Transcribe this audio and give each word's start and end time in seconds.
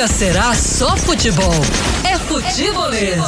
nunca 0.00 0.08
será 0.08 0.54
só 0.54 0.96
futebol. 0.96 1.52
É 2.04 2.16
futebolês. 2.18 3.20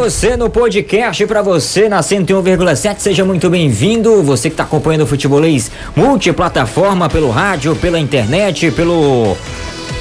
Você 0.00 0.34
no 0.34 0.48
podcast, 0.48 1.26
para 1.26 1.42
você 1.42 1.86
na 1.86 2.00
101,7, 2.00 3.00
seja 3.00 3.22
muito 3.22 3.50
bem-vindo. 3.50 4.22
Você 4.22 4.48
que 4.48 4.54
está 4.54 4.62
acompanhando 4.62 5.02
o 5.02 5.06
Futebolês 5.06 5.70
multiplataforma, 5.94 7.06
pelo 7.06 7.28
rádio, 7.28 7.76
pela 7.76 8.00
internet, 8.00 8.70
pelo 8.70 9.36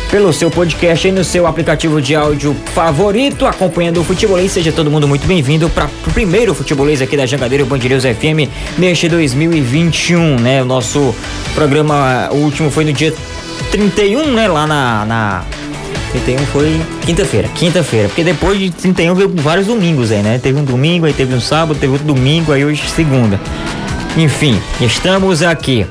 pelo 0.09 0.31
seu 0.31 0.49
podcast 0.49 1.05
e 1.05 1.11
no 1.11 1.21
seu 1.25 1.45
aplicativo 1.45 2.01
de 2.01 2.15
áudio 2.15 2.55
favorito, 2.73 3.45
acompanhando 3.45 3.99
o 3.99 4.03
Futebolês. 4.05 4.53
Seja 4.53 4.71
todo 4.71 4.89
mundo 4.89 5.05
muito 5.05 5.27
bem-vindo 5.27 5.69
para 5.69 5.89
o 6.07 6.11
primeiro 6.13 6.55
Futebolês 6.55 7.01
aqui 7.01 7.17
da 7.17 7.25
Jangadeiro 7.25 7.65
Bandireiros 7.65 8.05
FM 8.05 8.49
neste 8.77 9.09
2021, 9.09 10.39
né? 10.39 10.61
O 10.61 10.65
nosso 10.65 11.13
programa, 11.53 12.29
o 12.31 12.37
último 12.37 12.71
foi 12.71 12.85
no 12.85 12.93
dia 12.93 13.13
31, 13.69 14.31
né? 14.31 14.47
Lá 14.47 14.65
na, 14.65 15.05
na 15.05 15.45
31 16.11 16.37
foi 16.47 16.81
quinta-feira, 17.05 17.47
quinta-feira, 17.49 18.07
porque 18.07 18.23
depois 18.23 18.59
de 18.59 18.71
31 18.71 19.15
veio 19.15 19.29
vários 19.35 19.67
domingos 19.67 20.11
aí, 20.11 20.21
né? 20.21 20.39
Teve 20.41 20.59
um 20.59 20.63
domingo, 20.63 21.05
aí 21.05 21.13
teve 21.13 21.33
um 21.33 21.41
sábado, 21.41 21.77
teve 21.79 21.93
outro 21.93 22.07
domingo, 22.07 22.51
aí 22.51 22.65
hoje 22.65 22.83
segunda. 22.89 23.39
Enfim, 24.17 24.59
estamos 24.81 25.43
aqui. 25.43 25.85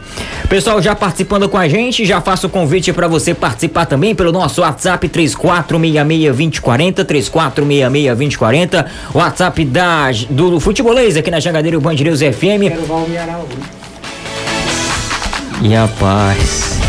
Pessoal, 0.49 0.81
já 0.81 0.95
participando 0.95 1.49
com 1.49 1.59
a 1.59 1.69
gente, 1.69 2.07
já 2.07 2.21
faço 2.23 2.47
o 2.47 2.51
convite 2.51 2.93
para 2.93 3.07
você 3.07 3.35
participar 3.35 3.85
também 3.85 4.15
pelo 4.15 4.33
nosso 4.33 4.63
WhatsApp 4.63 5.07
34662040, 5.09 7.05
34662040, 7.05 8.87
WhatsApp 9.15 9.65
da, 9.67 10.11
do 10.31 10.59
Futebolês 10.59 11.19
aqui 11.19 11.31
na 11.31 11.39
Jangadeiro 11.39 11.81
Band 11.81 11.95
News 11.95 12.21
FM. 12.21 12.69
Quero 12.69 12.87
E 15.61 15.75
a 15.77 15.87
paz. 15.87 16.88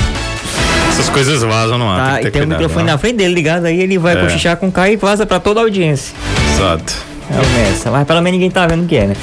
Essas 0.99 1.09
coisas 1.09 1.41
vazam 1.41 1.77
no 1.77 1.87
ar. 1.87 1.97
Tá, 1.97 2.17
tem, 2.17 2.27
e 2.27 2.31
tem 2.31 2.41
o 2.43 2.47
microfone 2.47 2.85
não. 2.85 2.91
na 2.91 2.97
frente 2.97 3.15
dele 3.15 3.33
ligado, 3.33 3.65
aí 3.65 3.79
ele 3.79 3.97
vai 3.97 4.17
é. 4.17 4.21
cochichar 4.21 4.57
com 4.57 4.67
o 4.67 4.71
Caio 4.71 4.93
e 4.93 4.97
vaza 4.97 5.25
pra 5.25 5.39
toda 5.39 5.61
a 5.61 5.63
audiência. 5.63 6.13
Exato. 6.53 6.93
É 7.31 7.69
essa, 7.69 7.89
mas 7.89 8.05
pelo 8.05 8.21
menos 8.21 8.37
ninguém 8.37 8.51
tá 8.51 8.67
vendo 8.67 8.83
o 8.83 8.87
que 8.87 8.97
é, 8.97 9.07
né? 9.07 9.15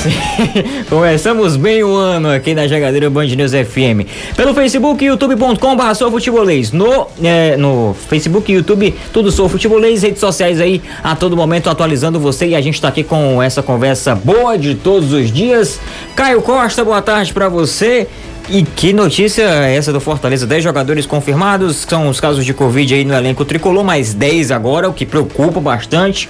Começamos 0.88 1.56
bem 1.56 1.82
o 1.82 1.94
ano 1.94 2.30
aqui 2.30 2.54
na 2.54 2.66
Jagadeira 2.66 3.08
Band 3.08 3.26
News 3.26 3.52
FM. 3.52 4.34
Pelo 4.36 4.52
Facebook, 4.52 5.02
youtube.com 5.02 5.76
barra 5.76 5.94
Futebolês. 5.94 6.70
No, 6.72 7.06
é, 7.22 7.56
no 7.56 7.96
Facebook 8.08 8.50
e 8.50 8.56
YouTube, 8.56 8.94
tudo 9.12 9.30
sou 9.30 9.48
futebolês, 9.48 10.02
redes 10.02 10.20
sociais 10.20 10.60
aí 10.60 10.82
a 11.02 11.16
todo 11.16 11.36
momento 11.36 11.70
atualizando 11.70 12.20
você 12.20 12.48
e 12.48 12.54
a 12.54 12.60
gente 12.60 12.80
tá 12.80 12.88
aqui 12.88 13.02
com 13.02 13.42
essa 13.42 13.62
conversa 13.62 14.14
boa 14.14 14.58
de 14.58 14.74
todos 14.74 15.12
os 15.12 15.32
dias. 15.32 15.78
Caio 16.14 16.42
Costa, 16.42 16.84
boa 16.84 17.00
tarde 17.00 17.32
para 17.32 17.48
você. 17.48 18.06
E 18.48 18.62
que 18.62 18.92
notícia 18.92 19.42
é 19.42 19.76
essa 19.76 19.92
do 19.92 20.00
Fortaleza? 20.00 20.46
10 20.46 20.64
jogadores 20.64 21.06
confirmados, 21.06 21.86
são 21.88 22.08
os 22.08 22.20
casos 22.20 22.44
de 22.44 22.52
Covid 22.52 22.94
aí 22.94 23.04
no 23.04 23.14
elenco 23.14 23.44
tricolor, 23.44 23.84
mais 23.84 24.12
10 24.12 24.50
agora, 24.50 24.88
o 24.88 24.92
que 24.92 25.06
preocupa 25.06 25.60
bastante. 25.60 26.28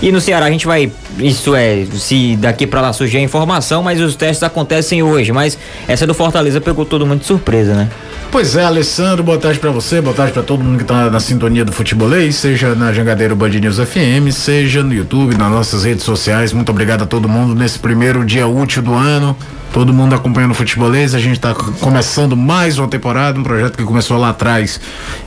E 0.00 0.12
no 0.12 0.20
Ceará 0.20 0.46
a 0.46 0.50
gente 0.50 0.66
vai, 0.66 0.90
isso 1.18 1.54
é, 1.54 1.84
se 1.92 2.36
daqui 2.36 2.66
para 2.66 2.80
lá 2.80 2.92
surgir 2.92 3.18
a 3.18 3.20
informação, 3.20 3.82
mas 3.82 4.00
os 4.00 4.14
testes 4.16 4.42
acontecem 4.42 5.02
hoje. 5.02 5.32
Mas 5.32 5.58
essa 5.86 6.06
do 6.06 6.14
Fortaleza 6.14 6.60
pegou 6.60 6.86
todo 6.86 7.06
mundo 7.06 7.20
de 7.20 7.26
surpresa, 7.26 7.74
né? 7.74 7.88
Pois 8.30 8.54
é, 8.56 8.62
Alessandro, 8.62 9.24
boa 9.24 9.38
tarde 9.38 9.58
para 9.58 9.70
você, 9.70 10.02
boa 10.02 10.14
tarde 10.14 10.32
para 10.34 10.42
todo 10.42 10.62
mundo 10.62 10.78
que 10.78 10.84
tá 10.84 11.08
na 11.08 11.18
sintonia 11.18 11.64
do 11.64 11.72
futebolês, 11.72 12.36
seja 12.36 12.74
na 12.74 12.92
Jangadeiro 12.92 13.34
Band 13.34 13.48
News 13.48 13.78
FM, 13.78 14.30
seja 14.30 14.82
no 14.82 14.92
YouTube, 14.92 15.34
nas 15.34 15.50
nossas 15.50 15.84
redes 15.84 16.04
sociais. 16.04 16.52
Muito 16.52 16.68
obrigado 16.68 17.02
a 17.04 17.06
todo 17.06 17.26
mundo 17.26 17.54
nesse 17.54 17.78
primeiro 17.78 18.24
dia 18.26 18.46
útil 18.46 18.82
do 18.82 18.92
ano 18.92 19.34
todo 19.78 19.92
mundo 19.92 20.12
acompanhando 20.12 20.50
o 20.50 20.54
futebolês. 20.54 21.14
A 21.14 21.20
gente 21.20 21.36
está 21.36 21.54
começando 21.54 22.36
mais 22.36 22.78
uma 22.78 22.88
temporada, 22.88 23.38
um 23.38 23.44
projeto 23.44 23.76
que 23.76 23.84
começou 23.84 24.16
lá 24.16 24.30
atrás 24.30 24.80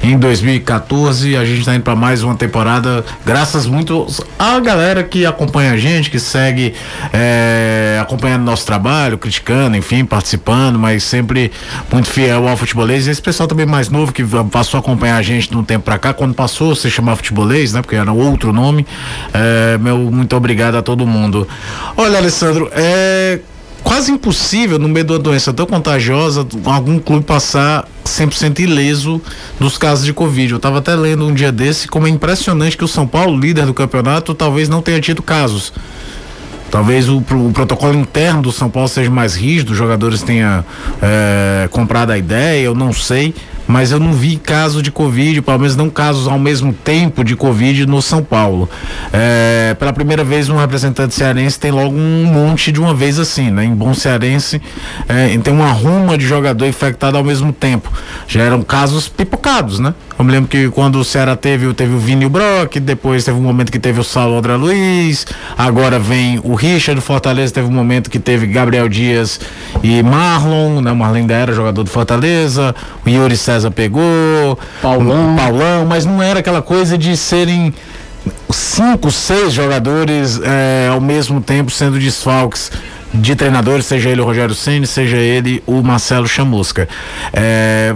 em 0.03 0.18
2014. 0.18 1.38
A 1.38 1.45
gente 1.45 1.59
está 1.59 1.73
indo 1.73 1.83
para 1.83 1.95
mais 1.95 2.22
uma 2.22 2.35
temporada, 2.35 3.06
graças 3.25 3.66
muito 3.66 4.06
à 4.38 4.59
galera 4.59 5.03
que 5.03 5.25
acompanha 5.25 5.72
a 5.72 5.78
gente, 5.78 6.09
que 6.09 6.19
segue 6.19 6.73
é, 7.13 7.97
acompanhando 8.01 8.44
nosso 8.44 8.66
trabalho, 8.66 9.18
criticando, 9.18 9.78
enfim, 9.78 10.03
participando, 10.03 10.78
mas 10.78 11.03
sempre 11.03 11.50
muito 11.89 12.09
fiel 12.09 12.45
ao 12.45 12.57
futebolês. 12.57 12.91
E 12.91 13.09
esse 13.09 13.22
pessoal 13.22 13.47
também 13.47 13.66
mais 13.66 13.90
novo 13.90 14.12
que 14.12 14.24
passou 14.52 14.78
a 14.78 14.81
acompanhar 14.81 15.18
a 15.18 15.22
gente 15.22 15.50
de 15.50 15.57
um 15.57 15.63
tempo 15.63 15.85
para 15.85 15.97
cá, 15.97 16.13
quando 16.13 16.34
passou 16.34 16.75
se 16.75 16.90
chamar 16.90 17.16
futebolês, 17.16 17.74
né? 17.74 17.81
Porque 17.81 17.96
era 17.96 18.12
outro 18.12 18.52
nome. 18.52 18.85
É, 19.34 19.78
meu 19.78 19.97
muito 20.12 20.35
obrigado 20.35 20.75
a 20.75 20.81
todo 20.81 21.06
mundo. 21.06 21.47
Olha, 21.96 22.18
Alessandro, 22.18 22.69
é 22.74 23.40
quase 23.84 24.12
impossível, 24.12 24.78
no 24.78 24.88
meio 24.88 25.06
de 25.06 25.13
uma 25.13 25.19
doença 25.19 25.51
tão 25.51 25.66
contagiosa, 25.66 26.46
algum 26.66 27.00
clube 27.00 27.25
passar 27.25 27.88
100% 28.06 28.59
ileso 28.59 29.22
dos 29.59 29.78
casos 29.78 30.06
de 30.06 30.13
Covid. 30.13 30.51
Eu 30.51 30.57
estava 30.57 30.80
até 30.80 30.96
lendo 30.96 31.25
um 31.25 31.34
dia 31.34 31.51
desse 31.51 31.88
como 31.88 32.07
é 32.07 32.09
impressionante 32.09 32.78
que 32.78 32.84
o 32.84 32.88
São 32.88 33.07
Paulo, 33.07 33.40
líder 33.40 33.66
do 33.66 33.74
campeonato, 33.74 34.34
talvez 34.34 34.69
não 34.69 34.81
tenha 34.81 35.00
tido 35.00 35.22
casos. 35.22 35.74
Talvez 36.72 37.09
o, 37.09 37.18
o, 37.18 37.52
protocolo 37.54 37.94
interno 37.94 38.42
do 38.42 38.52
São 38.52 38.70
Paulo 38.70 38.88
seja 38.88 39.12
mais 39.12 39.36
rígido, 39.36 39.72
os 39.72 39.78
jogadores 39.78 40.24
tenham 40.24 40.64
é, 41.02 41.68
comprado 41.70 42.12
a 42.12 42.18
ideia, 42.18 42.64
eu 42.64 42.74
não 42.74 42.94
sei 42.94 43.36
mas 43.72 43.92
eu 43.92 44.00
não 44.00 44.12
vi 44.12 44.36
caso 44.36 44.82
de 44.82 44.92
Covid, 44.92 45.42
pelo 45.42 45.59
menos 45.59 45.78
não 45.78 45.90
casos 45.90 46.28
ao 46.28 46.38
mesmo 46.38 46.74
tempo 46.74 47.24
de 47.24 47.38
Covid 47.38 47.86
no 47.86 48.02
São 48.02 48.22
Paulo. 48.22 48.70
É, 49.14 49.74
pela 49.80 49.94
primeira 49.94 50.26
vez, 50.26 50.50
um 50.50 50.58
representante 50.58 51.16
cearense 51.16 51.58
tem 51.58 51.72
logo 51.72 51.96
um 51.96 52.26
monte 52.26 52.70
de 52.70 52.81
uma 52.81 52.94
vez 52.94 53.18
assim, 53.18 53.50
né? 53.50 53.64
Em 53.64 53.74
bom 53.74 53.94
cearense, 53.94 54.62
é, 55.08 55.38
tem 55.38 55.54
uma 55.54 55.72
ruma 55.72 56.18
de 56.18 56.28
jogador 56.28 56.66
infectado 56.66 57.18
ao 57.18 57.24
mesmo 57.24 57.54
tempo. 57.54 57.90
Já 58.28 58.42
eram 58.42 58.62
casos 58.62 59.08
pipocados, 59.08 59.80
né? 59.80 59.94
Eu 60.20 60.26
me 60.26 60.31
lembro 60.31 60.50
que 60.50 60.70
quando 60.70 60.98
o 61.00 61.06
Ceará 61.06 61.36
teve, 61.36 61.74
teve 61.74 61.96
o 61.96 61.98
Vini 61.98 62.28
Brock, 62.28 62.76
depois 62.80 63.24
teve 63.24 63.38
um 63.38 63.42
momento 63.42 63.72
que 63.72 63.80
teve 63.80 64.00
o 64.00 64.04
Saulo 64.04 64.38
André 64.38 64.56
Luiz, 64.56 65.26
agora 65.58 65.98
vem 65.98 66.40
o 66.44 66.56
Richard 66.56 67.00
Fortaleza, 67.02 67.54
teve 67.54 67.68
um 67.68 67.72
momento 67.72 68.10
que 68.10 68.20
teve 68.20 68.46
Gabriel 68.48 68.90
Dias 68.90 69.40
e 69.81 70.04
Marlon, 70.04 70.81
né? 70.81 70.92
Marlon 70.92 71.16
ainda 71.16 71.34
era 71.34 71.54
jogador 71.54 71.84
do 71.84 71.90
Fortaleza, 71.90 72.76
o 73.06 73.10
Yuri 73.10 73.38
César 73.38 73.61
pegou, 73.70 74.58
Paulão. 74.82 75.36
Paulão, 75.36 75.86
mas 75.86 76.06
não 76.06 76.24
era 76.24 76.40
aquela 76.40 76.62
coisa 76.62 76.98
de 76.98 77.16
serem 77.16 77.74
cinco, 78.50 79.12
seis 79.12 79.54
jogadores 79.54 80.40
é, 80.44 80.90
ao 80.92 81.02
mesmo 81.02 81.42
tempo 81.42 81.72
sendo 81.72 82.00
desfalques 82.00 82.72
de 83.14 83.36
treinadores, 83.36 83.86
seja 83.86 84.10
ele 84.10 84.22
o 84.22 84.26
Rogério 84.26 84.56
Ceni, 84.56 84.88
seja 84.88 85.18
ele 85.18 85.62
o 85.68 85.82
Marcelo 85.82 86.28
Chamusca. 86.28 86.88
É, 87.34 87.94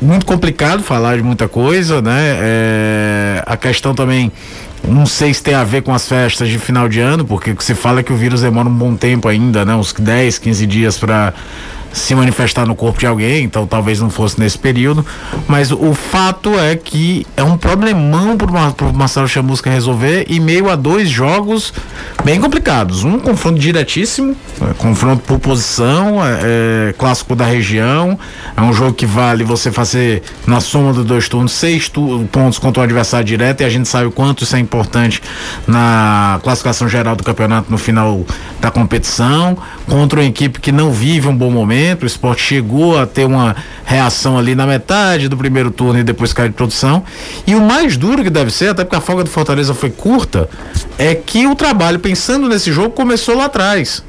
muito 0.00 0.26
complicado 0.26 0.82
falar 0.82 1.16
de 1.16 1.22
muita 1.22 1.48
coisa, 1.48 2.02
né? 2.02 2.36
É, 2.40 3.42
a 3.46 3.56
questão 3.56 3.94
também 3.94 4.30
não 4.86 5.06
sei 5.06 5.32
se 5.32 5.42
tem 5.42 5.54
a 5.54 5.64
ver 5.64 5.82
com 5.82 5.94
as 5.94 6.08
festas 6.08 6.48
de 6.48 6.58
final 6.58 6.88
de 6.88 7.00
ano, 7.00 7.24
porque 7.24 7.54
se 7.60 7.74
fala 7.74 8.02
que 8.02 8.12
o 8.12 8.16
vírus 8.16 8.42
demora 8.42 8.68
um 8.68 8.74
bom 8.74 8.96
tempo 8.96 9.28
ainda, 9.28 9.64
né? 9.64 9.74
Uns 9.74 9.92
10, 9.92 10.38
15 10.38 10.66
dias 10.66 10.98
para 10.98 11.32
se 11.92 12.14
manifestar 12.14 12.66
no 12.66 12.74
corpo 12.74 12.98
de 12.98 13.06
alguém, 13.06 13.44
então 13.44 13.66
talvez 13.66 14.00
não 14.00 14.10
fosse 14.10 14.38
nesse 14.40 14.58
período, 14.58 15.04
mas 15.46 15.70
o 15.70 15.94
fato 15.94 16.58
é 16.58 16.74
que 16.74 17.26
é 17.36 17.42
um 17.42 17.56
problemão 17.56 18.36
pro, 18.36 18.48
pro 18.72 18.92
Marcelo 18.92 19.28
Chamusca 19.28 19.70
resolver 19.70 20.24
e 20.28 20.40
meio 20.40 20.70
a 20.70 20.76
dois 20.76 21.08
jogos 21.08 21.72
bem 22.24 22.40
complicados. 22.40 23.04
Um 23.04 23.18
confronto 23.18 23.58
diretíssimo, 23.58 24.34
é, 24.60 24.74
confronto 24.74 25.22
por 25.24 25.38
posição, 25.38 26.24
é, 26.24 26.40
é, 26.88 26.94
clássico 26.96 27.36
da 27.36 27.44
região, 27.44 28.18
é 28.56 28.60
um 28.62 28.72
jogo 28.72 28.94
que 28.94 29.06
vale 29.06 29.44
você 29.44 29.70
fazer 29.70 30.22
na 30.46 30.60
soma 30.60 30.92
dos 30.92 31.04
dois 31.04 31.28
turnos 31.28 31.52
seis 31.52 31.88
tu, 31.88 32.26
pontos 32.32 32.58
contra 32.58 32.80
o 32.80 32.84
adversário 32.84 33.26
direto 33.26 33.60
e 33.60 33.64
a 33.64 33.68
gente 33.68 33.88
sabe 33.88 34.06
o 34.06 34.10
quanto 34.10 34.44
isso 34.44 34.56
é 34.56 34.58
importante 34.58 35.22
na 35.66 36.40
classificação 36.42 36.88
geral 36.88 37.14
do 37.14 37.22
campeonato 37.22 37.70
no 37.70 37.78
final 37.78 38.24
da 38.60 38.70
competição, 38.70 39.58
contra 39.86 40.20
uma 40.20 40.26
equipe 40.26 40.60
que 40.60 40.72
não 40.72 40.90
vive 40.90 41.28
um 41.28 41.36
bom 41.36 41.50
momento 41.50 41.81
momento, 41.82 42.04
o 42.04 42.06
esporte 42.06 42.42
chegou 42.42 42.96
a 42.96 43.06
ter 43.06 43.24
uma 43.24 43.56
reação 43.84 44.38
ali 44.38 44.54
na 44.54 44.66
metade 44.66 45.28
do 45.28 45.36
primeiro 45.36 45.70
turno 45.70 45.98
e 45.98 46.04
depois 46.04 46.32
caiu 46.32 46.48
de 46.48 46.54
produção. 46.54 47.02
E 47.46 47.54
o 47.54 47.60
mais 47.60 47.96
duro 47.96 48.22
que 48.22 48.30
deve 48.30 48.50
ser, 48.52 48.68
até 48.68 48.84
porque 48.84 48.96
a 48.96 49.00
folga 49.00 49.24
do 49.24 49.30
Fortaleza 49.30 49.74
foi 49.74 49.90
curta, 49.90 50.48
é 50.96 51.14
que 51.14 51.46
o 51.46 51.54
trabalho 51.56 51.98
pensando 51.98 52.48
nesse 52.48 52.72
jogo 52.72 52.90
começou 52.90 53.36
lá 53.36 53.46
atrás. 53.46 54.02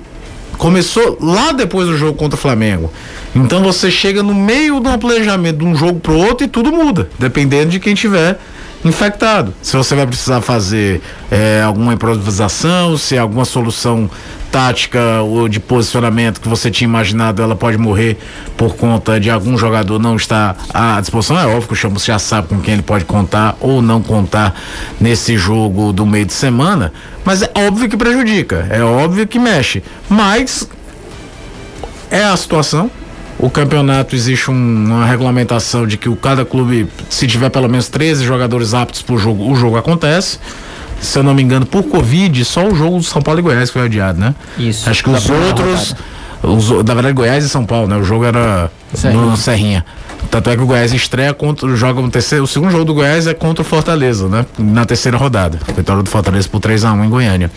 Começou 0.58 1.18
lá 1.20 1.52
depois 1.52 1.88
do 1.88 1.98
jogo 1.98 2.14
contra 2.14 2.38
o 2.38 2.40
Flamengo. 2.40 2.94
Então 3.36 3.64
você 3.64 3.90
chega 3.90 4.22
no 4.22 4.36
meio 4.36 4.80
de 4.80 4.88
um 4.88 5.00
planejamento 5.00 5.58
de 5.58 5.66
um 5.66 5.76
jogo 5.76 6.00
pro 6.00 6.16
outro 6.16 6.46
e 6.46 6.48
tudo 6.48 6.72
muda, 6.72 7.10
dependendo 7.18 7.72
de 7.72 7.80
quem 7.80 7.96
tiver 7.96 8.40
infectado. 8.84 9.54
Se 9.62 9.76
você 9.76 9.96
vai 9.96 10.06
precisar 10.06 10.42
fazer 10.42 11.02
é, 11.32 11.62
alguma 11.62 11.94
improvisação, 11.94 12.98
se 12.98 13.18
alguma 13.18 13.46
solução 13.46 14.10
tática 14.52 15.22
ou 15.22 15.50
de 15.50 15.60
posicionamento 15.60 16.40
que 16.40 16.48
você 16.48 16.70
tinha 16.70 16.88
imaginado, 16.88 17.42
ela 17.42 17.56
pode 17.56 17.78
morrer 17.78 18.18
por 18.56 18.76
conta 18.76 19.20
de 19.20 19.30
algum 19.30 19.58
jogador 19.58 19.98
não 19.98 20.16
estar 20.16 20.56
à 20.72 21.02
disposição. 21.02 21.40
É 21.40 21.48
óbvio 21.48 21.68
que 21.68 21.74
o 21.74 21.76
Chamos 21.76 22.06
já 22.06 22.20
sabe 22.20 22.50
com 22.50 22.60
quem 22.62 22.76
ele 22.76 22.84
pode 22.84 23.04
contar 23.06 23.58
ou 23.60 23.82
não 23.82 24.02
contar 24.02 24.54
nesse 25.02 25.38
jogo 25.38 25.92
do 25.92 26.06
meio 26.06 26.26
de 26.26 26.34
semana, 26.34 26.94
mas 27.26 27.42
é 27.42 27.52
óbvio 27.56 27.90
que 27.90 27.98
prejudica, 27.98 28.68
é 28.70 28.84
óbvio 28.84 29.26
que 29.26 29.40
mexe. 29.40 29.82
Mas 30.08 30.70
é 32.12 32.24
a 32.24 32.38
situação. 32.38 32.92
O 33.44 33.50
campeonato 33.50 34.16
existe 34.16 34.50
um, 34.50 34.54
uma 34.54 35.06
regulamentação 35.06 35.86
de 35.86 35.98
que 35.98 36.08
o 36.08 36.16
cada 36.16 36.46
clube, 36.46 36.88
se 37.10 37.28
tiver 37.28 37.50
pelo 37.50 37.68
menos 37.68 37.90
13 37.90 38.24
jogadores 38.24 38.74
aptos 38.74 39.02
para 39.02 39.16
o 39.16 39.18
jogo, 39.18 39.52
o 39.52 39.56
jogo 39.56 39.76
acontece 39.76 40.40
se 41.02 41.20
eu 41.20 41.24
não 41.24 41.34
me 41.34 41.44
engano, 41.44 41.66
por 41.66 41.84
Covid, 41.84 42.46
só 42.46 42.66
o 42.66 42.74
jogo 42.74 42.98
do 42.98 43.04
São 43.04 43.22
Paulo 43.22 43.42
e 43.42 43.44
Goiás 43.44 43.70
foi 43.70 43.84
adiado, 43.84 44.20
né? 44.20 44.34
Isso. 44.58 44.90
Acho 44.90 45.04
que 45.04 45.10
os 45.10 45.30
outros. 45.30 45.96
Os, 46.42 46.70
na 46.84 46.94
verdade, 46.94 47.14
Goiás 47.14 47.44
e 47.44 47.50
São 47.50 47.66
Paulo, 47.66 47.88
né? 47.88 47.98
O 47.98 48.04
jogo 48.04 48.24
era 48.24 48.72
Serrinha. 48.94 49.22
no 49.22 49.38
Serrinha. 49.38 49.86
Tanto 50.34 50.50
é 50.50 50.56
que 50.56 50.64
o 50.64 50.66
Goiás 50.66 50.92
estreia 50.92 51.32
contra, 51.32 51.76
joga 51.76 52.02
no 52.02 52.10
terceiro, 52.10 52.46
o 52.46 52.48
segundo 52.48 52.72
jogo 52.72 52.86
do 52.86 52.94
Goiás 52.96 53.28
é 53.28 53.36
contra 53.36 53.62
o 53.62 53.64
Fortaleza, 53.64 54.28
né? 54.28 54.44
Na 54.58 54.84
terceira 54.84 55.16
rodada. 55.16 55.60
Vitória 55.78 56.02
do 56.02 56.10
Fortaleza 56.10 56.50
por 56.50 56.60
3 56.60 56.86
a 56.86 56.92
1 56.92 57.06
em 57.06 57.10
Goiânia. 57.10 57.52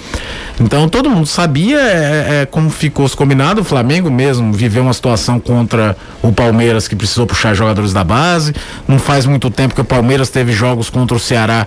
Então 0.61 0.87
todo 0.87 1.09
mundo 1.09 1.27
sabia 1.27 1.81
é, 1.81 2.43
é, 2.43 2.47
como 2.47 2.69
ficou 2.69 3.09
combinado, 3.09 3.63
o 3.63 3.65
Flamengo 3.65 4.11
mesmo 4.11 4.53
viveu 4.53 4.83
uma 4.83 4.93
situação 4.93 5.41
contra 5.41 5.97
o 6.21 6.31
Palmeiras 6.31 6.87
que 6.87 6.95
precisou 6.95 7.27
puxar 7.27 7.55
jogadores 7.55 7.95
da 7.95 8.05
base. 8.05 8.53
Não 8.87 8.99
faz 8.99 9.25
muito 9.25 9.49
tempo 9.49 9.75
que 9.75 9.81
o 9.81 9.85
Palmeiras 9.85 10.29
teve 10.29 10.53
jogos 10.53 10.91
contra 10.91 11.17
o 11.17 11.21
Ceará 11.21 11.67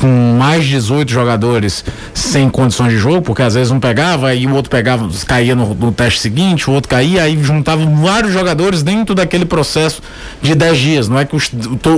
com 0.00 0.38
mais 0.38 0.64
de 0.64 0.70
18 0.70 1.12
jogadores 1.12 1.84
sem 2.14 2.48
condições 2.48 2.92
de 2.92 2.98
jogo, 2.98 3.20
porque 3.20 3.42
às 3.42 3.52
vezes 3.52 3.70
um 3.70 3.78
pegava 3.78 4.34
e 4.34 4.46
o 4.46 4.54
outro 4.54 4.70
pegava, 4.70 5.06
caía 5.26 5.54
no, 5.54 5.74
no 5.74 5.92
teste 5.92 6.20
seguinte, 6.20 6.70
o 6.70 6.72
outro 6.72 6.88
caía, 6.88 7.24
aí 7.24 7.38
juntavam 7.42 7.94
vários 7.96 8.32
jogadores 8.32 8.82
dentro 8.82 9.14
daquele 9.14 9.44
processo 9.44 10.00
de 10.40 10.54
10 10.54 10.78
dias. 10.78 11.08
Não 11.08 11.18
é 11.18 11.24
que 11.24 11.34
os, 11.34 11.50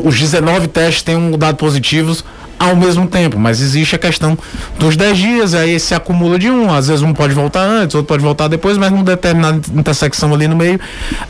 os 0.05 0.19
19 0.19 0.69
testes 0.69 1.03
tenham 1.03 1.33
dado 1.33 1.57
positivos 1.57 2.25
ao 2.59 2.75
mesmo 2.75 3.07
tempo, 3.07 3.39
mas 3.39 3.61
existe 3.61 3.97
a 3.97 3.99
questão 3.99 4.37
dos 4.79 4.97
10 4.97 5.19
dias, 5.19 5.55
aí 5.55 5.79
se 5.79 5.95
acumula 5.95 6.39
de 6.39 6.51
um, 6.51 6.73
às 6.73 6.89
vezes 6.89 7.03
um 7.03 7.13
pode 7.13 7.35
voltar 7.35 7.61
antes, 7.61 7.95
outro 7.95 8.09
pode 8.09 8.23
voltar 8.23 8.49
depois, 8.49 8.79
mas 8.79 8.91
num 8.91 9.03
determinada 9.03 9.61
intersecção 9.75 10.33
ali 10.33 10.49
no 10.49 10.57
meio, 10.57 10.81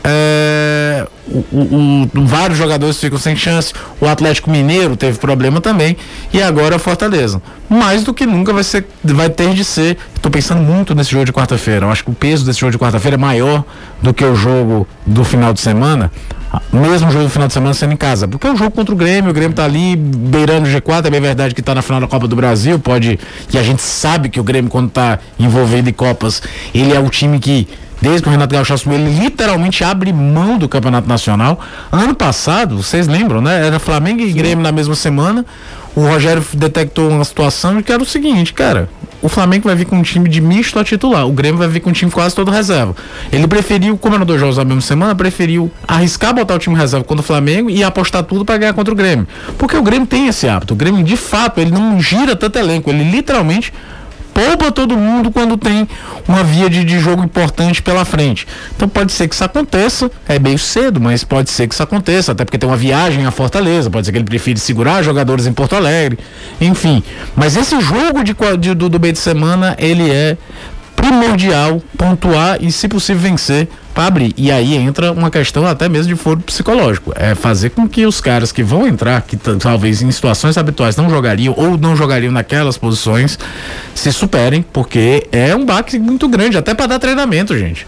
é, 0.03 1.05
o, 1.27 1.39
o, 1.51 2.09
o, 2.15 2.25
vários 2.25 2.57
jogadores 2.57 2.97
ficam 2.97 3.19
sem 3.19 3.35
chance, 3.35 3.73
o 3.99 4.07
Atlético 4.07 4.49
Mineiro 4.49 4.95
teve 4.95 5.19
problema 5.19 5.59
também, 5.59 5.97
e 6.33 6.41
agora 6.41 6.77
a 6.77 6.79
Fortaleza. 6.79 7.41
Mais 7.69 8.03
do 8.03 8.13
que 8.13 8.25
nunca 8.25 8.53
vai, 8.53 8.63
ser, 8.63 8.87
vai 9.03 9.29
ter 9.29 9.53
de 9.53 9.65
ser, 9.65 9.97
estou 10.15 10.31
pensando 10.31 10.61
muito 10.61 10.95
nesse 10.95 11.11
jogo 11.11 11.25
de 11.25 11.33
quarta-feira, 11.33 11.85
eu 11.85 11.91
acho 11.91 12.05
que 12.05 12.11
o 12.11 12.15
peso 12.15 12.45
desse 12.45 12.61
jogo 12.61 12.71
de 12.71 12.77
quarta-feira 12.77 13.15
é 13.15 13.19
maior 13.19 13.65
do 14.01 14.13
que 14.13 14.23
o 14.23 14.35
jogo 14.35 14.87
do 15.05 15.25
final 15.25 15.51
de 15.51 15.59
semana, 15.59 16.09
mesmo 16.71 17.11
jogo 17.11 17.25
do 17.25 17.29
final 17.29 17.47
de 17.47 17.53
semana 17.53 17.73
sendo 17.73 17.93
em 17.93 17.97
casa. 17.97 18.27
Porque 18.27 18.47
é 18.47 18.51
um 18.51 18.57
jogo 18.57 18.71
contra 18.71 18.93
o 18.93 18.97
Grêmio, 18.97 19.31
o 19.31 19.33
Grêmio 19.33 19.55
tá 19.55 19.65
ali 19.65 19.95
beirando 19.95 20.67
o 20.67 20.71
G4, 20.71 21.05
é 21.05 21.09
bem 21.09 21.21
verdade 21.21 21.53
que 21.53 21.61
tá 21.61 21.73
na 21.75 21.81
final 21.81 21.99
da 22.01 22.07
Copa 22.07 22.27
do 22.27 22.35
Brasil, 22.35 22.79
pode. 22.79 23.19
E 23.53 23.57
a 23.57 23.63
gente 23.63 23.81
sabe 23.81 24.29
que 24.29 24.39
o 24.39 24.43
Grêmio, 24.43 24.69
quando 24.69 24.89
tá 24.89 25.19
envolvido 25.39 25.89
em 25.89 25.93
Copas, 25.93 26.41
ele 26.73 26.93
é 26.93 26.99
o 26.99 27.09
time 27.09 27.39
que 27.39 27.67
desde 28.01 28.21
que 28.21 28.29
o 28.29 28.31
Renato 28.31 28.53
Gaúcho 28.53 28.73
assumiu, 28.73 28.99
ele 28.99 29.19
literalmente 29.19 29.83
abre 29.83 30.13
mão 30.13 30.57
do 30.57 30.69
Campeonato 30.69 31.07
Nacional. 31.07 31.59
Ano 31.91 32.13
passado, 32.13 32.77
vocês 32.77 33.07
lembram, 33.07 33.41
né? 33.41 33.65
Era 33.65 33.79
Flamengo 33.79 34.21
e 34.21 34.31
Grêmio 34.31 34.63
na 34.63 34.71
mesma 34.71 34.95
semana. 34.95 35.45
O 35.97 36.01
Rogério 36.01 36.45
detectou 36.53 37.09
uma 37.09 37.25
situação 37.25 37.81
que 37.81 37.91
era 37.91 38.03
o 38.03 38.05
seguinte, 38.05 38.53
cara, 38.53 38.87
o 39.19 39.27
Flamengo 39.27 39.67
vai 39.67 39.75
vir 39.75 39.85
com 39.85 39.95
um 39.95 40.03
time 40.03 40.29
de 40.29 40.39
misto 40.39 40.77
a 40.77 40.83
titular, 40.83 41.27
o 41.27 41.31
Grêmio 41.31 41.57
vai 41.57 41.67
vir 41.67 41.79
com 41.79 41.89
um 41.89 41.91
time 41.91 42.11
quase 42.11 42.35
todo 42.35 42.51
reserva. 42.51 42.95
Ele 43.31 43.47
preferiu, 43.47 43.97
como 43.97 44.13
eram 44.13 44.23
dois 44.23 44.39
jogos 44.39 44.57
na 44.57 44.63
mesma 44.63 44.81
semana, 44.81 45.15
preferiu 45.15 45.71
arriscar 45.87 46.35
botar 46.35 46.53
o 46.53 46.59
time 46.59 46.75
reserva 46.75 47.03
contra 47.03 47.23
o 47.23 47.25
Flamengo 47.25 47.67
e 47.67 47.83
apostar 47.83 48.21
tudo 48.21 48.45
para 48.45 48.59
ganhar 48.59 48.73
contra 48.73 48.93
o 48.93 48.95
Grêmio. 48.95 49.27
Porque 49.57 49.75
o 49.75 49.81
Grêmio 49.81 50.05
tem 50.05 50.27
esse 50.27 50.47
hábito. 50.47 50.75
O 50.75 50.77
Grêmio, 50.77 51.03
de 51.03 51.17
fato, 51.17 51.59
ele 51.59 51.71
não 51.71 51.99
gira 51.99 52.35
tanto 52.35 52.59
elenco, 52.59 52.91
ele 52.91 53.03
literalmente 53.03 53.73
poupa 54.37 54.71
todo 54.71 54.95
mundo 54.95 55.31
quando 55.31 55.57
tem 55.57 55.87
uma 56.27 56.43
via 56.43 56.69
de, 56.69 56.83
de 56.83 56.99
jogo 56.99 57.23
importante 57.23 57.81
pela 57.81 58.05
frente. 58.05 58.47
Então 58.75 58.87
pode 58.87 59.11
ser 59.11 59.27
que 59.27 59.33
isso 59.33 59.43
aconteça, 59.43 60.11
é 60.29 60.37
meio 60.37 60.59
cedo, 60.59 61.01
mas 61.01 61.23
pode 61.23 61.49
ser 61.49 61.67
que 61.67 61.73
isso 61.73 61.81
aconteça, 61.81 62.33
até 62.33 62.45
porque 62.45 62.59
tem 62.59 62.69
uma 62.69 62.77
viagem 62.77 63.25
à 63.25 63.31
Fortaleza, 63.31 63.89
pode 63.89 64.05
ser 64.05 64.11
que 64.11 64.19
ele 64.19 64.25
prefira 64.25 64.59
segurar 64.59 65.01
jogadores 65.01 65.47
em 65.47 65.53
Porto 65.53 65.75
Alegre, 65.75 66.19
enfim. 66.61 67.01
Mas 67.35 67.57
esse 67.57 67.81
jogo 67.81 68.23
de, 68.23 68.35
de 68.59 68.75
do, 68.75 68.87
do 68.87 68.99
meio 68.99 69.13
de 69.13 69.19
semana, 69.19 69.75
ele 69.79 70.07
é 70.11 70.37
primordial 71.07 71.81
pontuar 71.97 72.57
e, 72.61 72.71
se 72.71 72.87
possível, 72.87 73.21
vencer 73.21 73.67
para 73.93 74.05
abrir. 74.05 74.33
E 74.37 74.51
aí 74.51 74.75
entra 74.75 75.11
uma 75.11 75.31
questão 75.31 75.65
até 75.65 75.87
mesmo 75.87 76.13
de 76.13 76.19
foro 76.19 76.39
psicológico. 76.41 77.13
É 77.15 77.33
fazer 77.33 77.71
com 77.71 77.87
que 77.87 78.05
os 78.05 78.19
caras 78.19 78.51
que 78.51 78.61
vão 78.61 78.85
entrar, 78.85 79.21
que 79.21 79.37
talvez 79.37 80.01
em 80.01 80.11
situações 80.11 80.57
habituais 80.57 80.95
não 80.95 81.09
jogariam 81.09 81.53
ou 81.57 81.77
não 81.77 81.95
jogariam 81.95 82.31
naquelas 82.31 82.77
posições, 82.77 83.39
se 83.95 84.11
superem, 84.11 84.63
porque 84.73 85.27
é 85.31 85.55
um 85.55 85.65
baque 85.65 85.97
muito 85.97 86.27
grande, 86.27 86.57
até 86.57 86.73
para 86.73 86.87
dar 86.87 86.99
treinamento, 86.99 87.57
gente. 87.57 87.87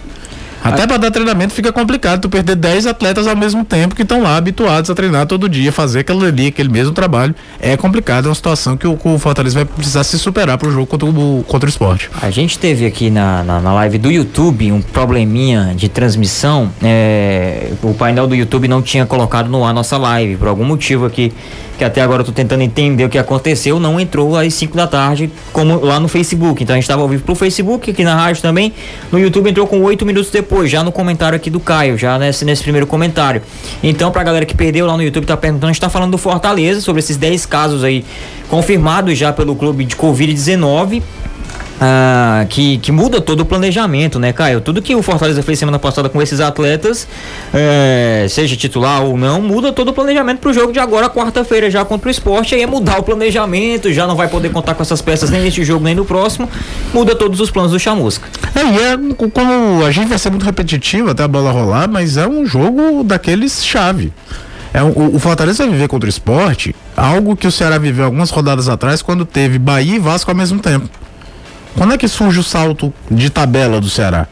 Até 0.63 0.85
para 0.85 0.97
dar 0.97 1.11
treinamento 1.11 1.53
fica 1.53 1.71
complicado 1.71 2.21
tu 2.21 2.29
perder 2.29 2.55
10 2.55 2.87
atletas 2.87 3.27
ao 3.27 3.35
mesmo 3.35 3.63
tempo 3.63 3.95
que 3.95 4.01
estão 4.01 4.21
lá 4.21 4.37
habituados 4.37 4.89
a 4.89 4.95
treinar 4.95 5.25
todo 5.25 5.47
dia, 5.47 5.71
fazer 5.71 5.99
aquilo 5.99 6.25
ali, 6.25 6.47
aquele 6.47 6.69
mesmo 6.69 6.93
trabalho. 6.93 7.33
É 7.59 7.77
complicado, 7.77 8.25
é 8.25 8.29
uma 8.29 8.35
situação 8.35 8.75
que 8.75 8.87
o, 8.87 8.99
o 9.03 9.19
Fortaleza 9.19 9.55
vai 9.55 9.65
precisar 9.65 10.03
se 10.03 10.17
superar 10.19 10.57
pro 10.57 10.71
jogo 10.71 10.85
contra 10.85 11.07
o, 11.07 11.43
contra 11.47 11.67
o 11.67 11.69
esporte. 11.69 12.09
A 12.21 12.29
gente 12.29 12.59
teve 12.59 12.85
aqui 12.85 13.09
na, 13.09 13.43
na, 13.43 13.59
na 13.59 13.73
live 13.73 13.97
do 13.97 14.11
YouTube 14.11 14.71
um 14.71 14.81
probleminha 14.81 15.73
de 15.75 15.87
transmissão. 15.87 16.71
É, 16.83 17.71
o 17.81 17.93
painel 17.93 18.27
do 18.27 18.35
YouTube 18.35 18.67
não 18.67 18.81
tinha 18.81 19.05
colocado 19.05 19.49
no 19.49 19.63
ar 19.63 19.73
nossa 19.73 19.97
live, 19.97 20.37
por 20.37 20.47
algum 20.47 20.65
motivo 20.65 21.05
aqui 21.05 21.33
que 21.79 21.85
até 21.85 22.01
agora 22.01 22.21
eu 22.21 22.25
tô 22.25 22.33
tentando 22.33 22.61
entender 22.61 23.05
o 23.05 23.09
que 23.09 23.17
aconteceu, 23.17 23.79
não 23.79 23.97
entrou 23.97 24.35
às 24.35 24.53
5 24.53 24.75
da 24.75 24.85
tarde, 24.85 25.31
como 25.53 25.79
lá 25.79 25.97
no 25.97 26.09
Facebook. 26.09 26.61
Então 26.61 26.73
a 26.73 26.77
gente 26.77 26.83
estava 26.83 27.01
ao 27.01 27.07
vivo 27.07 27.23
pro 27.23 27.33
Facebook, 27.33 27.89
aqui 27.89 28.03
na 28.03 28.15
rádio 28.15 28.41
também. 28.41 28.73
No 29.09 29.17
YouTube 29.17 29.49
entrou 29.49 29.65
com 29.65 29.81
8 29.81 30.05
minutos 30.05 30.29
depois, 30.29 30.48
já 30.65 30.83
no 30.83 30.91
comentário 30.91 31.35
aqui 31.35 31.49
do 31.49 31.59
Caio, 31.59 31.97
já 31.97 32.17
nesse, 32.17 32.43
nesse 32.43 32.63
primeiro 32.63 32.87
comentário. 32.87 33.41
Então, 33.81 34.11
pra 34.11 34.23
galera 34.23 34.45
que 34.45 34.55
perdeu 34.55 34.85
lá 34.85 34.95
no 34.95 35.03
YouTube, 35.03 35.25
tá 35.25 35.37
perguntando, 35.37 35.69
a 35.69 35.73
gente 35.73 35.81
tá 35.81 35.89
falando 35.89 36.11
do 36.11 36.17
Fortaleza, 36.17 36.81
sobre 36.81 36.99
esses 36.99 37.17
10 37.17 37.45
casos 37.45 37.83
aí 37.83 38.05
confirmados 38.49 39.17
já 39.17 39.31
pelo 39.31 39.55
clube 39.55 39.85
de 39.85 39.95
Covid-19 39.95 41.01
ah, 41.79 42.45
que, 42.49 42.77
que 42.77 42.91
muda 42.91 43.21
todo 43.21 43.41
o 43.41 43.45
planejamento, 43.45 44.19
né, 44.19 44.33
Caio? 44.33 44.59
Tudo 44.59 44.81
que 44.81 44.93
o 44.93 45.01
Fortaleza 45.01 45.41
fez 45.41 45.57
semana 45.57 45.79
passada 45.79 46.09
com 46.09 46.21
esses 46.21 46.39
atletas, 46.41 47.07
é, 47.53 48.25
seja 48.29 48.55
titular 48.55 49.01
ou 49.03 49.17
não, 49.17 49.41
muda 49.41 49.71
todo 49.71 49.89
o 49.89 49.93
planejamento 49.93 50.39
pro 50.39 50.51
jogo 50.51 50.73
de 50.73 50.79
agora, 50.79 51.09
quarta-feira, 51.09 51.71
já 51.71 51.85
contra 51.85 52.09
o 52.09 52.11
esporte. 52.11 52.53
Aí 52.53 52.61
é 52.61 52.67
mudar 52.67 52.99
o 52.99 53.03
planejamento, 53.03 53.91
já 53.93 54.05
não 54.05 54.15
vai 54.15 54.27
poder 54.27 54.51
contar 54.51 54.73
com 54.73 54.81
essas 54.81 55.01
peças 55.01 55.29
nem 55.29 55.41
neste 55.41 55.63
jogo 55.63 55.83
nem 55.85 55.95
no 55.95 56.03
próximo. 56.03 56.49
Muda 56.93 57.15
todos 57.15 57.39
os 57.39 57.49
planos 57.49 57.71
do 57.71 57.79
Chamusca. 57.79 58.27
É, 58.55 58.59
e 58.59 58.77
é 58.93 59.29
como 59.31 59.85
a 59.85 59.91
gente 59.91 60.07
vai 60.07 60.17
ser 60.17 60.29
muito 60.29 60.45
repetitivo 60.45 61.09
até 61.09 61.23
a 61.23 61.27
bola 61.27 61.51
rolar, 61.51 61.89
mas 61.89 62.17
é 62.17 62.27
um 62.27 62.45
jogo 62.45 63.03
daqueles 63.03 63.63
chave. 63.63 64.11
É 64.73 64.83
um, 64.83 65.15
o 65.15 65.19
Fortaleza 65.19 65.63
vai 65.63 65.71
viver 65.71 65.87
contra 65.87 66.07
o 66.07 66.09
esporte 66.09 66.75
algo 66.95 67.35
que 67.35 67.47
o 67.47 67.51
Ceará 67.51 67.77
viveu 67.77 68.05
algumas 68.05 68.29
rodadas 68.29 68.69
atrás 68.69 69.01
quando 69.01 69.25
teve 69.25 69.57
Bahia 69.57 69.95
e 69.95 69.99
Vasco 69.99 70.29
ao 70.29 70.37
mesmo 70.37 70.59
tempo. 70.59 70.89
Quando 71.75 71.93
é 71.93 71.97
que 71.97 72.07
surge 72.07 72.39
o 72.39 72.43
salto 72.43 72.93
de 73.09 73.29
tabela 73.29 73.79
do 73.79 73.89
Ceará? 73.89 74.27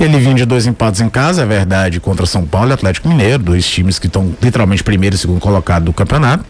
Ele 0.00 0.18
vinha 0.18 0.34
de 0.34 0.44
dois 0.44 0.66
empates 0.66 1.00
em 1.00 1.08
casa, 1.08 1.42
é 1.42 1.46
verdade, 1.46 2.00
contra 2.00 2.26
São 2.26 2.44
Paulo 2.44 2.70
e 2.70 2.72
Atlético 2.72 3.08
Mineiro, 3.08 3.42
dois 3.42 3.66
times 3.66 3.98
que 3.98 4.06
estão 4.06 4.34
literalmente 4.42 4.82
primeiro 4.82 5.14
e 5.14 5.18
segundo 5.18 5.40
colocado 5.40 5.84
do 5.84 5.92
campeonato. 5.92 6.44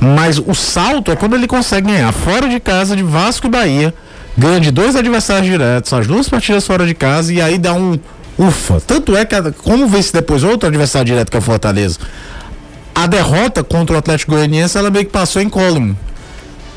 Mas 0.00 0.38
o 0.38 0.54
salto 0.54 1.12
é 1.12 1.16
quando 1.16 1.36
ele 1.36 1.46
consegue 1.46 1.86
ganhar 1.92 2.12
fora 2.12 2.48
de 2.48 2.58
casa 2.58 2.96
de 2.96 3.02
Vasco 3.02 3.46
e 3.46 3.50
Bahia, 3.50 3.94
ganha 4.36 4.58
de 4.58 4.70
dois 4.70 4.96
adversários 4.96 5.46
diretos, 5.46 5.92
as 5.92 6.06
duas 6.06 6.28
partidas 6.28 6.66
fora 6.66 6.84
de 6.84 6.94
casa 6.94 7.32
e 7.32 7.40
aí 7.40 7.56
dá 7.56 7.72
um 7.72 7.98
ufa. 8.36 8.80
Tanto 8.80 9.16
é 9.16 9.24
que, 9.24 9.36
como 9.62 9.86
vence 9.86 10.12
depois 10.12 10.42
outro 10.42 10.68
adversário 10.68 11.06
direto 11.06 11.30
que 11.30 11.36
é 11.36 11.40
o 11.40 11.42
Fortaleza, 11.42 11.98
a 12.94 13.06
derrota 13.06 13.62
contra 13.62 13.94
o 13.94 13.98
Atlético 13.98 14.32
Goianiense 14.32 14.76
ela 14.76 14.90
meio 14.90 15.04
que 15.04 15.12
passou 15.12 15.40
em 15.40 15.48
column. 15.48 15.96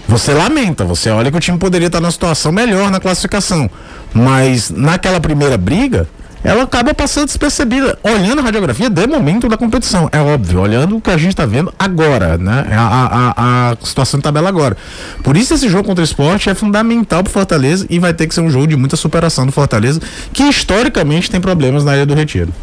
Você 0.07 0.33
lamenta, 0.33 0.83
você 0.83 1.09
olha 1.09 1.31
que 1.31 1.37
o 1.37 1.39
time 1.39 1.57
poderia 1.57 1.87
estar 1.87 1.99
numa 1.99 2.11
situação 2.11 2.51
melhor 2.51 2.91
na 2.91 2.99
classificação. 2.99 3.69
Mas 4.13 4.69
naquela 4.69 5.19
primeira 5.19 5.57
briga, 5.57 6.07
ela 6.45 6.61
acaba 6.61 6.93
passando 6.93 7.25
despercebida, 7.25 7.97
olhando 8.03 8.39
a 8.39 8.43
radiografia 8.43 8.87
de 8.87 9.07
momento 9.07 9.49
da 9.49 9.57
competição. 9.57 10.07
É 10.11 10.19
óbvio, 10.19 10.61
olhando 10.61 10.95
o 10.95 11.01
que 11.01 11.09
a 11.09 11.17
gente 11.17 11.29
está 11.29 11.43
vendo 11.43 11.73
agora, 11.77 12.37
né? 12.37 12.67
A, 12.71 13.33
a, 13.35 13.71
a, 13.71 13.77
situação 13.83 14.19
de 14.19 14.23
tabela 14.23 14.47
agora. 14.47 14.77
Por 15.23 15.35
isso 15.35 15.55
esse 15.55 15.67
jogo 15.67 15.85
contra 15.85 16.03
o 16.03 16.05
esporte 16.05 16.47
é 16.47 16.53
fundamental 16.53 17.23
para 17.23 17.33
Fortaleza 17.33 17.87
e 17.89 17.97
vai 17.97 18.13
ter 18.13 18.27
que 18.27 18.35
ser 18.35 18.41
um 18.41 18.49
jogo 18.49 18.67
de 18.67 18.75
muita 18.75 18.95
superação 18.95 19.47
do 19.47 19.51
Fortaleza, 19.51 19.99
que 20.31 20.43
historicamente 20.43 21.31
tem 21.31 21.41
problemas 21.41 21.83
na 21.83 21.93
área 21.93 22.05
do 22.05 22.13
retiro. 22.13 22.53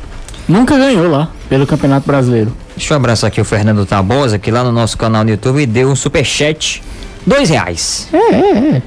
Nunca 0.49 0.79
ganhou 0.79 1.11
lá, 1.11 1.31
pelo 1.49 1.67
Campeonato 1.67 2.07
Brasileiro. 2.07 2.53
Deixa 2.77 2.95
eu 2.95 2.97
abraçar 2.97 3.29
aqui 3.29 3.41
o 3.41 3.45
Fernando 3.45 3.85
Tabosa, 3.85 4.39
que 4.39 4.51
lá 4.51 4.63
no 4.63 4.71
nosso 4.71 4.97
canal 4.97 5.25
no 5.25 5.31
YouTube 5.31 5.67
deu 5.67 5.89
um 5.89 5.97
superchat. 5.97 6.83
Dois 7.27 7.49
reais. 7.49 8.09
É, 8.13 8.17
é, 8.17 8.77
é. 8.77 8.83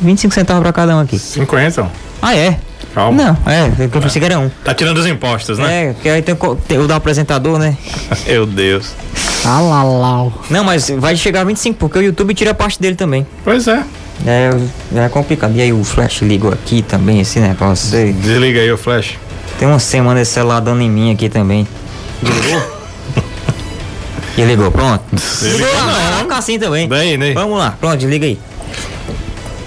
25 0.00 0.34
centavos 0.34 0.62
pra 0.62 0.72
cada 0.72 0.96
um 0.96 1.00
aqui. 1.00 1.18
50. 1.18 1.90
Ah, 2.20 2.36
é? 2.36 2.58
Calma. 2.94 3.24
Não, 3.24 3.52
é, 3.52 3.72
eu 3.78 4.00
pensei 4.00 4.20
que 4.20 4.24
era 4.26 4.38
um. 4.38 4.48
Tá 4.64 4.72
tirando 4.72 4.98
os 4.98 5.06
impostos, 5.06 5.58
né? 5.58 5.86
É, 5.86 5.92
porque 5.92 6.08
aí 6.08 6.22
tem, 6.22 6.36
tem 6.68 6.78
o 6.78 6.86
da 6.86 6.96
apresentador, 6.96 7.58
né? 7.58 7.76
Meu 8.26 8.46
Deus. 8.46 8.92
Alalau. 9.44 10.32
Não, 10.48 10.62
mas 10.64 10.88
vai 10.90 11.16
chegar 11.16 11.40
a 11.40 11.44
25, 11.44 11.76
porque 11.78 11.98
o 11.98 12.02
YouTube 12.02 12.34
tira 12.34 12.54
parte 12.54 12.80
dele 12.80 12.94
também. 12.94 13.26
Pois 13.42 13.66
é. 13.66 13.82
É, 14.26 14.50
é 14.94 15.08
complicado. 15.08 15.54
E 15.56 15.60
aí 15.60 15.72
o 15.72 15.82
Flash 15.82 16.22
ligou 16.22 16.52
aqui 16.52 16.82
também, 16.82 17.20
esse 17.20 17.40
negócio. 17.40 17.98
aí. 17.98 18.12
Desliga 18.12 18.60
aí 18.60 18.70
o 18.70 18.78
flash. 18.78 19.16
Tem 19.58 19.66
uma 19.68 19.78
semana 19.78 20.20
esse 20.20 20.32
celular 20.32 20.60
dando 20.60 20.80
em 20.80 20.90
mim 20.90 21.12
aqui 21.12 21.28
também. 21.28 21.66
Ligou? 22.22 22.74
E 24.36 24.42
ligou, 24.42 24.70
pronto. 24.70 25.02
Ligou 25.42 25.66
lá, 25.86 26.10
vai 26.10 26.22
ficar 26.22 26.38
assim 26.38 26.58
também. 26.58 26.88
Daí, 26.88 27.16
né? 27.16 27.32
Vamos 27.34 27.58
lá, 27.58 27.74
pronto, 27.80 27.96
desliga 27.98 28.26
aí. 28.26 28.38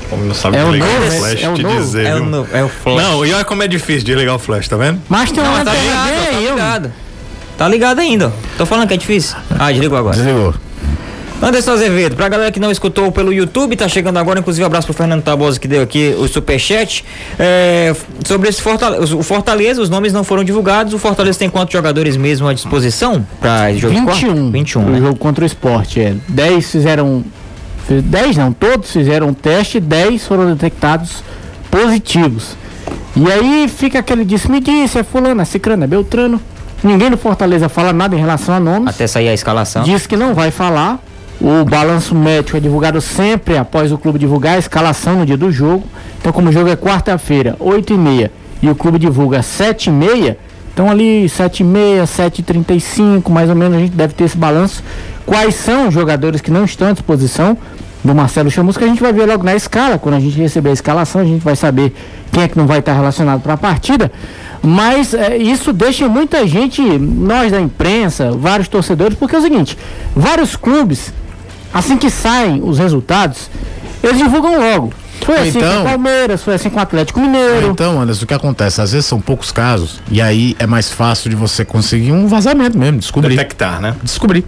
Como 0.10 0.24
não 0.26 0.34
sabe 0.36 0.58
É 0.58 0.62
novo, 0.62 0.72
o 0.74 0.76
é- 0.86 1.12
flash, 1.20 1.44
é 1.44 1.50
o 1.50 1.54
te 1.56 1.64
novo. 1.64 1.76
dizer, 1.82 2.06
É 2.06 2.16
o, 2.16 2.18
viu? 2.18 2.26
no- 2.26 2.48
é 2.54 2.64
o 2.64 2.70
Flash. 2.70 3.04
Não, 3.04 3.26
e 3.26 3.34
olha 3.34 3.44
como 3.44 3.62
é 3.64 3.68
difícil 3.68 4.04
de 4.06 4.16
ligar 4.16 4.36
o 4.36 4.40
flash, 4.40 4.68
tá 4.68 4.78
vendo? 4.78 5.02
Mas 5.10 5.32
tem 5.32 5.44
uma 5.44 5.58
Não, 5.58 5.66
tá 5.66 5.74
ligado, 5.74 5.94
tá 6.08 6.30
aí, 6.38 6.48
ó. 6.48 6.52
ligado. 6.52 6.92
Tá 7.58 7.68
ligado 7.68 8.00
ainda, 8.00 8.28
ó. 8.28 8.32
Tô 8.58 8.66
falando 8.66 8.88
que 8.88 8.94
é 8.94 8.98
difícil. 8.98 9.36
Ah, 9.60 9.70
desligou 9.72 9.98
agora. 9.98 10.16
Desligou. 10.16 10.54
Anderson 11.42 11.72
Azevedo, 11.74 12.16
pra 12.16 12.28
galera 12.28 12.52
que 12.52 12.60
não 12.60 12.72
escutou 12.72 13.12
pelo 13.12 13.32
YouTube, 13.32 13.76
tá 13.76 13.88
chegando 13.88 14.18
agora, 14.18 14.40
inclusive 14.40 14.64
um 14.64 14.66
abraço 14.66 14.88
pro 14.88 14.96
Fernando 14.96 15.22
Tabosa 15.22 15.60
que 15.60 15.68
deu 15.68 15.84
aqui 15.84 16.16
o 16.18 16.28
superchat. 16.28 17.06
É, 17.38 17.96
sobre 18.26 18.50
esse 18.50 18.60
Fortaleza, 18.60 19.16
o 19.16 19.22
Fortaleza, 19.22 19.80
os 19.80 19.90
nomes 19.90 20.12
não 20.12 20.24
foram 20.24 20.44
divulgados. 20.44 20.94
O 20.96 20.98
Fortaleza 20.98 21.38
tem 21.38 21.48
quantos 21.50 21.74
jogadores 21.74 22.18
mesmo 22.18 22.48
à 22.48 22.54
disposição 22.54 23.26
pra 23.40 23.70
esse 23.72 23.80
jogo? 23.82 23.94
de 23.94 24.02
quarta? 24.02 24.26
21. 24.28 24.52
21, 24.52 24.82
O 24.82 24.90
né? 24.90 25.00
jogo 25.00 25.16
contra 25.16 25.44
o 25.44 25.48
esporte, 25.48 26.02
é. 26.02 26.16
10 26.28 26.72
fizeram. 26.72 27.24
10 27.88 28.36
não, 28.36 28.52
todos 28.52 28.92
fizeram 28.92 29.28
um 29.28 29.34
teste, 29.34 29.80
10 29.80 30.26
foram 30.26 30.48
detectados 30.54 31.24
positivos. 31.70 32.58
E 33.16 33.32
aí 33.32 33.68
fica 33.70 34.00
aquele 34.00 34.26
disse-me-disse, 34.26 34.98
é 34.98 35.04
fulano, 35.04 35.40
é 35.42 35.46
cicrano, 35.46 35.84
é 35.84 35.88
beltrano. 35.88 36.42
Ninguém 36.84 37.10
do 37.12 37.18
Fortaleza 37.18 37.70
fala 37.70 37.94
nada 37.94 38.16
em 38.16 38.20
relação 38.20 38.56
a 38.56 38.60
nomes. 38.60 38.90
Até 38.90 39.06
sair 39.08 39.30
a 39.30 39.34
escalação. 39.34 39.84
Diz 39.84 40.06
que 40.08 40.18
não 40.18 40.34
vai 40.34 40.50
falar. 40.52 41.00
O 41.40 41.64
balanço 41.64 42.16
médico 42.16 42.58
é 42.58 42.60
divulgado 42.60 43.00
sempre 43.00 43.58
após 43.58 43.92
o 43.92 43.98
clube 43.98 44.18
divulgar 44.18 44.56
a 44.56 44.60
escalação 44.60 45.18
no 45.18 45.26
dia 45.26 45.38
do 45.38 45.52
jogo. 45.52 45.84
Então, 46.20 46.34
como 46.34 46.50
o 46.50 46.52
jogo 46.52 46.70
é 46.70 46.76
quarta-feira, 46.76 47.56
8 47.60 47.94
e 47.94 48.32
e 48.62 48.70
o 48.70 48.76
clube 48.76 48.98
divulga 48.98 49.42
7 49.44 49.88
e 49.88 49.94
meia, 49.94 50.38
então 50.74 50.90
ali 50.90 51.30
7 51.30 51.60
e 51.60 51.64
meia, 51.64 52.06
7 52.06 52.40
e 52.40 52.44
35, 52.44 53.32
mais 53.32 53.50
ou 53.50 53.56
menos, 53.56 53.78
a 53.78 53.80
gente 53.80 53.96
deve 53.96 54.14
ter 54.14 54.24
esse 54.24 54.38
balanço. 54.38 54.84
Quais 55.26 55.56
são 55.56 55.88
os 55.88 55.94
jogadores 55.94 56.42
que 56.42 56.50
não 56.50 56.66
estão 56.66 56.88
à 56.90 56.92
disposição 56.92 57.58
do 58.04 58.16
Marcelo 58.16 58.50
Chamusca? 58.50 58.86
A 58.86 58.88
gente 58.88 59.02
vai 59.02 59.14
ver 59.14 59.26
logo 59.26 59.44
na 59.44 59.56
escala. 59.56 60.00
Quando 60.00 60.16
a 60.16 60.20
gente 60.20 60.38
receber 60.38 60.70
a 60.70 60.74
escalação, 60.74 61.22
a 61.22 61.26
gente 61.26 61.44
vai 61.44 61.56
saber 61.56 61.94
quem 62.32 62.44
é 62.44 62.48
que 62.48 62.58
não 62.58 62.66
vai 62.66 62.80
estar 62.80 62.94
relacionado 62.94 63.42
para 63.42 63.54
a 63.54 63.58
partida. 63.58 64.12
Mas 64.64 65.14
é, 65.14 65.38
isso 65.38 65.72
deixa 65.72 66.08
muita 66.08 66.48
gente, 66.48 66.82
nós 66.82 67.52
da 67.52 67.62
imprensa, 67.62 68.32
vários 68.32 68.68
torcedores, 68.68 69.18
porque 69.18 69.36
é 69.36 69.40
o 69.40 69.42
seguinte: 69.42 69.78
vários 70.16 70.56
clubes, 70.56 71.14
assim 71.74 71.98
que 71.98 72.10
saem 72.10 72.62
os 72.64 72.78
resultados, 72.80 73.50
eles 74.04 74.18
divulgam 74.18 74.58
logo. 74.60 74.94
Foi 75.26 75.36
Ou 75.36 75.42
assim 75.42 75.58
então- 75.58 75.74
com 75.78 75.82
o 75.82 75.84
Palmeiras, 75.90 76.44
foi 76.44 76.54
assim 76.54 76.70
com 76.70 76.78
o 76.78 76.82
Atlético 76.82 77.20
Mineiro. 77.20 77.70
Então, 77.72 78.00
Anderson, 78.00 78.24
o 78.24 78.28
que 78.28 78.34
acontece? 78.36 78.80
Às 78.80 78.92
vezes 78.92 79.08
são 79.08 79.20
poucos 79.20 79.52
casos, 79.52 80.00
e 80.12 80.22
aí 80.22 80.56
é 80.60 80.68
mais 80.68 80.92
fácil 80.92 81.28
de 81.30 81.36
você 81.36 81.66
conseguir 81.66 82.12
um 82.12 82.28
vazamento 82.28 82.78
mesmo, 82.78 83.00
descobrir. 83.00 83.36
Detectar, 83.36 83.82
né? 83.82 83.96
Descobrir. 84.04 84.46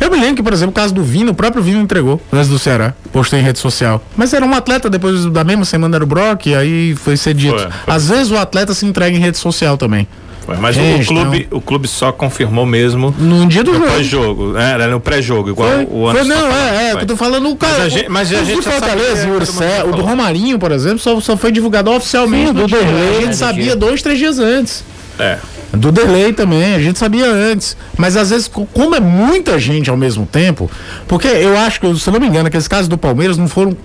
Eu 0.00 0.10
me 0.12 0.16
lembro 0.18 0.36
que, 0.36 0.42
por 0.42 0.52
exemplo, 0.52 0.70
o 0.70 0.74
caso 0.74 0.94
do 0.94 1.02
Vino, 1.02 1.32
o 1.32 1.34
próprio 1.34 1.60
Vino 1.60 1.80
entregou 1.80 2.20
antes 2.32 2.48
do 2.48 2.56
Ceará, 2.58 2.94
postou 3.12 3.36
em 3.36 3.42
rede 3.42 3.58
social. 3.58 4.00
Mas 4.16 4.32
era 4.32 4.44
um 4.46 4.54
atleta, 4.54 4.88
depois 4.88 5.24
da 5.26 5.42
mesma 5.42 5.64
semana 5.64 5.96
era 5.96 6.04
o 6.04 6.06
Brock, 6.06 6.46
e 6.46 6.54
aí 6.54 6.94
foi 6.94 7.16
ser 7.16 7.34
dito. 7.34 7.58
Foi, 7.58 7.68
foi. 7.70 7.94
Às 7.94 8.08
vezes 8.08 8.30
o 8.30 8.36
atleta 8.38 8.72
se 8.74 8.86
entrega 8.86 9.14
em 9.16 9.20
rede 9.20 9.36
social 9.38 9.76
também. 9.76 10.06
Foi, 10.44 10.56
Mas 10.56 10.74
Gente, 10.74 11.04
o, 11.04 11.06
clube, 11.06 11.48
o 11.52 11.60
clube 11.60 11.86
só 11.88 12.10
confirmou 12.10 12.66
mesmo 12.66 13.14
No 13.18 13.46
dia 13.46 13.62
do 13.62 13.72
jogo. 13.74 13.86
pós-jogo. 13.86 14.56
É, 14.58 14.72
era 14.72 14.88
no 14.88 14.98
pré-jogo, 14.98 15.50
igual 15.50 15.70
Foi, 15.70 15.84
o 15.84 15.88
foi, 15.88 16.10
Anderson 16.10 16.28
não, 16.28 16.36
falando, 16.50 16.54
é, 16.74 16.76
é, 16.84 16.90
foi. 16.90 16.96
que 16.96 17.02
eu 17.04 17.08
tô 17.08 17.16
falando 17.16 17.48
o 17.50 17.56
cara. 17.56 17.72
Mas 17.78 17.82
a 17.84 17.88
gente- 17.88 18.08
mas 18.08 18.32
a 18.32 18.40
o 18.40 18.44
gente 18.44 18.56
do 18.56 18.62
já 18.62 18.70
Fortaleza 18.72 19.16
sabia, 19.16 19.28
e 19.28 19.30
o 19.30 19.34
Ursé, 19.36 19.84
o 19.84 19.92
do. 19.92 20.02
Romarinho, 20.02 20.58
por 20.58 20.72
exemplo, 20.72 20.98
só, 20.98 21.20
só 21.20 21.36
foi 21.36 21.52
divulgado 21.52 21.90
oficialmente 21.92 22.48
Sim, 22.48 22.52
do. 22.54 22.66
Derlei, 22.66 23.18
A 23.18 23.20
gente 23.22 23.36
sabia 23.36 23.76
dois, 23.76 24.02
três 24.02 24.18
dias 24.18 24.38
antes. 24.38 24.84
É. 25.18 25.38
Do 25.72 25.90
delay 25.92 26.32
também, 26.32 26.74
a 26.74 26.78
gente 26.80 26.98
sabia 26.98 27.26
antes. 27.30 27.76
Mas 27.96 28.16
às 28.16 28.30
vezes, 28.30 28.48
co- 28.48 28.66
como 28.74 28.94
é 28.94 29.00
muita 29.00 29.58
gente 29.58 29.88
ao 29.88 29.96
mesmo 29.96 30.26
tempo, 30.26 30.70
porque 31.06 31.28
eu 31.28 31.56
acho 31.56 31.80
que, 31.80 31.98
se 31.98 32.08
eu 32.08 32.12
não 32.12 32.20
me 32.20 32.26
engano, 32.26 32.48
aqueles 32.48 32.66
casos 32.68 32.88
do 32.88 32.98
Palmeiras 32.98 33.38
não 33.38 33.46
foram 33.48 33.76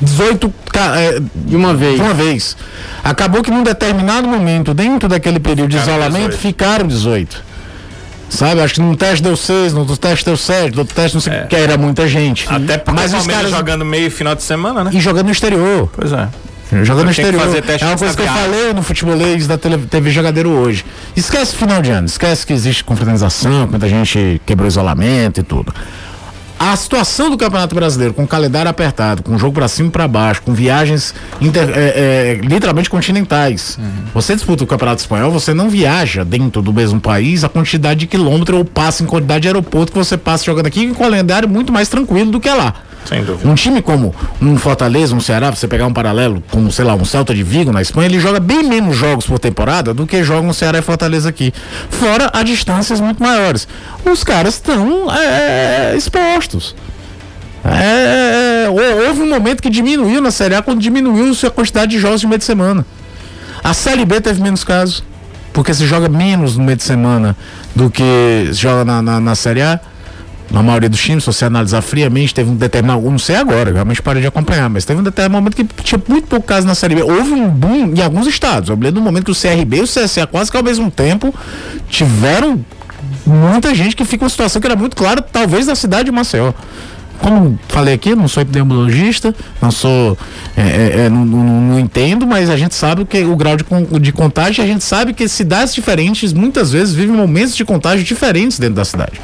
18 0.00 0.52
ca- 0.72 1.00
é, 1.00 1.20
De 1.34 1.56
uma 1.56 1.72
vez. 1.74 1.96
de 1.96 2.00
uma 2.02 2.12
vez. 2.14 2.56
Acabou 3.02 3.42
que 3.42 3.50
num 3.50 3.62
determinado 3.62 4.28
momento, 4.28 4.74
dentro 4.74 5.08
daquele 5.08 5.40
período 5.40 5.70
de 5.70 5.78
Ficaram 5.78 5.96
isolamento, 5.98 6.30
18. 6.36 6.38
ficaram 6.40 6.86
18. 6.86 7.42
Sabe, 8.28 8.60
acho 8.60 8.74
que 8.74 8.80
num 8.80 8.94
teste 8.94 9.22
deu 9.22 9.36
6, 9.36 9.72
no 9.72 9.80
outro 9.80 9.96
teste 9.96 10.24
deu 10.24 10.36
7, 10.36 10.72
no 10.74 10.80
outro 10.80 10.94
teste 10.94 11.14
não 11.14 11.20
sei 11.20 11.32
o 11.32 11.36
É. 11.36 11.46
que, 11.46 11.54
era 11.56 11.78
muita 11.78 12.08
gente. 12.08 12.44
Até 12.50 12.76
porque 12.76 13.00
Mas 13.00 13.14
os 13.14 13.26
caras 13.26 13.50
jogando 13.50 13.84
meio 13.84 14.10
final 14.10 14.34
de 14.34 14.42
semana, 14.42 14.82
né? 14.84 14.90
e 14.92 15.00
jogando 15.00 15.26
no 15.26 15.32
exterior. 15.32 15.88
Pois 15.94 16.12
é. 16.12 16.28
Jogando 16.82 17.04
no 17.04 17.10
exterior. 17.12 17.40
fazer 17.40 17.62
teste 17.62 17.84
é 17.84 17.86
uma 17.86 17.96
coisa 17.96 18.16
que 18.16 18.22
eu 18.22 18.26
falei 18.26 18.72
no 18.72 18.82
futebolês 18.82 19.46
da 19.46 19.56
tele- 19.56 19.78
TV 19.88 20.10
Jogadeiro 20.10 20.50
hoje. 20.50 20.84
Esquece 21.14 21.54
final 21.54 21.80
de 21.80 21.92
ano, 21.92 22.06
esquece 22.08 22.44
que 22.44 22.52
existe 22.52 22.82
confraternização, 22.82 23.68
muita 23.68 23.88
gente 23.88 24.42
quebrou 24.44 24.66
isolamento 24.66 25.38
e 25.38 25.42
tudo. 25.44 25.72
A 26.58 26.74
situação 26.74 27.28
do 27.30 27.36
Campeonato 27.36 27.74
Brasileiro, 27.74 28.14
com 28.14 28.24
o 28.24 28.26
calendário 28.26 28.70
apertado, 28.70 29.22
com 29.22 29.34
o 29.34 29.38
jogo 29.38 29.52
pra 29.54 29.68
cima 29.68 29.88
e 29.88 29.92
pra 29.92 30.08
baixo, 30.08 30.40
com 30.42 30.54
viagens 30.54 31.14
inter- 31.38 31.68
é, 31.74 32.38
é, 32.40 32.40
literalmente 32.42 32.88
continentais. 32.88 33.78
Você 34.14 34.34
disputa 34.34 34.64
o 34.64 34.66
Campeonato 34.66 35.00
Espanhol, 35.02 35.30
você 35.30 35.52
não 35.52 35.68
viaja 35.68 36.24
dentro 36.24 36.62
do 36.62 36.72
mesmo 36.72 36.98
país 36.98 37.44
a 37.44 37.48
quantidade 37.50 38.00
de 38.00 38.06
quilômetro 38.06 38.56
ou 38.56 38.64
passa 38.64 39.02
em 39.02 39.06
quantidade 39.06 39.42
de 39.42 39.48
aeroporto 39.48 39.92
que 39.92 39.98
você 39.98 40.16
passa 40.16 40.44
jogando 40.44 40.66
aqui, 40.66 40.86
um 40.86 40.94
calendário 40.94 41.46
muito 41.48 41.70
mais 41.72 41.88
tranquilo 41.90 42.30
do 42.30 42.40
que 42.40 42.48
lá. 42.48 42.74
Sem 43.08 43.22
dúvida. 43.24 43.48
Um 43.48 43.54
time 43.54 43.80
como 43.80 44.14
um 44.42 44.56
Fortaleza, 44.58 45.14
um 45.14 45.20
Ceará, 45.20 45.50
você 45.50 45.68
pegar 45.68 45.86
um 45.86 45.92
paralelo, 45.92 46.42
como, 46.50 46.72
sei 46.72 46.84
lá, 46.84 46.94
um 46.94 47.04
Celta 47.04 47.32
de 47.34 47.42
Vigo 47.42 47.70
na 47.72 47.80
Espanha, 47.80 48.06
ele 48.08 48.18
joga 48.18 48.40
bem 48.40 48.64
menos 48.64 48.96
jogos 48.96 49.26
por 49.26 49.38
temporada 49.38 49.94
do 49.94 50.06
que 50.06 50.24
jogam 50.24 50.50
um 50.50 50.52
Ceará 50.52 50.78
e 50.78 50.82
Fortaleza 50.82 51.28
aqui. 51.28 51.52
Fora 51.88 52.30
a 52.34 52.42
distâncias 52.42 53.00
muito 53.00 53.22
maiores. 53.22 53.68
Os 54.04 54.24
caras 54.24 54.54
estão 54.54 55.06
é, 55.14 55.94
expostos. 55.96 56.74
É, 57.64 58.64
é, 58.66 58.68
hou- 58.68 59.06
houve 59.08 59.22
um 59.22 59.28
momento 59.28 59.62
que 59.62 59.70
diminuiu 59.70 60.20
na 60.20 60.30
Série 60.30 60.54
A 60.54 60.62
quando 60.62 60.80
diminuiu 60.80 61.32
a 61.46 61.50
quantidade 61.50 61.90
de 61.92 61.98
jogos 61.98 62.20
de 62.20 62.26
meio 62.26 62.38
de 62.38 62.44
semana. 62.44 62.86
A 63.62 63.74
Série 63.74 64.04
B 64.04 64.20
teve 64.20 64.40
menos 64.40 64.62
casos, 64.62 65.02
porque 65.52 65.74
se 65.74 65.84
joga 65.86 66.08
menos 66.08 66.56
no 66.56 66.62
meio 66.64 66.76
de 66.76 66.84
semana 66.84 67.36
do 67.74 67.90
que 67.90 68.02
se 68.48 68.54
joga 68.54 68.84
na, 68.84 69.02
na, 69.02 69.20
na 69.20 69.34
Série 69.34 69.62
A. 69.62 69.80
Na 70.50 70.62
maioria 70.62 70.88
dos 70.88 71.00
times, 71.00 71.24
se 71.24 71.26
você 71.26 71.44
analisar 71.44 71.82
friamente, 71.82 72.32
teve 72.32 72.48
um 72.50 72.54
determinado. 72.54 73.02
Não 73.02 73.18
sei 73.18 73.36
agora, 73.36 73.72
realmente 73.72 74.00
parei 74.00 74.22
de 74.22 74.28
acompanhar, 74.28 74.70
mas 74.70 74.84
teve 74.84 75.00
um 75.00 75.02
determinado 75.02 75.42
momento 75.42 75.56
que 75.56 75.64
tinha 75.82 76.00
muito 76.08 76.28
pouco 76.28 76.46
caso 76.46 76.66
na 76.66 76.74
Série 76.74 76.94
B. 76.94 77.02
Houve 77.02 77.32
um 77.32 77.48
boom 77.48 77.92
em 77.96 78.00
alguns 78.00 78.26
estados. 78.28 78.68
Eu 78.68 78.76
me 78.76 78.84
lembro 78.84 79.00
do 79.00 79.04
momento 79.04 79.24
que 79.24 79.30
o 79.32 79.34
CRB 79.34 79.78
e 79.78 79.80
o 79.80 79.84
CSA, 79.84 80.26
quase 80.26 80.50
que 80.50 80.56
ao 80.56 80.62
mesmo 80.62 80.88
tempo, 80.90 81.34
tiveram 81.88 82.64
muita 83.26 83.74
gente 83.74 83.96
que 83.96 84.04
fica 84.04 84.24
uma 84.24 84.30
situação 84.30 84.60
que 84.60 84.66
era 84.66 84.76
muito 84.76 84.94
clara, 84.96 85.20
talvez 85.20 85.66
na 85.66 85.74
cidade 85.74 86.04
de 86.04 86.12
Maceió. 86.12 86.52
Como 87.18 87.58
falei 87.68 87.94
aqui, 87.94 88.14
não 88.14 88.28
sou 88.28 88.42
epidemiologista, 88.42 89.34
não 89.60 89.70
sou. 89.70 90.16
é, 90.56 90.60
é, 90.60 91.00
é, 91.06 91.08
não, 91.08 91.24
não- 91.24 91.60
não 91.62 91.80
entendo, 91.80 92.26
mas 92.26 92.50
a 92.50 92.56
gente 92.56 92.74
sabe 92.74 93.04
que 93.06 93.24
o 93.24 93.34
grau 93.34 93.56
de, 93.56 93.64
de 94.00 94.12
contágio, 94.12 94.62
a 94.62 94.66
gente 94.66 94.84
sabe 94.84 95.12
que 95.14 95.26
cidades 95.26 95.74
diferentes 95.74 96.32
muitas 96.34 96.72
vezes 96.72 96.94
vivem 96.94 97.16
momentos 97.16 97.56
de 97.56 97.64
contágio 97.64 98.04
diferentes 98.04 98.58
dentro 98.58 98.76
da 98.76 98.84
cidade. 98.84 99.18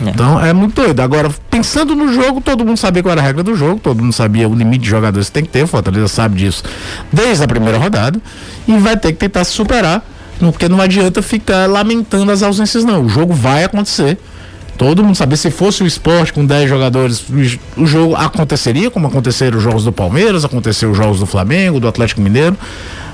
Então 0.00 0.44
é 0.44 0.52
muito 0.52 0.74
doido. 0.74 1.00
Agora, 1.00 1.30
pensando 1.50 1.94
no 1.94 2.12
jogo, 2.12 2.40
todo 2.40 2.64
mundo 2.64 2.76
sabia 2.76 3.02
qual 3.02 3.12
era 3.12 3.20
a 3.20 3.24
regra 3.24 3.42
do 3.42 3.54
jogo, 3.54 3.80
todo 3.80 4.02
mundo 4.02 4.12
sabia 4.12 4.48
o 4.48 4.54
limite 4.54 4.84
de 4.84 4.90
jogadores 4.90 5.28
que 5.28 5.32
tem 5.32 5.44
que 5.44 5.50
ter, 5.50 5.62
o 5.62 5.66
Fortaleza 5.66 6.08
sabe 6.08 6.36
disso 6.36 6.62
desde 7.12 7.42
a 7.42 7.48
primeira 7.48 7.78
rodada, 7.78 8.20
e 8.68 8.76
vai 8.78 8.96
ter 8.96 9.12
que 9.12 9.18
tentar 9.18 9.44
se 9.44 9.52
superar, 9.52 10.04
porque 10.38 10.68
não 10.68 10.80
adianta 10.80 11.22
ficar 11.22 11.66
lamentando 11.66 12.30
as 12.30 12.42
ausências, 12.42 12.84
não. 12.84 13.04
O 13.04 13.08
jogo 13.08 13.32
vai 13.32 13.64
acontecer. 13.64 14.18
Todo 14.76 15.02
mundo 15.02 15.14
sabia, 15.14 15.38
se 15.38 15.50
fosse 15.50 15.82
o 15.82 15.86
esporte 15.86 16.34
com 16.34 16.44
10 16.44 16.68
jogadores, 16.68 17.24
o 17.76 17.86
jogo 17.86 18.14
aconteceria, 18.14 18.90
como 18.90 19.06
aconteceram 19.06 19.56
os 19.56 19.64
jogos 19.64 19.84
do 19.84 19.92
Palmeiras, 19.92 20.44
aconteceu 20.44 20.90
os 20.90 20.96
jogos 20.98 21.18
do 21.18 21.24
Flamengo, 21.24 21.80
do 21.80 21.88
Atlético 21.88 22.20
Mineiro. 22.20 22.54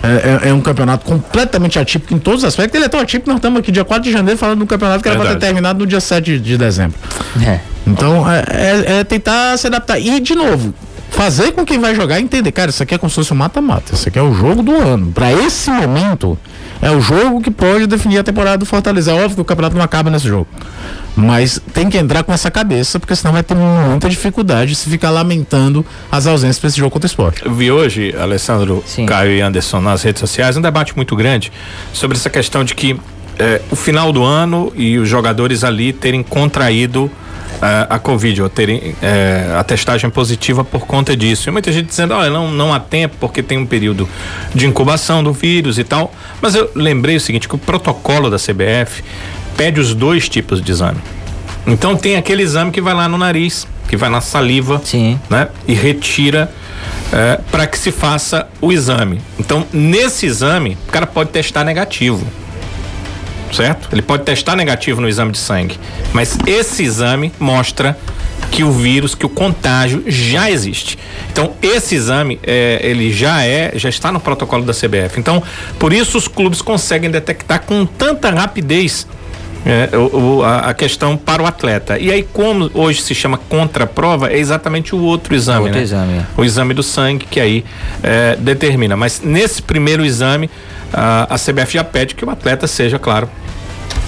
É, 0.02 0.46
é- 0.46 0.48
é 0.50 0.54
um 0.54 0.60
campeonato 0.60 1.04
completamente 1.04 1.78
atípico 1.78 2.12
em 2.12 2.18
todos 2.18 2.40
os 2.42 2.44
aspectos. 2.48 2.74
Ele 2.74 2.86
é 2.86 2.88
tão 2.88 2.98
atípico 3.00 3.28
nós 3.30 3.36
estamos 3.38 3.60
aqui 3.60 3.70
dia 3.70 3.84
4 3.84 4.02
de 4.02 4.10
janeiro 4.12 4.38
falando 4.38 4.58
de 4.58 4.64
um 4.64 4.66
campeonato 4.66 5.02
que 5.02 5.08
era 5.08 5.16
para 5.18 5.28
ter 5.34 5.46
terminado 5.46 5.78
no 5.78 5.86
dia 5.86 6.00
7 6.00 6.24
de, 6.24 6.38
de 6.40 6.58
dezembro. 6.58 6.98
É. 7.46 7.60
Então, 7.86 8.28
é, 8.30 8.44
é- 8.48 8.92
é 9.00 9.04
tentar 9.04 9.56
se 9.58 9.66
adaptar. 9.68 9.98
E, 10.00 10.18
de 10.20 10.34
novo, 10.34 10.74
fazer 11.10 11.52
com 11.52 11.64
quem 11.64 11.78
vai 11.78 11.94
jogar 11.94 12.20
entender, 12.20 12.50
cara, 12.52 12.70
isso 12.70 12.82
aqui 12.82 12.94
é 12.94 12.98
como 12.98 13.10
se 13.10 13.16
fosse 13.16 13.32
um 13.32 13.36
mata-mata, 13.36 13.94
isso 13.94 14.08
aqui 14.08 14.18
é 14.18 14.22
o 14.22 14.34
jogo 14.34 14.62
do 14.62 14.74
ano. 14.74 15.12
Pra 15.12 15.32
esse 15.32 15.70
momento, 15.70 16.36
é 16.80 16.90
o 16.90 17.00
jogo 17.00 17.40
que 17.40 17.50
pode 17.50 17.86
definir 17.86 18.18
a 18.18 18.24
temporada 18.24 18.58
do 18.58 18.66
Fortaleza. 18.66 19.12
É 19.12 19.14
óbvio 19.14 19.36
que 19.36 19.40
o 19.42 19.44
campeonato 19.44 19.76
não 19.76 19.84
acaba 19.84 20.10
nesse 20.10 20.26
jogo. 20.26 20.48
Mas 21.14 21.60
tem 21.72 21.90
que 21.90 21.98
entrar 21.98 22.22
com 22.22 22.32
essa 22.32 22.50
cabeça, 22.50 22.98
porque 22.98 23.14
senão 23.14 23.32
vai 23.32 23.42
ter 23.42 23.54
muita 23.54 24.08
dificuldade 24.08 24.74
se 24.74 24.88
ficar 24.88 25.10
lamentando 25.10 25.84
as 26.10 26.26
ausências 26.26 26.58
para 26.58 26.68
esse 26.68 26.78
jogo 26.78 26.90
contra 26.90 27.06
o 27.06 27.10
esporte. 27.10 27.44
Eu 27.44 27.52
vi 27.52 27.70
hoje, 27.70 28.14
Alessandro, 28.18 28.82
Sim. 28.86 29.04
Caio 29.04 29.32
e 29.32 29.40
Anderson 29.40 29.80
nas 29.80 30.02
redes 30.02 30.20
sociais, 30.20 30.56
um 30.56 30.62
debate 30.62 30.96
muito 30.96 31.14
grande 31.14 31.52
sobre 31.92 32.16
essa 32.16 32.30
questão 32.30 32.64
de 32.64 32.74
que 32.74 32.98
eh, 33.38 33.60
o 33.70 33.76
final 33.76 34.12
do 34.12 34.22
ano 34.22 34.72
e 34.74 34.98
os 34.98 35.08
jogadores 35.08 35.64
ali 35.64 35.92
terem 35.92 36.22
contraído 36.22 37.10
eh, 37.60 37.86
a 37.88 37.98
Covid, 37.98 38.42
ou 38.42 38.48
terem 38.48 38.94
eh, 39.02 39.54
a 39.58 39.62
testagem 39.64 40.10
positiva 40.10 40.64
por 40.64 40.86
conta 40.86 41.16
disso. 41.16 41.48
E 41.48 41.52
muita 41.52 41.70
gente 41.72 41.86
dizendo, 41.86 42.14
olha, 42.14 42.30
não, 42.30 42.50
não 42.50 42.72
há 42.72 42.80
tempo 42.80 43.16
porque 43.20 43.42
tem 43.42 43.58
um 43.58 43.66
período 43.66 44.08
de 44.54 44.66
incubação 44.66 45.22
do 45.22 45.32
vírus 45.32 45.78
e 45.78 45.84
tal. 45.84 46.12
Mas 46.40 46.54
eu 46.54 46.70
lembrei 46.74 47.16
o 47.16 47.20
seguinte, 47.20 47.48
que 47.48 47.54
o 47.54 47.58
protocolo 47.58 48.30
da 48.30 48.36
CBF 48.36 49.02
pede 49.56 49.80
os 49.80 49.94
dois 49.94 50.28
tipos 50.28 50.60
de 50.62 50.72
exame. 50.72 50.98
Então 51.66 51.96
tem 51.96 52.16
aquele 52.16 52.42
exame 52.42 52.70
que 52.70 52.80
vai 52.80 52.94
lá 52.94 53.08
no 53.08 53.16
nariz, 53.16 53.66
que 53.88 53.96
vai 53.96 54.08
na 54.08 54.20
saliva, 54.20 54.80
Sim. 54.84 55.18
né? 55.30 55.48
E 55.66 55.74
retira 55.74 56.52
para 57.50 57.66
que 57.66 57.78
se 57.78 57.92
faça 57.92 58.48
o 58.60 58.72
exame. 58.72 59.20
Então, 59.38 59.66
nesse 59.72 60.26
exame, 60.26 60.78
o 60.88 60.90
cara 60.90 61.06
pode 61.06 61.30
testar 61.30 61.64
negativo. 61.64 62.26
Certo? 63.52 63.90
Ele 63.92 64.00
pode 64.00 64.24
testar 64.24 64.56
negativo 64.56 65.00
no 65.00 65.08
exame 65.08 65.32
de 65.32 65.38
sangue. 65.38 65.78
Mas 66.14 66.38
esse 66.46 66.82
exame 66.82 67.30
mostra 67.38 67.98
que 68.50 68.64
o 68.64 68.72
vírus, 68.72 69.14
que 69.14 69.26
o 69.26 69.28
contágio 69.28 70.02
já 70.06 70.50
existe. 70.50 70.98
Então, 71.30 71.52
esse 71.60 71.94
exame, 71.94 72.40
é, 72.42 72.80
ele 72.82 73.12
já 73.12 73.44
é, 73.44 73.72
já 73.74 73.90
está 73.90 74.10
no 74.10 74.18
protocolo 74.18 74.64
da 74.64 74.72
CBF. 74.72 75.18
Então, 75.18 75.42
por 75.78 75.92
isso 75.92 76.16
os 76.16 76.26
clubes 76.26 76.62
conseguem 76.62 77.10
detectar 77.10 77.60
com 77.60 77.84
tanta 77.84 78.30
rapidez 78.30 79.06
é, 79.64 79.96
o, 79.96 80.38
o- 80.38 80.44
a, 80.44 80.74
questão 80.74 81.16
para 81.16 81.42
o 81.42 81.46
atleta. 81.46 81.98
E 81.98 82.10
aí, 82.10 82.22
como 82.22 82.70
hoje 82.74 83.00
se 83.02 83.14
chama 83.14 83.38
contraprova, 83.38 84.30
é 84.32 84.38
exatamente 84.38 84.94
o 84.94 85.00
outro 85.02 85.34
exame, 85.34 85.60
Outro 85.64 85.76
né? 85.78 85.82
exame, 85.82 86.12
é. 86.18 86.22
O 86.36 86.44
exame 86.44 86.74
do 86.74 86.82
sangue 86.82 87.26
que 87.30 87.38
aí 87.40 87.64
é, 88.02 88.36
determina. 88.36 88.96
Mas 88.96 89.20
nesse 89.22 89.62
primeiro 89.62 90.04
exame, 90.04 90.50
a, 90.92 91.34
a 91.34 91.38
CBF 91.38 91.74
já 91.74 91.84
pede 91.84 92.14
que 92.14 92.24
o 92.24 92.30
atleta 92.30 92.66
seja, 92.66 92.98
claro, 92.98 93.28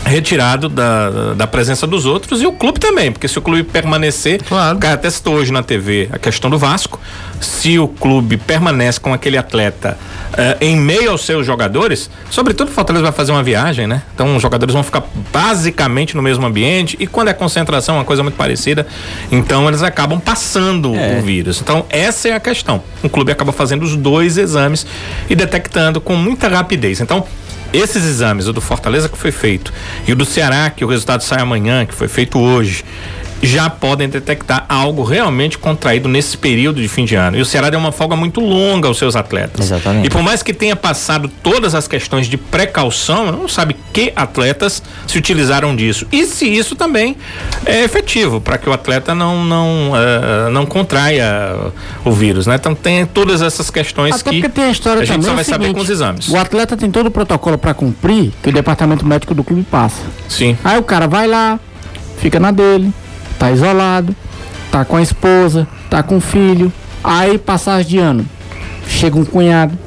retirado 0.04 0.69
da, 0.69 1.33
da 1.35 1.47
presença 1.47 1.87
dos 1.87 2.04
outros 2.04 2.43
e 2.43 2.47
o 2.47 2.52
clube 2.52 2.78
também, 2.78 3.11
porque 3.11 3.26
se 3.26 3.38
o 3.38 3.43
clube 3.43 3.62
permanecer, 3.62 4.43
Claro. 4.43 4.76
o 4.76 4.81
cara 4.81 4.95
até 4.95 5.09
citou 5.09 5.35
hoje 5.37 5.50
na 5.50 5.62
TV 5.62 6.11
a 6.12 6.19
questão 6.19 6.50
do 6.50 6.59
Vasco, 6.59 7.00
se 7.40 7.78
o 7.78 7.88
clube 7.88 8.37
permanece 8.37 9.00
com 9.00 9.14
aquele 9.14 9.38
atleta 9.38 9.97
eh, 10.37 10.59
em 10.61 10.76
meio 10.76 11.11
aos 11.11 11.25
seus 11.25 11.47
jogadores, 11.47 12.11
sobretudo 12.31 12.69
o 12.69 12.71
Fortaleza 12.71 13.02
vai 13.02 13.12
fazer 13.12 13.33
uma 13.33 13.43
viagem, 13.43 13.87
né? 13.87 14.02
Então 14.14 14.37
os 14.37 14.43
jogadores 14.43 14.75
vão 14.75 14.83
ficar 14.83 15.02
basicamente 15.33 16.14
no 16.14 16.23
mesmo 16.23 16.45
ambiente 16.47 16.97
e 17.00 17.07
quando 17.07 17.28
é 17.28 17.33
concentração, 17.33 17.97
uma 17.97 18.04
coisa 18.04 18.23
muito 18.23 18.37
parecida, 18.37 18.87
então 19.33 19.66
eles 19.69 19.83
acabam 19.83 20.21
passando 20.21 20.95
É. 20.95 21.19
o 21.19 21.23
vírus. 21.23 21.61
Então 21.62 21.87
essa 21.88 22.28
é 22.28 22.33
a 22.35 22.40
questão. 22.40 22.83
O 23.02 23.09
clube 23.09 23.33
acaba 23.33 23.52
fazendo 23.52 23.83
os 23.83 23.97
dois 23.97 24.37
exames 24.37 24.87
e 25.31 25.35
detectando 25.35 25.99
com 25.99 26.14
muita 26.14 26.47
rapidez. 26.49 27.00
Então 27.00 27.25
esses 27.75 28.04
exames, 28.04 28.47
o 28.47 28.52
do 28.52 28.61
Fortaleza 28.61 29.09
que 29.09 29.19
foi 29.19 29.33
feito 29.33 29.73
e 30.07 30.12
o 30.12 30.16
do 30.16 30.25
Ceará, 30.25 30.71
que 30.71 30.85
o 30.85 30.88
resultado 30.88 31.23
sai 31.23 31.40
amanhã, 31.40 31.85
que 31.85 31.95
foi 31.95 32.09
feito 32.09 32.38
hoje, 32.38 32.85
já 33.46 33.68
podem 33.68 34.08
detectar 34.08 34.64
algo 34.68 35.02
realmente 35.02 35.58
contraído 35.58 36.08
nesse 36.08 36.36
período 36.36 36.80
de 36.80 36.88
fim 36.88 37.04
de 37.04 37.14
ano. 37.14 37.36
E 37.36 37.40
o 37.40 37.44
Ceará 37.44 37.70
deu 37.70 37.78
uma 37.78 37.92
folga 37.92 38.16
muito 38.16 38.40
longa 38.40 38.88
aos 38.88 38.98
seus 38.98 39.16
atletas. 39.16 39.66
Exatamente. 39.66 40.06
E 40.06 40.10
por 40.10 40.22
mais 40.22 40.42
que 40.42 40.52
tenha 40.52 40.76
passado 40.76 41.28
todas 41.42 41.74
as 41.74 41.88
questões 41.88 42.26
de 42.26 42.36
precaução, 42.36 43.30
não 43.32 43.48
sabe 43.48 43.76
que 43.92 44.12
atletas 44.14 44.82
se 45.06 45.18
utilizaram 45.18 45.74
disso. 45.74 46.06
E 46.10 46.24
se 46.24 46.46
isso 46.46 46.74
também 46.76 47.16
é 47.64 47.84
efetivo, 47.84 48.40
para 48.40 48.58
que 48.58 48.68
o 48.68 48.72
atleta 48.72 49.14
não, 49.14 49.44
não, 49.44 49.92
eh, 49.94 50.50
não 50.50 50.66
contraia 50.66 51.56
o 52.04 52.12
vírus, 52.12 52.46
né? 52.46 52.56
Então 52.56 52.74
tem 52.74 53.04
todas 53.06 53.42
essas 53.42 53.70
questões 53.70 54.14
Até 54.14 54.30
que 54.30 54.40
porque 54.40 54.48
tem 54.48 54.64
a 54.64 54.71
história 54.71 55.02
a 55.02 55.04
gente 55.04 55.16
também. 55.16 55.25
só 55.25 55.30
é 55.30 55.32
o 55.32 55.36
vai 55.36 55.45
saber 55.45 55.64
seguinte, 55.64 55.76
com 55.76 55.82
os 55.82 55.90
exames. 55.90 56.28
O 56.28 56.36
atleta 56.36 56.76
tem 56.76 56.90
todo 56.90 57.06
o 57.06 57.10
protocolo 57.10 57.58
para 57.58 57.75
cumprir 57.75 58.32
que 58.42 58.49
o 58.49 58.52
departamento 58.52 59.06
médico 59.06 59.34
do 59.34 59.45
clube 59.45 59.64
passa. 59.71 60.02
Sim. 60.28 60.56
Aí 60.64 60.78
o 60.78 60.82
cara 60.82 61.06
vai 61.06 61.26
lá, 61.26 61.58
fica 62.19 62.40
na 62.40 62.50
dele, 62.50 62.92
tá 63.38 63.50
isolado, 63.50 64.14
tá 64.70 64.84
com 64.84 64.97
a 64.97 65.02
esposa, 65.02 65.66
tá 65.90 66.02
com 66.02 66.16
o 66.16 66.20
filho. 66.20 66.73
Aí, 67.02 67.36
passagem 67.38 67.86
de 67.90 67.99
ano, 67.99 68.26
chega 68.88 69.18
um 69.18 69.25
cunhado, 69.25 69.78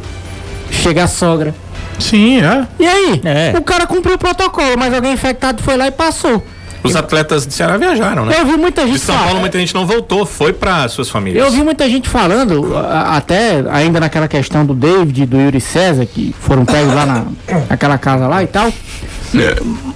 chega 0.71 1.03
a 1.03 1.07
sogra. 1.07 1.53
Sim, 1.99 2.41
é. 2.41 2.67
E 2.79 2.85
aí? 2.87 3.21
É. 3.25 3.53
O 3.57 3.61
cara 3.63 3.87
cumpriu 3.87 4.15
o 4.15 4.17
protocolo, 4.19 4.77
mas 4.77 4.93
alguém 4.93 5.13
infectado 5.13 5.63
foi 5.63 5.75
lá 5.75 5.87
e 5.87 5.91
passou. 5.91 6.45
Os 6.83 6.95
atletas 6.95 7.45
de 7.47 7.53
Ceará 7.55 7.75
viajaram, 7.75 8.23
né? 8.23 8.35
Eu 8.39 8.45
vi 8.45 8.55
muita 8.55 8.83
gente 8.83 8.93
De 8.93 8.99
São 8.99 9.15
falar- 9.15 9.25
Paulo, 9.27 9.39
muita 9.41 9.57
gente 9.57 9.73
não 9.73 9.85
voltou, 9.85 10.25
foi 10.27 10.53
para 10.53 10.87
suas 10.87 11.09
famílias. 11.09 11.43
Eu 11.43 11.51
vi 11.51 11.63
muita 11.63 11.89
gente 11.89 12.07
falando, 12.07 12.71
até 12.77 13.63
ainda 13.71 13.99
naquela 13.99 14.27
questão 14.27 14.63
do 14.63 14.75
David 14.75 15.23
e 15.23 15.25
do 15.25 15.37
Yuri 15.41 15.59
César, 15.59 16.05
que 16.05 16.33
foram 16.39 16.63
pegos 16.65 16.93
lá 16.93 17.05
na, 17.05 17.25
naquela 17.67 17.97
casa 17.97 18.27
lá 18.27 18.43
e 18.43 18.47
tal. 18.47 18.71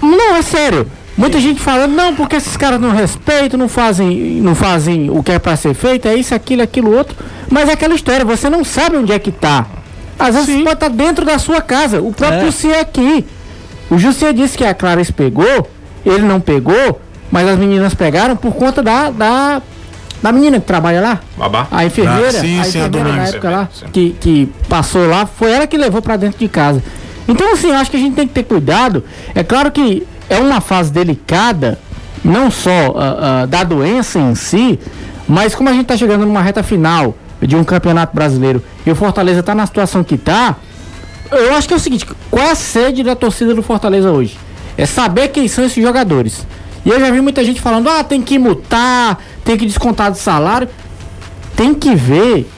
Não, 0.01 0.35
é 0.35 0.41
sério. 0.41 0.87
Muita 1.21 1.39
gente 1.39 1.61
falando, 1.61 1.91
não, 1.93 2.15
porque 2.15 2.35
esses 2.35 2.57
caras 2.57 2.81
não 2.81 2.89
respeitam, 2.89 3.59
não 3.59 3.67
fazem, 3.69 4.09
não 4.41 4.55
fazem 4.55 5.07
o 5.11 5.21
que 5.21 5.31
é 5.31 5.37
pra 5.37 5.55
ser 5.55 5.75
feito, 5.75 6.07
é 6.07 6.15
isso, 6.15 6.33
aquilo, 6.33 6.63
aquilo, 6.63 6.91
outro. 6.97 7.15
Mas 7.47 7.69
é 7.69 7.73
aquela 7.73 7.93
história, 7.93 8.25
você 8.25 8.49
não 8.49 8.63
sabe 8.63 8.97
onde 8.97 9.11
é 9.13 9.19
que 9.19 9.31
tá. 9.31 9.67
Às 10.17 10.33
vezes 10.33 10.55
pode 10.63 10.73
estar 10.73 10.89
dentro 10.89 11.23
da 11.23 11.37
sua 11.37 11.61
casa. 11.61 12.01
O 12.01 12.11
próprio 12.11 12.41
É. 12.41 12.45
Jussier 12.45 12.79
aqui. 12.79 13.23
O 13.89 13.99
Jussier 13.99 14.33
disse 14.33 14.57
que 14.57 14.65
a 14.65 14.73
Clarice 14.73 15.13
pegou, 15.13 15.69
ele 16.03 16.23
não 16.23 16.39
pegou, 16.41 16.99
mas 17.31 17.47
as 17.47 17.57
meninas 17.59 17.93
pegaram 17.93 18.35
por 18.35 18.53
conta 18.55 18.81
da, 18.81 19.11
da, 19.11 19.61
da 20.23 20.31
menina 20.31 20.59
que 20.59 20.65
trabalha 20.65 21.01
lá. 21.01 21.19
Babá. 21.37 21.67
A 21.69 21.85
enfermeira, 21.85 22.29
Ah, 22.29 22.31
sim, 22.31 22.59
a 22.59 22.63
sim, 22.63 22.79
a 22.81 22.87
enfermeira 22.87 22.89
dona 22.89 23.15
na 23.15 23.27
época 23.27 23.49
lá, 23.49 23.69
Sim. 23.71 23.85
que, 23.93 24.15
que 24.19 24.49
passou 24.67 25.07
lá, 25.07 25.27
foi 25.27 25.51
ela 25.51 25.67
que 25.67 25.77
levou 25.77 26.01
pra 26.01 26.17
dentro 26.17 26.39
de 26.39 26.47
casa. 26.47 26.81
Então, 27.27 27.53
assim, 27.53 27.67
eu 27.69 27.75
acho 27.75 27.91
que 27.91 27.97
a 27.97 27.99
gente 27.99 28.15
tem 28.15 28.27
que 28.27 28.33
ter 28.33 28.43
cuidado. 28.43 29.03
É 29.35 29.43
claro 29.43 29.71
que 29.71 30.07
é 30.31 30.39
uma 30.39 30.61
fase 30.61 30.89
delicada, 30.93 31.77
não 32.23 32.49
só 32.49 32.95
ah, 32.95 33.41
ah, 33.41 33.45
da 33.45 33.65
doença 33.65 34.17
em 34.17 34.33
si, 34.33 34.79
mas 35.27 35.53
como 35.53 35.67
a 35.67 35.73
gente 35.73 35.87
tá 35.87 35.97
chegando 35.97 36.25
numa 36.25 36.41
reta 36.41 36.63
final 36.63 37.17
de 37.41 37.53
um 37.53 37.65
campeonato 37.65 38.15
brasileiro 38.15 38.63
e 38.85 38.91
o 38.91 38.95
Fortaleza 38.95 39.43
tá 39.43 39.53
na 39.53 39.65
situação 39.65 40.05
que 40.05 40.17
tá, 40.17 40.55
eu 41.29 41.53
acho 41.53 41.67
que 41.67 41.73
é 41.73 41.77
o 41.77 41.79
seguinte, 41.79 42.07
qual 42.29 42.45
é 42.45 42.51
a 42.51 42.55
sede 42.55 43.03
da 43.03 43.13
torcida 43.13 43.53
do 43.53 43.61
Fortaleza 43.61 44.09
hoje? 44.09 44.39
É 44.77 44.85
saber 44.85 45.27
quem 45.27 45.49
são 45.49 45.65
esses 45.65 45.83
jogadores. 45.83 46.47
E 46.85 46.89
eu 46.89 46.99
já 46.99 47.11
vi 47.11 47.19
muita 47.19 47.43
gente 47.43 47.59
falando, 47.59 47.89
ah, 47.89 48.01
tem 48.01 48.21
que 48.21 48.39
mutar, 48.39 49.21
tem 49.43 49.57
que 49.57 49.65
descontar 49.65 50.11
do 50.11 50.17
salário. 50.17 50.69
Tem 51.55 51.73
que 51.73 51.93
ver 51.93 52.49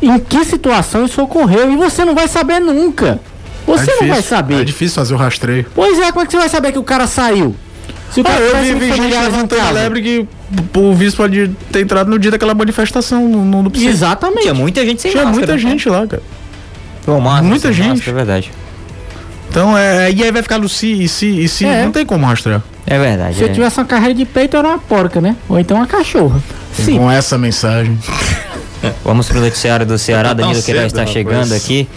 em 0.00 0.18
que 0.18 0.44
situação 0.44 1.04
isso 1.04 1.22
ocorreu. 1.22 1.70
E 1.70 1.76
você 1.76 2.04
não 2.04 2.14
vai 2.14 2.26
saber 2.26 2.60
nunca. 2.60 3.20
Você 3.66 3.90
é 3.90 3.94
não 3.94 3.98
vai 4.00 4.08
difícil, 4.08 4.22
saber. 4.22 4.60
É 4.60 4.64
difícil 4.64 4.94
fazer 4.94 5.14
o 5.14 5.16
rastreio. 5.16 5.66
Pois 5.74 5.98
é, 5.98 6.10
como 6.10 6.22
é 6.22 6.26
que 6.26 6.32
você 6.32 6.38
vai 6.38 6.48
saber 6.48 6.72
que 6.72 6.78
o 6.78 6.82
cara 6.82 7.06
saiu? 7.06 7.54
Se 8.12 8.20
o 8.20 8.24
Ah, 8.26 8.30
cara 8.30 8.40
eu 8.40 8.48
tivesse 8.48 8.68
vi, 8.68 8.74
um 8.74 8.78
vi 8.78 8.92
gente 8.92 9.16
levantando 9.18 9.62
a 9.62 9.70
lebre 9.70 10.02
que 10.02 10.26
o 10.76 10.94
vice 10.94 11.16
pode 11.16 11.48
ter 11.70 11.80
entrado 11.80 12.10
no 12.10 12.18
dia 12.18 12.30
daquela 12.32 12.54
manifestação 12.54 13.28
no, 13.28 13.62
no. 13.62 13.72
Exatamente. 13.76 14.42
Tinha 14.42 14.54
muita 14.54 14.84
gente 14.84 15.00
sem 15.00 15.12
Tinha 15.12 15.24
máscara. 15.24 15.46
muita 15.46 15.52
né? 15.52 15.70
gente 15.70 15.88
lá, 15.88 16.06
cara. 16.06 16.22
Máscara, 17.06 17.42
Muita 17.42 17.72
gente. 17.72 17.88
máscara, 17.88 18.10
é 18.10 18.14
verdade. 18.14 18.50
Então, 19.48 19.76
é, 19.76 20.10
e 20.12 20.22
aí 20.22 20.30
vai 20.30 20.42
ficar 20.42 20.58
no 20.58 20.68
si 20.68 21.02
e 21.04 21.08
si 21.08 21.26
e 21.44 21.48
si. 21.48 21.64
É. 21.64 21.84
Não 21.84 21.90
tem 21.92 22.04
como 22.06 22.24
rastrear. 22.26 22.62
É 22.86 22.98
verdade. 22.98 23.36
Se 23.36 23.42
eu 23.42 23.48
é. 23.48 23.52
tivesse 23.52 23.78
uma 23.78 23.84
carreira 23.86 24.14
de 24.14 24.24
peito, 24.24 24.54
eu 24.56 24.60
era 24.60 24.68
uma 24.70 24.78
porca, 24.78 25.20
né? 25.20 25.36
Ou 25.48 25.58
então 25.58 25.76
uma 25.76 25.86
cachorra. 25.86 26.40
Sim. 26.72 26.98
Com 26.98 27.10
essa 27.10 27.36
mensagem. 27.38 27.98
Vamos 29.04 29.28
pro 29.28 29.40
noticiário 29.40 29.84
do 29.84 29.98
Ceará, 29.98 30.30
Tá 30.30 30.34
Danilo 30.34 30.62
Queiroz 30.62 30.86
está 30.86 31.04
chegando 31.04 31.52
aqui. 31.52 31.88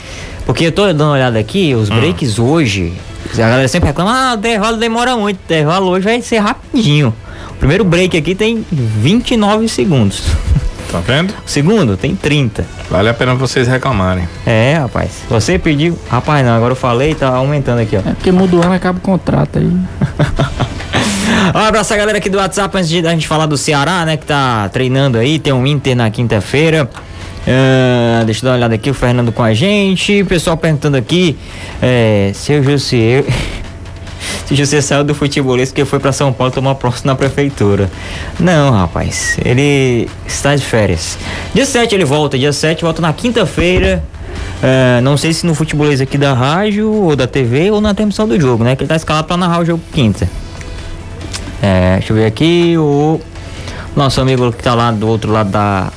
Porque 0.45 0.65
eu 0.65 0.71
tô 0.71 0.86
dando 0.88 1.01
uma 1.01 1.13
olhada 1.13 1.39
aqui, 1.39 1.73
os 1.73 1.89
breaks 1.89 2.38
hoje. 2.38 2.93
A 3.34 3.38
galera 3.38 3.67
sempre 3.67 3.88
reclama, 3.88 4.12
ah, 4.12 4.34
o 4.36 4.38
intervalo 4.38 4.77
demora 4.77 5.15
muito. 5.15 5.38
O 5.38 5.43
intervalo 5.43 5.89
hoje 5.89 6.03
vai 6.03 6.21
ser 6.21 6.39
rapidinho. 6.39 7.13
O 7.51 7.53
primeiro 7.56 7.84
break 7.84 8.17
aqui 8.17 8.36
tem 8.36 8.65
29 8.71 9.67
segundos. 9.69 10.23
Tá 10.91 10.99
vendo? 10.99 11.32
O 11.32 11.49
segundo 11.49 11.97
tem 11.97 12.15
30. 12.15 12.65
Vale 12.89 13.10
a 13.10 13.13
pena 13.13 13.34
vocês 13.34 13.67
reclamarem. 13.67 14.27
É, 14.45 14.77
rapaz. 14.79 15.23
Você 15.27 15.58
pediu. 15.58 15.97
Rapaz, 16.08 16.45
não, 16.45 16.56
agora 16.56 16.73
eu 16.73 16.75
falei, 16.75 17.15
tá 17.15 17.29
aumentando 17.29 17.79
aqui, 17.82 17.95
ó. 17.95 17.99
É 18.08 18.13
porque 18.13 18.32
muda 18.32 18.58
o 18.58 18.62
ano, 18.62 18.73
acaba 18.73 18.99
o 18.99 19.01
contrato 19.01 19.58
aí. 19.58 19.71
Um 21.53 21.60
abraço 21.60 21.93
a 21.93 21.97
galera 21.97 22.17
aqui 22.17 22.29
do 22.29 22.38
WhatsApp 22.38 22.77
antes 22.77 22.89
de 22.89 23.06
a 23.06 23.12
gente 23.12 23.27
falar 23.27 23.45
do 23.45 23.58
Ceará, 23.58 24.06
né? 24.06 24.17
Que 24.17 24.25
tá 24.25 24.69
treinando 24.69 25.17
aí, 25.17 25.38
tem 25.39 25.51
um 25.51 25.67
Inter 25.67 25.95
na 25.95 26.10
quinta-feira. 26.10 26.89
Ah, 27.47 28.23
deixa 28.25 28.39
eu 28.39 28.43
dar 28.45 28.51
uma 28.51 28.58
olhada 28.58 28.75
aqui, 28.75 28.89
o 28.89 28.93
Fernando 28.93 29.32
com 29.32 29.43
a 29.43 29.53
gente. 29.53 30.21
O 30.21 30.25
pessoal 30.25 30.56
perguntando 30.56 30.97
aqui, 30.97 31.38
é, 31.82 32.32
seu 32.34 32.63
Jussier. 32.63 33.25
Se 34.45 34.56
você 34.56 34.82
saiu 34.82 35.03
do 35.03 35.13
futebolista 35.13 35.73
porque 35.73 35.86
foi 35.86 35.99
pra 35.99 36.12
São 36.12 36.32
Paulo 36.32 36.53
tomar 36.53 36.75
posse 36.75 37.06
na 37.06 37.15
prefeitura. 37.15 37.89
Não, 38.39 38.71
rapaz. 38.71 39.38
Ele 39.43 40.10
está 40.25 40.56
de 40.56 40.63
férias. 40.63 41.17
Dia 41.53 41.65
7 41.65 41.93
ele 41.93 42.06
volta. 42.06 42.38
Dia 42.38 42.53
7 42.53 42.82
volta 42.84 43.01
na 43.01 43.12
quinta-feira. 43.12 44.03
É, 44.62 45.01
não 45.01 45.17
sei 45.17 45.34
se 45.34 45.45
no 45.45 45.53
futebolês 45.53 45.99
aqui 45.99 46.17
da 46.17 46.34
rádio 46.34 46.89
ou 46.89 47.15
da 47.15 47.27
TV 47.27 47.69
ou 47.69 47.82
na 47.82 47.93
transmissão 47.93 48.27
do 48.27 48.39
jogo, 48.39 48.63
né? 48.63 48.75
Que 48.75 48.84
ele 48.84 48.88
tá 48.88 48.95
escalado 48.95 49.27
pra 49.27 49.36
narrar 49.36 49.60
o 49.60 49.65
jogo 49.65 49.84
quinta. 49.91 50.29
É, 51.62 51.97
deixa 51.97 52.13
eu 52.13 52.17
ver 52.17 52.25
aqui 52.25 52.75
o 52.77 53.19
nosso 53.95 54.21
amigo 54.21 54.51
que 54.51 54.63
tá 54.63 54.73
lá 54.73 54.91
do 54.91 55.08
outro 55.08 55.32
lado 55.32 55.49
da, 55.49 55.91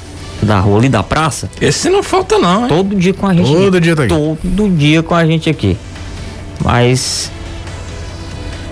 da 0.46 0.58
rua 0.58 0.78
ali 0.78 0.88
da 0.88 1.02
praça. 1.02 1.50
Esse 1.60 1.90
não 1.90 2.02
falta 2.02 2.38
não, 2.38 2.62
hein? 2.62 2.68
Todo 2.68 2.96
dia 2.96 3.12
com 3.12 3.26
a 3.26 3.34
gente. 3.34 3.52
Todo 3.52 3.76
aqui. 3.76 3.80
dia 3.80 3.96
tá 3.96 4.02
aqui. 4.04 4.08
Todo 4.08 4.68
dia 4.70 5.02
com 5.02 5.14
a 5.14 5.26
gente 5.26 5.50
aqui. 5.50 5.76
Mas. 6.64 7.30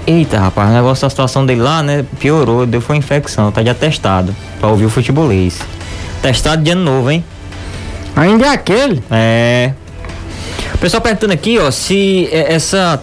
Eita, 0.06 0.38
rapaz, 0.38 0.70
o 0.70 0.72
negócio 0.74 1.02
da 1.02 1.10
situação 1.10 1.46
dele 1.46 1.62
lá, 1.62 1.82
né? 1.82 2.04
Piorou, 2.18 2.66
deu 2.66 2.80
foi 2.80 2.96
infecção, 2.96 3.50
tá 3.50 3.62
de 3.62 3.70
atestado. 3.70 4.34
Pra 4.60 4.68
ouvir 4.68 4.84
o 4.84 4.90
futebolês. 4.90 5.58
Testado 6.20 6.62
de 6.62 6.70
ano 6.70 6.84
novo, 6.84 7.10
hein? 7.10 7.24
Ainda 8.16 8.46
é 8.46 8.48
aquele. 8.50 9.02
É. 9.10 9.72
O 10.84 10.86
pessoal 10.86 11.00
perguntando 11.00 11.32
aqui, 11.32 11.58
ó, 11.58 11.70
se 11.70 12.28
é, 12.30 12.52
essa 12.52 13.00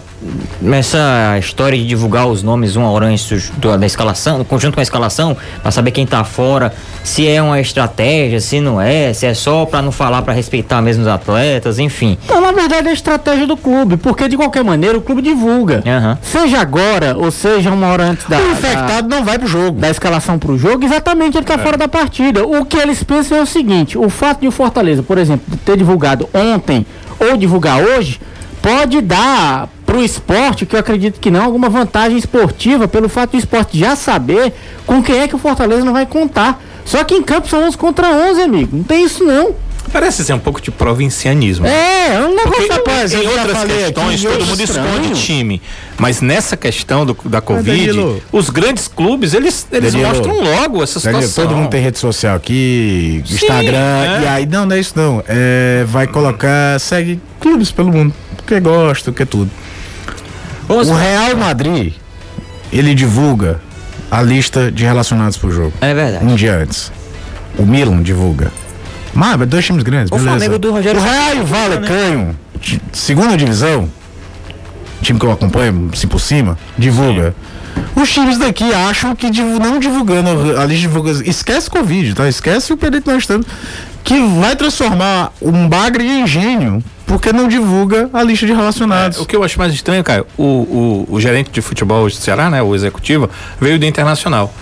essa 0.72 1.36
história 1.40 1.76
de 1.76 1.84
divulgar 1.84 2.28
os 2.28 2.44
nomes 2.44 2.76
uma 2.76 2.88
hora 2.88 3.06
antes 3.06 3.50
do- 3.56 3.76
da 3.76 3.84
escalação, 3.84 4.44
conjunto 4.44 4.74
com 4.74 4.78
a 4.80 4.82
escalação, 4.84 5.36
pra 5.60 5.72
saber 5.72 5.90
quem 5.90 6.06
tá 6.06 6.22
fora, 6.22 6.72
se 7.02 7.26
é 7.26 7.42
uma 7.42 7.60
estratégia, 7.60 8.38
se 8.40 8.60
não 8.60 8.80
é, 8.80 9.12
se 9.12 9.26
é 9.26 9.34
só 9.34 9.66
pra 9.66 9.82
não 9.82 9.90
falar 9.90 10.22
pra 10.22 10.32
respeitar 10.32 10.80
mesmo 10.80 11.02
os 11.02 11.08
atletas, 11.08 11.80
enfim. 11.80 12.16
Então, 12.24 12.40
na 12.40 12.52
verdade, 12.52 12.86
é 12.86 12.90
a 12.90 12.94
estratégia 12.94 13.48
do 13.48 13.56
clube, 13.56 13.96
porque 13.96 14.28
de 14.28 14.36
qualquer 14.36 14.62
maneira 14.62 14.96
o 14.96 15.00
clube 15.00 15.20
divulga. 15.20 15.82
Aham. 15.84 16.16
Seja 16.22 16.60
agora, 16.60 17.16
ou 17.18 17.32
seja 17.32 17.68
uma 17.72 17.88
hora 17.88 18.04
antes 18.04 18.24
da, 18.28 18.38
O 18.38 18.52
infectado 18.52 19.08
não 19.08 19.24
vai 19.24 19.40
pro 19.40 19.48
jogo. 19.48 19.72
da, 19.80 19.88
da 19.88 19.90
escalação 19.90 20.38
pro 20.38 20.56
jogo, 20.56 20.84
exatamente 20.84 21.36
ele 21.36 21.44
tá 21.44 21.58
fora 21.58 21.76
da 21.76 21.88
partida. 21.88 22.46
O 22.46 22.64
que 22.64 22.76
eles 22.78 23.02
pensam 23.02 23.38
é 23.38 23.42
o 23.42 23.46
seguinte: 23.46 23.98
o 23.98 24.08
fato 24.08 24.42
de 24.42 24.46
o 24.46 24.52
Fortaleza, 24.52 25.02
por 25.02 25.18
exemplo, 25.18 25.58
ter 25.64 25.76
divulgado 25.76 26.28
ontem 26.32 26.86
ou 27.18 27.36
divulgar 27.36 27.82
hoje, 27.82 28.20
pode 28.60 29.00
dar 29.00 29.68
pro 29.84 30.02
esporte, 30.02 30.64
que 30.64 30.74
eu 30.74 30.80
acredito 30.80 31.20
que 31.20 31.30
não, 31.30 31.44
alguma 31.44 31.68
vantagem 31.68 32.16
esportiva 32.16 32.88
pelo 32.88 33.08
fato 33.08 33.32
do 33.32 33.36
esporte 33.36 33.78
já 33.78 33.94
saber 33.94 34.52
com 34.86 35.02
quem 35.02 35.20
é 35.20 35.28
que 35.28 35.34
o 35.34 35.38
Fortaleza 35.38 35.84
não 35.84 35.92
vai 35.92 36.06
contar. 36.06 36.62
Só 36.84 37.04
que 37.04 37.14
em 37.14 37.22
campo 37.22 37.48
são 37.48 37.64
11 37.64 37.76
contra 37.76 38.08
11, 38.08 38.42
amigo. 38.42 38.76
Não 38.76 38.84
tem 38.84 39.04
isso 39.04 39.24
não. 39.24 39.54
Parece 39.90 40.24
ser 40.24 40.32
um 40.32 40.38
pouco 40.38 40.60
de 40.60 40.70
provincianismo. 40.70 41.66
É, 41.66 42.14
é 42.14 42.20
um 42.20 42.34
negócio 42.34 42.52
Porque 42.52 42.72
rapaz, 42.72 43.12
em 43.12 43.22
eu 43.22 43.30
outras 43.30 43.64
questões 43.64 44.24
eu 44.24 44.32
todo 44.32 44.46
mundo 44.46 44.62
estranho. 44.62 44.88
esconde 45.02 45.20
time. 45.22 45.62
Mas 45.98 46.20
nessa 46.20 46.56
questão 46.56 47.04
do- 47.04 47.16
da 47.24 47.40
Covid, 47.40 47.86
Danilo. 47.88 48.22
os 48.32 48.48
grandes 48.48 48.88
clubes, 48.88 49.34
eles, 49.34 49.66
eles 49.70 49.92
Danilo. 49.92 50.08
mostram 50.14 50.40
logo 50.42 50.82
essa 50.82 50.98
Danilo, 51.00 51.22
situação. 51.22 51.44
todo 51.50 51.56
mundo 51.58 51.68
tem 51.70 51.82
rede 51.82 51.98
social 51.98 52.36
aqui, 52.36 53.22
Sim, 53.26 53.34
Instagram, 53.34 53.76
é. 53.76 54.20
e 54.22 54.26
aí, 54.28 54.46
não, 54.46 54.64
não 54.66 54.76
é 54.76 54.80
isso 54.80 54.92
não. 54.96 55.22
É, 55.28 55.84
vai 55.88 56.06
colocar, 56.06 56.78
segue 56.80 57.20
clubes 57.38 57.70
pelo 57.70 57.92
mundo, 57.92 58.14
porque 58.36 58.58
gosta, 58.60 59.10
porque 59.12 59.26
tudo. 59.26 59.50
Vamos 60.68 60.88
O 60.88 60.94
Real 60.94 61.36
Madrid, 61.36 61.92
ele 62.72 62.94
divulga 62.94 63.60
a 64.10 64.22
lista 64.22 64.70
de 64.70 64.84
relacionados 64.84 65.36
pro 65.36 65.50
jogo. 65.50 65.72
É 65.80 65.92
verdade. 65.92 66.24
Um 66.24 66.34
dia 66.34 66.56
antes. 66.56 66.90
O 67.58 67.66
Milan 67.66 68.02
divulga. 68.02 68.50
Mas, 69.14 69.36
mas 69.36 69.48
dois 69.48 69.64
times 69.64 69.82
grandes, 69.82 70.10
O 70.10 70.16
beleza. 70.16 70.30
Flamengo 70.30 70.58
do 70.58 70.72
Rogério 70.72 71.00
O 71.00 71.04
Raio 71.04 71.44
Valecanho, 71.44 72.36
de- 72.60 72.80
segunda 72.92 73.36
divisão, 73.36 73.88
time 75.02 75.18
que 75.18 75.26
eu 75.26 75.32
acompanho, 75.32 75.90
assim 75.92 76.06
por 76.06 76.20
cima, 76.20 76.58
divulga. 76.78 77.34
Os 77.96 78.10
times 78.10 78.38
daqui 78.38 78.72
acham 78.72 79.14
que 79.14 79.30
não 79.30 79.78
divulgando 79.78 80.30
a 80.58 80.64
lista 80.64 80.66
de 80.68 80.80
divulgação. 80.80 81.22
Esquece 81.24 81.70
Covid, 81.70 82.14
tá? 82.14 82.28
Esquece 82.28 82.72
o 82.72 82.76
que 82.76 82.88
nós 83.06 83.18
estamos. 83.22 83.46
Que 84.04 84.18
vai 84.40 84.56
transformar 84.56 85.32
um 85.40 85.68
bagre 85.68 86.04
em 86.04 86.26
gênio, 86.26 86.82
porque 87.06 87.32
não 87.32 87.48
divulga 87.48 88.10
a 88.12 88.22
lista 88.22 88.46
de 88.46 88.52
relacionados. 88.52 89.18
É, 89.18 89.20
o 89.20 89.26
que 89.26 89.36
eu 89.36 89.44
acho 89.44 89.58
mais 89.58 89.72
estranho, 89.72 90.02
Caio, 90.02 90.26
o, 90.36 90.42
o, 90.42 91.06
o 91.10 91.20
gerente 91.20 91.50
de 91.50 91.60
futebol 91.62 92.02
hoje 92.02 92.16
do 92.16 92.22
Ceará, 92.22 92.50
né, 92.50 92.62
o 92.62 92.74
executivo, 92.74 93.30
veio 93.60 93.78
do 93.78 93.86
Internacional. 93.86 94.52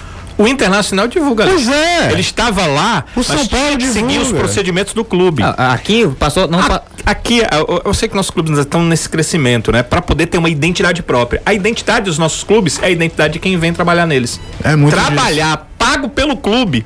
O 0.42 0.48
Internacional 0.48 1.06
divulga. 1.06 1.44
Pois 1.46 1.68
é. 1.68 2.12
Ele 2.12 2.20
estava 2.22 2.66
lá, 2.66 3.04
O 3.14 3.22
São 3.22 3.46
Paulo 3.46 3.76
que 3.76 3.86
seguir 3.88 4.06
os 4.18 4.24
divulga. 4.24 4.38
procedimentos 4.38 4.94
do 4.94 5.04
clube. 5.04 5.42
Ah, 5.42 5.72
Aqui 5.72 6.06
passou. 6.18 6.48
Não, 6.48 6.58
A- 6.58 6.82
Aqui, 7.04 7.40
eu, 7.52 7.82
eu 7.84 7.94
sei 7.94 8.08
que 8.08 8.14
nossos 8.16 8.30
clubes 8.30 8.50
ainda 8.50 8.62
estão 8.62 8.82
nesse 8.84 9.08
crescimento, 9.08 9.70
né? 9.72 9.82
Para 9.82 10.00
poder 10.00 10.26
ter 10.26 10.38
uma 10.38 10.48
identidade 10.48 11.02
própria. 11.02 11.42
A 11.44 11.52
identidade 11.52 12.06
dos 12.06 12.18
nossos 12.18 12.42
clubes 12.44 12.78
é 12.82 12.86
a 12.86 12.90
identidade 12.90 13.34
de 13.34 13.38
quem 13.38 13.58
vem 13.58 13.72
trabalhar 13.72 14.06
neles. 14.06 14.40
É 14.64 14.74
muito 14.76 14.94
Trabalhar, 14.94 15.68
pago 15.78 16.08
pelo 16.08 16.36
clube. 16.36 16.84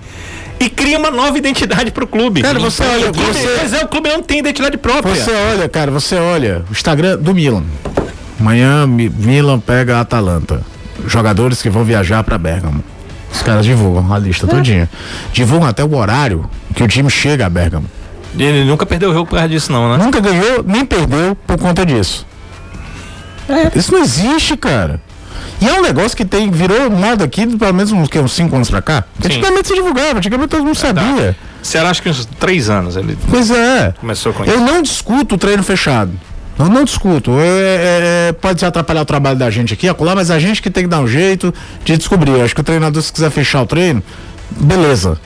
E 0.58 0.68
cria 0.70 0.98
uma 0.98 1.10
nova 1.10 1.36
identidade 1.36 1.90
pro 1.90 2.06
clube. 2.06 2.42
Cara, 2.42 2.58
você 2.58 2.82
olha, 2.82 3.10
O 3.10 3.12
clube- 3.12 3.32
você- 3.32 3.58
Mas 3.62 3.72
é, 3.72 3.84
o 3.84 3.88
clube 3.88 4.08
não 4.08 4.22
tem 4.22 4.38
identidade 4.38 4.76
própria. 4.78 5.14
Você 5.14 5.30
olha, 5.30 5.68
cara, 5.68 5.90
você 5.90 6.14
olha 6.16 6.64
o 6.68 6.72
Instagram 6.72 7.18
do 7.18 7.34
Milan. 7.34 7.62
Amanhã 8.40 8.86
Mi- 8.86 9.08
Milan 9.10 9.60
pega 9.60 9.96
a 9.98 10.00
Atalanta. 10.00 10.60
Jogadores 11.06 11.60
que 11.60 11.68
vão 11.68 11.84
viajar 11.84 12.22
pra 12.24 12.38
Bergamo. 12.38 12.82
Os 13.34 13.42
caras 13.42 13.66
divulgam 13.66 14.12
a 14.12 14.18
lista 14.18 14.46
todinha. 14.46 14.88
Divulgam 15.32 15.68
até 15.68 15.82
o 15.84 15.94
horário 15.96 16.48
que 16.74 16.82
o 16.82 16.88
time 16.88 17.10
chega 17.10 17.44
a 17.46 17.50
Bergamo. 17.50 17.86
Ele 18.38 18.64
nunca 18.64 18.86
perdeu 18.86 19.10
o 19.10 19.12
jogo 19.12 19.26
por 19.26 19.34
causa 19.36 19.48
disso, 19.48 19.70
não, 19.72 19.90
né? 19.96 20.02
Nunca 20.02 20.20
ganhou, 20.20 20.62
nem 20.64 20.84
perdeu 20.84 21.36
por 21.46 21.58
conta 21.58 21.84
disso. 21.84 22.26
Isso 23.74 23.92
não 23.92 24.00
existe, 24.02 24.56
cara. 24.56 25.00
E 25.60 25.68
é 25.68 25.72
um 25.72 25.82
negócio 25.82 26.16
que 26.16 26.24
tem, 26.24 26.50
virou 26.50 26.90
moda 26.90 27.24
aqui, 27.24 27.46
pelo 27.56 27.74
menos 27.74 27.92
uns, 27.92 28.08
que, 28.08 28.18
uns 28.18 28.32
cinco 28.32 28.54
anos 28.56 28.70
pra 28.70 28.82
cá. 28.82 29.04
Que 29.20 29.28
Sim. 29.28 29.38
antigamente 29.38 29.68
se 29.68 29.74
divulgava, 29.74 30.18
antigamente 30.18 30.48
todo 30.48 30.64
mundo 30.64 30.76
sabia. 30.76 31.36
Ceará 31.62 31.90
acho 31.90 32.02
que 32.02 32.08
uns 32.08 32.26
três 32.38 32.68
anos 32.68 32.96
ele 32.96 33.16
Pois 33.30 33.50
é. 33.50 33.94
começou 34.00 34.32
com 34.32 34.44
isso. 34.44 34.52
Eu 34.52 34.60
não 34.60 34.82
discuto 34.82 35.34
o 35.36 35.38
treino 35.38 35.62
fechado. 35.62 36.12
Eu 36.58 36.66
não 36.66 36.84
discuto. 36.84 37.32
É, 37.38 37.46
é, 37.46 38.28
é, 38.28 38.32
pode 38.32 38.64
atrapalhar 38.64 39.02
o 39.02 39.04
trabalho 39.04 39.38
da 39.38 39.50
gente 39.50 39.74
aqui, 39.74 39.88
acolá, 39.88 40.14
mas 40.14 40.30
a 40.30 40.38
gente 40.38 40.62
que 40.62 40.70
tem 40.70 40.84
que 40.84 40.88
dar 40.88 41.00
um 41.00 41.08
jeito 41.08 41.52
de 41.84 41.96
descobrir. 41.96 42.32
Eu 42.32 42.44
acho 42.44 42.54
que 42.54 42.60
o 42.60 42.64
treinador, 42.64 43.02
se 43.02 43.12
quiser 43.12 43.30
fechar 43.30 43.62
o 43.62 43.66
treino, 43.66 44.02
beleza. 44.50 45.18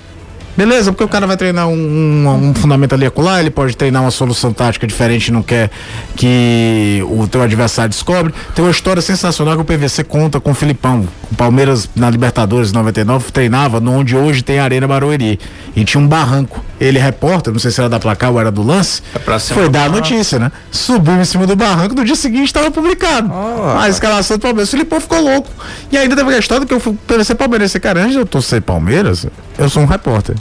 Beleza, 0.58 0.90
porque 0.90 1.04
o 1.04 1.08
cara 1.08 1.24
vai 1.24 1.36
treinar 1.36 1.68
um, 1.68 1.72
um, 1.72 2.48
um 2.48 2.52
fundamento 2.52 2.92
ali 2.92 3.06
acolá, 3.06 3.38
ele 3.38 3.48
pode 3.48 3.76
treinar 3.76 4.02
uma 4.02 4.10
solução 4.10 4.52
tática 4.52 4.88
diferente 4.88 5.30
não 5.30 5.40
quer 5.40 5.70
que 6.16 7.00
o 7.08 7.28
teu 7.28 7.40
adversário 7.42 7.90
descobre. 7.90 8.34
Tem 8.56 8.64
uma 8.64 8.70
história 8.72 9.00
sensacional 9.00 9.54
que 9.54 9.62
o 9.62 9.64
PVC 9.64 10.02
conta 10.02 10.40
com 10.40 10.50
o 10.50 10.54
Filipão. 10.54 11.06
O 11.30 11.36
Palmeiras 11.36 11.88
na 11.94 12.10
Libertadores 12.10 12.72
99 12.72 13.30
treinava 13.30 13.78
no 13.78 13.92
onde 13.92 14.16
hoje 14.16 14.42
tem 14.42 14.58
a 14.58 14.64
Arena 14.64 14.88
Barueri. 14.88 15.38
E 15.76 15.84
tinha 15.84 16.02
um 16.02 16.08
barranco. 16.08 16.64
Ele, 16.80 16.98
repórter, 16.98 17.52
não 17.52 17.60
sei 17.60 17.70
se 17.70 17.80
era 17.80 17.88
da 17.88 18.00
placar 18.00 18.32
ou 18.32 18.40
era 18.40 18.50
do 18.50 18.62
lance, 18.64 19.00
É 19.14 19.38
foi 19.38 19.68
dar 19.68 19.84
a 19.84 19.88
notícia, 19.88 20.40
né? 20.40 20.50
Subiu 20.72 21.20
em 21.20 21.24
cima 21.24 21.46
do 21.46 21.54
barranco, 21.54 21.94
no 21.94 22.04
dia 22.04 22.16
seguinte 22.16 22.46
estava 22.46 22.68
publicado. 22.70 23.30
a 23.78 23.88
escalação 23.88 24.38
do 24.38 24.40
Palmeiras. 24.40 24.68
O 24.68 24.70
Filipão 24.72 25.00
ficou 25.00 25.20
louco. 25.20 25.50
E 25.92 25.96
ainda 25.96 26.16
teve 26.16 26.34
a 26.34 26.38
história 26.38 26.66
que 26.66 26.74
eu 26.74 26.80
fui 26.80 26.96
PVC 27.06 27.36
Palmeiras. 27.36 27.72
Cara, 27.74 28.00
antes 28.00 28.14
de 28.14 28.18
eu 28.18 28.26
torcer 28.26 28.60
Palmeiras, 28.60 29.24
eu 29.56 29.68
sou 29.68 29.84
um 29.84 29.86
repórter. 29.86 30.34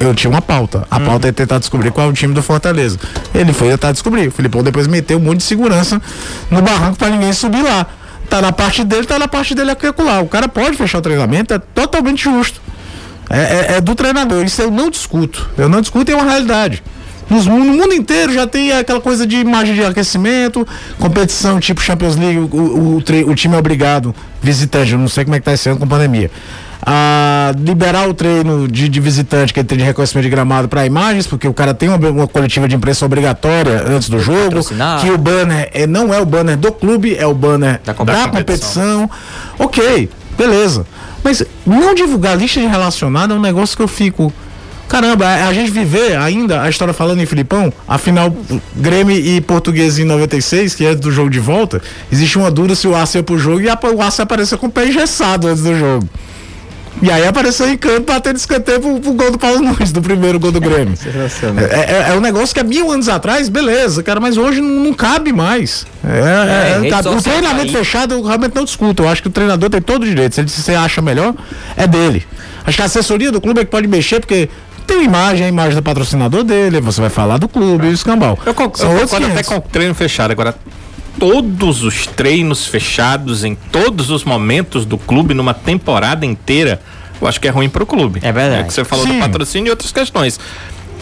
Eu 0.00 0.14
tinha 0.14 0.30
uma 0.30 0.42
pauta. 0.42 0.86
A 0.90 0.98
pauta 1.00 1.28
é 1.28 1.32
tentar 1.32 1.58
descobrir 1.58 1.90
qual 1.90 2.08
é 2.08 2.10
o 2.10 2.12
time 2.12 2.34
do 2.34 2.42
Fortaleza. 2.42 2.98
Ele 3.34 3.52
foi 3.52 3.68
tentar 3.70 3.92
descobrir. 3.92 4.28
O 4.28 4.30
Filipão 4.30 4.62
depois 4.62 4.86
meteu 4.86 5.18
um 5.18 5.20
monte 5.20 5.38
de 5.38 5.44
segurança 5.44 6.00
no 6.50 6.60
barranco 6.60 6.98
pra 6.98 7.08
ninguém 7.08 7.32
subir 7.32 7.62
lá. 7.62 7.86
Tá 8.28 8.40
na 8.40 8.52
parte 8.52 8.82
dele, 8.84 9.06
tá 9.06 9.18
na 9.18 9.28
parte 9.28 9.54
dele 9.54 9.70
e 9.70 9.86
acolá. 9.86 10.20
O 10.20 10.26
cara 10.28 10.48
pode 10.48 10.76
fechar 10.76 10.98
o 10.98 11.02
treinamento, 11.02 11.54
é 11.54 11.58
totalmente 11.58 12.24
justo. 12.24 12.60
É, 13.30 13.38
é- 13.38 13.76
é 13.76 13.80
do 13.80 13.94
treinador. 13.94 14.44
Isso 14.44 14.60
eu 14.60 14.70
não 14.70 14.90
discuto. 14.90 15.48
Eu 15.56 15.68
não 15.68 15.80
discuto, 15.80 16.10
é 16.10 16.14
uma 16.14 16.24
realidade. 16.24 16.82
Nos 17.30 17.46
no 17.46 17.58
mundo 17.58 17.94
inteiro 17.94 18.32
já 18.34 18.46
tem 18.46 18.70
aquela 18.72 19.00
coisa 19.00 19.26
de 19.26 19.36
imagem 19.36 19.74
de 19.74 19.82
aquecimento, 19.82 20.66
competição 20.98 21.58
tipo 21.58 21.80
Champions 21.80 22.16
League, 22.16 22.38
o, 22.38 22.44
o, 22.54 22.96
o 22.96 23.30
o 23.30 23.34
time 23.34 23.54
é 23.54 23.58
obrigado, 23.58 24.14
visitante, 24.42 24.92
eu 24.92 24.98
não 24.98 25.08
sei 25.08 25.24
como 25.24 25.34
é 25.34 25.38
que 25.38 25.44
tá 25.46 25.54
esse 25.54 25.66
ano 25.70 25.78
com 25.80 25.86
pandemia. 25.86 26.30
A 26.86 27.52
liberar 27.58 28.06
o 28.08 28.12
treino 28.14 28.68
de, 28.68 28.88
de 28.90 29.00
visitante, 29.00 29.54
que 29.54 29.60
é 29.60 29.62
de 29.62 29.76
reconhecimento 29.76 30.24
de 30.24 30.30
gramado 30.30 30.68
para 30.68 30.84
imagens, 30.84 31.26
porque 31.26 31.48
o 31.48 31.54
cara 31.54 31.72
tem 31.72 31.88
uma, 31.88 31.96
uma 32.10 32.26
coletiva 32.28 32.68
de 32.68 32.76
imprensa 32.76 33.06
obrigatória 33.06 33.82
antes 33.88 34.10
do 34.10 34.18
jogo, 34.18 34.60
que 35.00 35.10
o 35.10 35.16
banner 35.16 35.70
é, 35.72 35.86
não 35.86 36.12
é 36.12 36.20
o 36.20 36.26
banner 36.26 36.56
do 36.58 36.70
clube, 36.70 37.16
é 37.16 37.26
o 37.26 37.32
banner 37.34 37.80
Da 37.84 37.92
da 37.92 37.94
competição. 37.94 38.30
competição. 38.30 39.10
Ok, 39.58 40.10
beleza. 40.36 40.86
Mas 41.22 41.42
não 41.64 41.94
divulgar 41.94 42.36
lista 42.36 42.60
de 42.60 42.66
relacionado 42.66 43.32
é 43.32 43.36
um 43.36 43.40
negócio 43.40 43.74
que 43.74 43.82
eu 43.82 43.88
fico. 43.88 44.30
Caramba, 44.86 45.26
a, 45.26 45.52
gente 45.54 45.70
viver 45.70 46.14
ainda 46.18 46.60
a 46.60 46.68
história 46.68 46.92
falando 46.92 47.18
em 47.20 47.24
Filipão, 47.26 47.72
afinal, 47.88 48.30
Grêmio 48.76 49.16
e 49.16 49.40
Português 49.40 49.98
em 49.98 50.04
96, 50.04 50.74
que 50.74 50.84
é 50.84 50.94
do 50.94 51.10
jogo 51.10 51.30
de 51.30 51.40
volta, 51.40 51.80
existe 52.12 52.36
uma 52.36 52.50
dúvida 52.50 52.74
se 52.74 52.86
o 52.86 52.94
Aço 52.94 53.16
ia 53.16 53.22
pro 53.22 53.38
jogo 53.38 53.62
e 53.62 53.68
a- 53.70 53.78
o 53.94 54.02
Aço 54.02 54.20
apareceu 54.20 54.58
com 54.58 54.66
o 54.66 54.70
pé 54.70 54.86
engessado 54.86 55.48
antes 55.48 55.62
do 55.62 55.74
jogo. 55.74 56.06
E 57.02 57.10
aí 57.10 57.26
apareceu 57.26 57.68
em 57.68 57.76
campo 57.76 58.12
batendo 58.12 58.36
escanteio 58.36 58.80
pro, 58.80 59.00
pro 59.00 59.12
gol 59.12 59.30
do 59.32 59.38
Paulo 59.38 59.60
Nunes, 59.60 59.92
do 59.92 60.00
primeiro 60.00 60.38
gol 60.38 60.52
do 60.52 60.60
Grêmio. 60.60 60.94
É, 61.70 62.08
é, 62.10 62.10
é 62.10 62.12
um 62.16 62.20
negócio 62.20 62.54
que 62.54 62.60
há 62.60 62.64
mil 62.64 62.90
anos 62.90 63.08
atrás, 63.08 63.48
beleza, 63.48 64.02
cara, 64.02 64.20
mas 64.20 64.36
hoje 64.36 64.60
não, 64.60 64.84
não 64.84 64.94
cabe 64.94 65.32
mais. 65.32 65.86
É, 66.04 66.08
é, 66.08 66.78
rede 66.78 66.90
cabe- 66.90 67.08
o 67.08 67.12
social 67.12 67.34
treinamento 67.36 67.72
tá 67.72 67.78
aí. 67.78 67.84
fechado 67.84 68.14
eu 68.14 68.22
realmente 68.22 68.54
não 68.54 68.64
discuto. 68.64 69.02
Eu 69.02 69.08
acho 69.08 69.20
que 69.22 69.28
o 69.28 69.30
treinador 69.30 69.68
tem 69.68 69.82
todo 69.82 70.02
o 70.02 70.06
direito. 70.06 70.34
Se 70.34 70.40
ele 70.40 70.48
se 70.48 70.62
você 70.62 70.74
acha 70.74 71.02
melhor, 71.02 71.34
é 71.76 71.86
dele. 71.86 72.24
Acho 72.66 72.76
que 72.76 72.82
a 72.82 72.86
assessoria 72.86 73.30
do 73.30 73.40
clube 73.40 73.60
é 73.60 73.64
que 73.64 73.70
pode 73.70 73.86
mexer, 73.86 74.20
porque 74.20 74.48
tem 74.86 74.96
uma 74.98 75.04
imagem, 75.04 75.44
a 75.46 75.48
imagem 75.48 75.74
do 75.74 75.82
patrocinador 75.82 76.42
dele, 76.44 76.80
você 76.80 77.00
vai 77.00 77.10
falar 77.10 77.36
do 77.38 77.48
clube 77.48 77.86
e 77.86 77.90
o 77.90 77.92
escambau. 77.92 78.38
Eu, 78.46 78.54
con- 78.54 78.70
São 78.74 78.86
eu 78.86 78.92
outros 78.92 79.10
concordo 79.10 79.26
até 79.32 79.42
500. 79.42 79.48
com 79.48 79.56
o 79.56 79.70
treino 79.70 79.94
fechado. 79.94 80.30
Agora, 80.30 80.54
todos 81.18 81.82
os 81.82 82.06
treinos 82.06 82.66
fechados 82.66 83.44
em 83.44 83.54
todos 83.54 84.10
os 84.10 84.24
momentos 84.24 84.84
do 84.84 84.98
clube 84.98 85.34
numa 85.34 85.54
temporada 85.54 86.26
inteira, 86.26 86.80
eu 87.20 87.26
acho 87.26 87.40
que 87.40 87.48
é 87.48 87.50
ruim 87.50 87.68
pro 87.68 87.86
clube. 87.86 88.20
É 88.22 88.32
verdade. 88.32 88.62
É 88.62 88.64
que 88.64 88.72
você 88.72 88.84
falou 88.84 89.06
Sim. 89.06 89.14
do 89.14 89.18
patrocínio 89.20 89.68
e 89.68 89.70
outras 89.70 89.92
questões. 89.92 90.38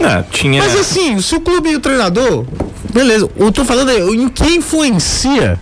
Ah, 0.00 0.22
tinha. 0.30 0.62
Mas 0.62 0.76
assim, 0.76 1.20
se 1.20 1.34
o 1.34 1.40
clube 1.40 1.70
e 1.70 1.76
o 1.76 1.80
treinador, 1.80 2.44
beleza. 2.92 3.28
Eu 3.36 3.52
tô 3.52 3.64
falando 3.64 3.90
aí, 3.90 4.00
em 4.00 4.28
quem 4.28 4.56
influencia 4.56 5.60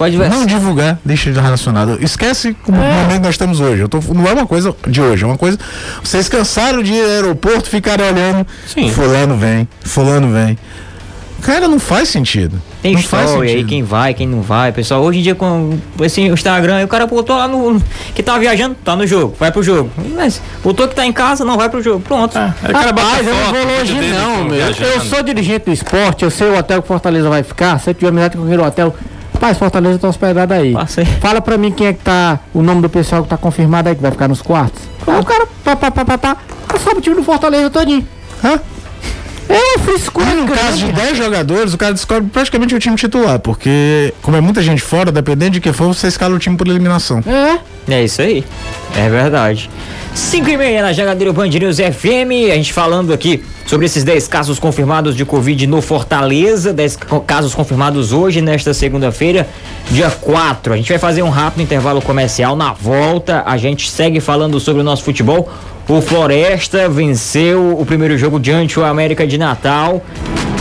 Pode 0.00 0.16
ver. 0.16 0.30
não 0.30 0.46
divulgar 0.46 0.98
lista 1.04 1.30
de 1.30 1.38
relacionado. 1.38 1.98
Esquece 2.00 2.56
o 2.66 2.72
momento 2.72 3.12
que 3.12 3.18
nós 3.18 3.34
estamos 3.34 3.60
hoje. 3.60 3.82
Eu 3.82 3.88
tô, 3.88 4.00
não 4.14 4.26
é 4.26 4.32
uma 4.32 4.46
coisa 4.46 4.74
de 4.86 5.00
hoje, 5.00 5.24
é 5.24 5.26
uma 5.26 5.36
coisa. 5.36 5.58
Vocês 6.02 6.28
cansaram 6.28 6.82
de 6.82 6.92
ir 6.92 7.02
ao 7.02 7.10
aeroporto, 7.10 7.68
ficarem 7.68 8.06
olhando. 8.06 8.46
Sim. 8.66 8.90
Fulano 8.90 9.36
vem, 9.36 9.68
fulano 9.82 10.32
vem. 10.32 10.56
Cara, 11.42 11.68
não 11.68 11.78
faz 11.78 12.08
sentido. 12.08 12.60
Tem 12.82 12.92
não 12.92 13.00
história 13.00 13.54
aí, 13.54 13.64
quem 13.64 13.82
vai, 13.82 14.14
quem 14.14 14.26
não 14.26 14.40
vai. 14.40 14.72
Pessoal, 14.72 15.02
hoje 15.02 15.20
em 15.20 15.22
dia 15.22 15.34
com 15.34 15.78
esse 16.00 16.20
Instagram, 16.20 16.76
aí 16.76 16.84
o 16.84 16.88
cara 16.88 17.06
botou 17.06 17.36
lá 17.36 17.48
no. 17.48 17.80
Que 18.14 18.22
tava 18.22 18.38
viajando, 18.38 18.76
tá 18.84 18.94
no 18.96 19.06
jogo, 19.06 19.34
vai 19.38 19.50
pro 19.50 19.62
jogo. 19.62 19.90
Mas 20.14 20.40
botou 20.62 20.88
que 20.88 20.94
tá 20.94 21.04
em 21.04 21.12
casa, 21.12 21.44
não 21.44 21.56
vai 21.56 21.68
pro 21.68 21.82
jogo. 21.82 22.00
Pronto. 22.00 22.32
O 22.38 22.72
cara 22.72 22.92
bota 22.92 23.06
Rapaz, 23.06 23.26
eu 23.26 23.34
não 23.34 23.44
vou 23.52 23.64
longe 23.64 23.94
não, 23.94 24.44
meu. 24.44 24.58
Eu 24.58 25.00
sou 25.02 25.22
dirigente 25.22 25.66
do 25.66 25.72
esporte, 25.72 26.24
eu 26.24 26.30
sei 26.30 26.48
o 26.48 26.58
hotel 26.58 26.82
que 26.82 26.88
Fortaleza 26.88 27.28
vai 27.28 27.42
ficar. 27.42 27.78
Se 27.80 27.90
eu 27.90 27.94
tiver 27.94 28.08
amizade 28.08 28.36
com 28.36 28.44
aquele 28.44 28.62
hotel, 28.62 28.94
rapaz, 29.34 29.58
Fortaleza 29.58 29.98
tá 29.98 30.08
hospedado 30.08 30.54
aí. 30.54 30.72
Passa 30.72 31.00
aí. 31.00 31.06
Fala 31.20 31.40
pra 31.40 31.56
mim 31.58 31.70
quem 31.70 31.88
é 31.88 31.92
que 31.92 32.02
tá, 32.02 32.38
o 32.54 32.62
nome 32.62 32.82
do 32.82 32.88
pessoal 32.88 33.22
que 33.22 33.28
tá 33.28 33.36
confirmado 33.36 33.88
aí 33.88 33.94
que 33.94 34.02
vai 34.02 34.10
ficar 34.10 34.28
nos 34.28 34.42
quartos. 34.42 34.82
Aí 35.06 35.18
o 35.18 35.24
cara, 35.24 35.46
pá, 35.64 35.76
pá, 35.76 35.90
pá, 35.90 36.04
pá, 36.04 36.18
pá, 36.18 36.36
sabe 36.78 36.98
o 36.98 37.00
time 37.00 37.16
do 37.16 37.22
Fortaleza 37.22 37.70
todinho. 37.70 38.06
Hã? 38.42 38.58
É, 39.50 39.78
frescura. 39.80 40.26
Mas 40.26 40.36
no 40.36 40.46
caso 40.46 40.78
de 40.78 40.92
10 40.92 41.18
jogadores, 41.18 41.74
o 41.74 41.78
cara 41.78 41.92
descobre 41.92 42.30
praticamente 42.30 42.74
o 42.74 42.78
time 42.78 42.94
titular, 42.96 43.38
porque, 43.40 44.14
como 44.22 44.36
é 44.36 44.40
muita 44.40 44.62
gente 44.62 44.80
fora, 44.80 45.10
dependendo 45.10 45.52
de 45.52 45.60
quem 45.60 45.72
for, 45.72 45.92
você 45.92 46.06
escala 46.06 46.34
o 46.34 46.38
time 46.38 46.56
por 46.56 46.68
eliminação. 46.68 47.22
É. 47.26 47.58
É 47.92 48.04
isso 48.04 48.22
aí. 48.22 48.44
É 48.96 49.08
verdade. 49.08 49.68
5 50.14 50.48
e 50.50 50.56
meia 50.56 50.82
na 50.82 50.92
Jangadeiro 50.92 51.32
Band 51.32 51.48
News 51.48 51.76
FM. 51.78 52.50
A 52.52 52.54
gente 52.56 52.72
falando 52.72 53.12
aqui 53.12 53.42
sobre 53.66 53.86
esses 53.86 54.02
10 54.04 54.26
casos 54.28 54.58
confirmados 54.58 55.14
de 55.16 55.24
Covid 55.24 55.66
no 55.66 55.80
Fortaleza. 55.80 56.72
10 56.72 56.96
co- 56.96 57.20
casos 57.20 57.54
confirmados 57.54 58.12
hoje, 58.12 58.40
nesta 58.40 58.74
segunda-feira, 58.74 59.46
dia 59.90 60.10
4. 60.10 60.72
A 60.72 60.76
gente 60.76 60.88
vai 60.88 60.98
fazer 60.98 61.22
um 61.22 61.30
rápido 61.30 61.62
intervalo 61.62 62.02
comercial. 62.02 62.54
Na 62.56 62.72
volta, 62.72 63.42
a 63.46 63.56
gente 63.56 63.88
segue 63.90 64.20
falando 64.20 64.58
sobre 64.60 64.80
o 64.82 64.84
nosso 64.84 65.04
futebol. 65.04 65.48
O 65.88 66.00
Floresta 66.00 66.88
venceu 66.88 67.76
o 67.78 67.84
primeiro 67.86 68.16
jogo 68.18 68.38
diante 68.38 68.78
o 68.78 68.84
América 68.84 69.26
de 69.26 69.38
Natal. 69.38 70.02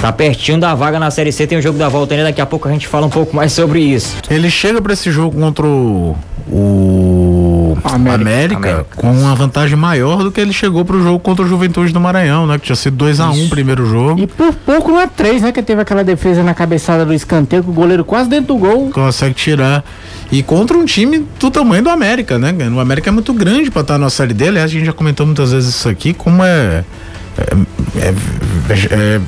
Tá 0.02 0.12
pertinho 0.14 0.58
da 0.60 0.74
vaga 0.74 0.98
na 1.00 1.12
Série 1.12 1.32
C. 1.32 1.46
Tem 1.46 1.58
o 1.58 1.62
jogo 1.62 1.78
da 1.78 1.90
volta 1.90 2.14
ainda. 2.14 2.26
Daqui 2.28 2.40
a 2.42 2.46
pouco 2.46 2.68
a 2.68 2.72
gente 2.72 2.88
fala 2.88 3.06
um 3.06 3.10
pouco 3.12 3.36
mais 3.36 3.52
sobre 3.52 3.80
isso. 3.82 4.16
Ele 4.30 4.50
chega 4.50 4.82
pra 4.82 4.94
esse 4.94 5.12
jogo 5.12 5.38
contra 5.40 5.66
o, 5.68 6.16
o 6.50 7.09
América. 7.84 8.22
América, 8.22 8.56
América. 8.58 8.86
com 8.96 9.12
uma 9.12 9.36
vantagem 9.36 9.76
maior 9.76 10.24
do 10.24 10.32
que 10.32 10.40
ele 10.42 10.54
chegou 10.54 10.84
pro 10.86 11.02
jogo 11.02 11.20
contra 11.20 11.46
o 11.46 11.48
Juventude 11.48 11.92
do 11.94 12.00
Maranhão, 12.00 12.46
né? 12.48 12.58
Que 12.58 12.66
tinha 12.66 12.76
sido 12.76 13.04
2x1 13.06 13.46
o 13.46 13.50
primeiro 13.50 13.86
jogo. 13.86 14.20
E 14.22 14.28
por 14.28 14.54
pouco 14.54 14.92
não 14.92 15.00
é 15.00 15.08
três, 15.08 15.42
né? 15.42 15.52
Que 15.52 15.62
teve 15.62 15.82
aquela 15.82 16.04
defesa 16.04 16.44
na 16.44 16.54
cabeçada 16.54 17.06
do 17.06 17.14
escanteio, 17.14 17.64
com 17.64 17.72
o 17.72 17.74
goleiro 17.74 18.04
quase 18.04 18.30
dentro 18.30 18.48
do 18.48 18.58
gol. 18.58 18.90
Consegue 18.92 19.34
tirar. 19.36 19.84
E 20.32 20.44
contra 20.44 20.78
um 20.78 20.86
time 20.86 21.26
do 21.40 21.50
tamanho 21.50 21.84
do 21.84 21.90
América, 21.90 22.38
né? 22.38 22.54
O 22.74 22.80
América 22.80 23.10
é 23.10 23.12
muito 23.12 23.34
grande 23.34 23.72
pra 23.72 23.82
estar 23.82 23.98
na 23.98 24.10
série 24.10 24.34
dele. 24.34 24.52
Aliás, 24.52 24.70
a 24.72 24.74
gente 24.74 24.86
já 24.86 24.94
comentou 24.94 25.26
muitas 25.26 25.52
vezes 25.52 25.70
isso 25.74 25.90
aqui, 25.90 26.14
como 26.14 26.44
é. 26.44 26.84
É, 27.38 27.56
é- 28.00 28.14
é- 28.92 29.22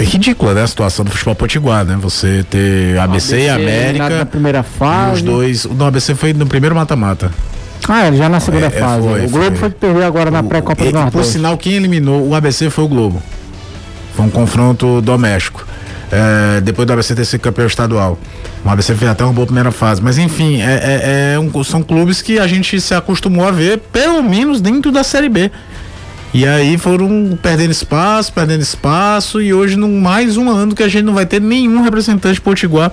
é 0.00 0.04
ridícula, 0.04 0.54
né? 0.54 0.62
A 0.62 0.66
situação 0.66 1.04
do 1.04 1.10
futebol 1.10 1.34
potiguar, 1.34 1.84
né? 1.84 1.96
Você 2.00 2.44
ter 2.48 2.98
ABC, 2.98 3.36
e 3.40 3.48
ABC 3.48 3.62
América. 3.70 4.10
Na, 4.10 4.26
primeira 4.26 4.60
e 4.60 4.78
fase. 4.78 5.14
os 5.16 5.22
dois. 5.22 5.64
O 5.64 5.84
ABC 5.84 6.14
foi 6.14 6.32
no 6.32 6.46
primeiro 6.46 6.74
mata-mata. 6.74 7.30
Ah, 7.88 8.06
ele 8.06 8.16
já 8.18 8.28
na 8.28 8.38
segunda 8.40 8.66
É, 8.66 8.68
é, 8.68 8.70
fase. 8.70 9.02
foi, 9.08 9.24
o 9.24 9.30
Globo 9.30 9.46
foi. 9.46 9.56
foi 9.56 9.70
que 9.70 9.76
perdeu 9.76 10.06
agora 10.06 10.30
na 10.30 10.42
pré-copa 10.42 10.84
do 10.84 10.90
Por 10.92 11.00
Nordeste. 11.00 11.32
sinal, 11.32 11.56
quem 11.56 11.72
eliminou 11.74 12.28
o 12.28 12.34
ABC 12.34 12.68
foi 12.70 12.84
o 12.84 12.88
Globo. 12.88 13.22
Foi 14.14 14.26
um 14.26 14.30
confronto 14.30 15.00
doméstico. 15.00 15.66
É, 16.10 16.60
depois 16.60 16.86
do 16.86 16.92
ABC 16.92 17.14
ter 17.14 17.24
sido 17.24 17.40
campeão 17.40 17.66
estadual. 17.66 18.18
O 18.64 18.68
ABC 18.68 18.94
fez 18.94 19.10
até 19.10 19.24
uma 19.24 19.32
boa 19.32 19.46
primeira 19.46 19.70
fase. 19.70 20.02
Mas 20.02 20.18
enfim, 20.18 20.60
é, 20.60 20.64
é- 20.64 21.34
é 21.34 21.38
um- 21.38 21.62
são 21.64 21.82
clubes 21.82 22.20
que 22.22 22.38
a 22.38 22.46
gente 22.46 22.80
se 22.80 22.94
acostumou 22.94 23.46
a 23.46 23.50
ver, 23.50 23.78
pelo 23.92 24.22
menos 24.22 24.60
dentro 24.60 24.90
da 24.92 25.02
Série 25.04 25.28
B. 25.28 25.50
E 26.32 26.46
aí 26.46 26.76
foram 26.76 27.38
perdendo 27.40 27.70
espaço, 27.70 28.32
perdendo 28.32 28.60
espaço, 28.60 29.40
e 29.40 29.54
hoje, 29.54 29.76
num 29.76 29.98
mais 29.98 30.36
um 30.36 30.50
ano 30.50 30.74
que 30.74 30.82
a 30.82 30.88
gente 30.88 31.04
não 31.04 31.14
vai 31.14 31.24
ter 31.24 31.40
nenhum 31.40 31.80
representante 31.80 32.38
potiguar 32.38 32.92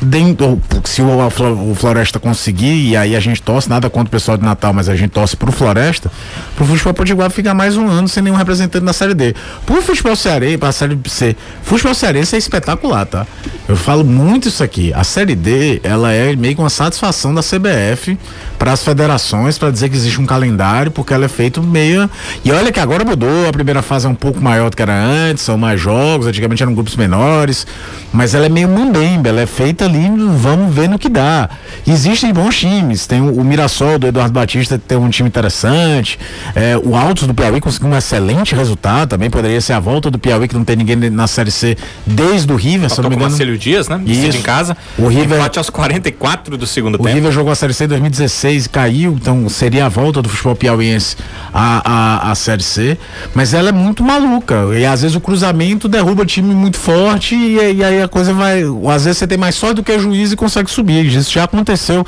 dentro. 0.00 0.60
Se 0.84 1.02
o, 1.02 1.70
o 1.70 1.74
Floresta 1.74 2.18
conseguir, 2.18 2.88
e 2.88 2.96
aí 2.96 3.14
a 3.14 3.20
gente 3.20 3.42
torce, 3.42 3.68
nada 3.68 3.90
contra 3.90 4.08
o 4.08 4.10
pessoal 4.10 4.38
de 4.38 4.44
Natal, 4.44 4.72
mas 4.72 4.88
a 4.88 4.96
gente 4.96 5.10
torce 5.10 5.36
pro 5.36 5.52
Floresta, 5.52 6.10
pro 6.56 6.64
futebol 6.64 6.94
potiguar 6.94 7.30
ficar 7.30 7.52
mais 7.52 7.76
um 7.76 7.86
ano 7.86 8.08
sem 8.08 8.22
nenhum 8.22 8.36
representante 8.36 8.84
na 8.84 8.94
Série 8.94 9.14
D. 9.14 9.34
Pro 9.66 9.82
futebol 9.82 10.16
cearense, 10.16 10.56
pra 10.56 10.72
Série 10.72 10.98
C, 11.06 11.36
futebol 11.62 11.94
cearense 11.94 12.34
é 12.34 12.38
espetacular, 12.38 13.04
tá? 13.04 13.26
Eu 13.68 13.76
falo 13.76 14.04
muito 14.04 14.48
isso 14.48 14.64
aqui. 14.64 14.92
A 14.94 15.04
Série 15.04 15.34
D, 15.34 15.80
ela 15.84 16.12
é 16.12 16.34
meio 16.34 16.54
que 16.54 16.60
uma 16.60 16.70
satisfação 16.70 17.34
da 17.34 17.42
CBF 17.42 18.18
para 18.58 18.72
as 18.72 18.82
federações, 18.82 19.58
para 19.58 19.70
dizer 19.70 19.88
que 19.88 19.96
existe 19.96 20.20
um 20.20 20.26
calendário, 20.26 20.90
porque 20.90 21.12
ela 21.12 21.26
é 21.26 21.28
feito 21.28 21.62
meio. 21.62 22.08
E 22.44 22.50
olha 22.50 22.69
que 22.72 22.80
agora 22.80 23.04
mudou, 23.04 23.48
a 23.48 23.52
primeira 23.52 23.82
fase 23.82 24.06
é 24.06 24.08
um 24.08 24.14
pouco 24.14 24.40
maior 24.40 24.70
do 24.70 24.76
que 24.76 24.82
era 24.82 24.94
antes, 24.94 25.44
são 25.44 25.56
mais 25.58 25.80
jogos, 25.80 26.26
antigamente 26.26 26.62
eram 26.62 26.74
grupos 26.74 26.96
menores, 26.96 27.66
mas 28.12 28.34
ela 28.34 28.46
é 28.46 28.48
meio 28.48 28.68
mambembe, 28.68 29.28
ela 29.28 29.40
é 29.40 29.46
feita 29.46 29.84
ali, 29.84 30.08
vamos 30.36 30.74
ver 30.74 30.88
no 30.88 30.98
que 30.98 31.08
dá. 31.08 31.48
Existem 31.86 32.32
bons 32.32 32.58
times, 32.58 33.06
tem 33.06 33.20
o, 33.20 33.34
o 33.34 33.44
Mirassol 33.44 33.98
do 33.98 34.06
Eduardo 34.06 34.32
Batista, 34.32 34.78
que 34.78 34.84
tem 34.84 34.98
um 34.98 35.08
time 35.10 35.28
interessante, 35.28 36.18
é, 36.54 36.76
o 36.82 36.96
Altos 36.96 37.26
do 37.26 37.34
Piauí 37.34 37.60
conseguiu 37.60 37.88
um 37.88 37.96
excelente 37.96 38.54
resultado, 38.54 39.08
também 39.10 39.30
poderia 39.30 39.60
ser 39.60 39.72
a 39.72 39.80
volta 39.80 40.10
do 40.10 40.18
Piauí, 40.18 40.46
que 40.48 40.54
não 40.54 40.64
tem 40.64 40.76
ninguém 40.76 40.96
na 41.10 41.26
Série 41.26 41.50
C 41.50 41.76
desde 42.06 42.52
o 42.52 42.56
River, 42.56 42.90
se 42.90 43.00
não 43.00 43.08
me 43.08 43.14
o 43.14 43.16
engano. 43.16 43.30
Marcelo 43.30 43.56
Dias, 43.58 43.88
né? 43.88 43.98
Decide 44.04 44.28
Isso. 44.28 44.38
em 44.38 44.42
casa. 44.42 44.76
O 44.98 45.06
River- 45.08 45.38
Empate 45.38 45.58
aos 45.58 45.70
44 45.70 46.56
do 46.56 46.66
segundo 46.66 46.96
O 46.96 46.98
tempo. 46.98 47.14
River 47.14 47.32
jogou 47.32 47.52
a 47.52 47.54
Série 47.54 47.72
C 47.72 47.84
em 47.84 47.88
2016 47.88 48.66
e 48.66 48.68
caiu, 48.68 49.12
então 49.20 49.48
seria 49.48 49.86
a 49.86 49.88
volta 49.88 50.20
do 50.20 50.28
futebol 50.28 50.54
piauiense 50.56 51.16
à, 51.52 51.82
à, 52.28 52.30
à 52.30 52.34
Série 52.34 52.59
C. 52.62 52.96
Mas 53.34 53.54
ela 53.54 53.68
é 53.68 53.72
muito 53.72 54.02
maluca. 54.02 54.56
E 54.78 54.84
às 54.84 55.02
vezes 55.02 55.16
o 55.16 55.20
cruzamento 55.20 55.88
derruba 55.88 56.24
time 56.26 56.54
muito 56.54 56.76
forte 56.78 57.34
e, 57.34 57.56
e 57.76 57.84
aí 57.84 58.02
a 58.02 58.08
coisa 58.08 58.32
vai. 58.32 58.62
Às 58.94 59.04
vezes 59.04 59.18
você 59.18 59.26
tem 59.26 59.38
mais 59.38 59.54
sorte 59.54 59.76
do 59.76 59.82
que 59.82 59.98
juiz 59.98 60.32
e 60.32 60.36
consegue 60.36 60.70
subir. 60.70 61.04
Isso 61.06 61.32
já 61.32 61.44
aconteceu 61.44 62.06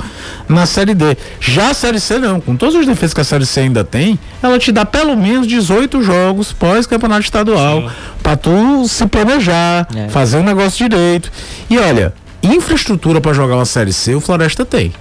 na 0.48 0.66
Série 0.66 0.94
D. 0.94 1.16
Já 1.40 1.70
a 1.70 1.74
Série 1.74 2.00
C 2.00 2.18
não, 2.18 2.40
com 2.40 2.56
todos 2.56 2.74
os 2.74 2.86
defeitos 2.86 3.14
que 3.14 3.20
a 3.20 3.24
Série 3.24 3.46
C 3.46 3.60
ainda 3.60 3.84
tem, 3.84 4.18
ela 4.42 4.58
te 4.58 4.70
dá 4.72 4.84
pelo 4.84 5.16
menos 5.16 5.46
18 5.46 6.02
jogos 6.02 6.52
pós-campeonato 6.52 7.22
estadual 7.22 7.90
para 8.22 8.36
tu 8.36 8.86
se 8.88 9.06
planejar, 9.06 9.86
É. 9.94 10.08
fazer 10.08 10.38
o 10.38 10.42
negócio 10.42 10.88
direito. 10.88 11.30
E 11.68 11.78
olha, 11.78 12.12
infraestrutura 12.42 13.20
para 13.20 13.32
jogar 13.32 13.56
uma 13.56 13.64
Série 13.64 13.92
C 13.92 14.14
o 14.14 14.20
Floresta 14.20 14.64
tem 14.64 14.92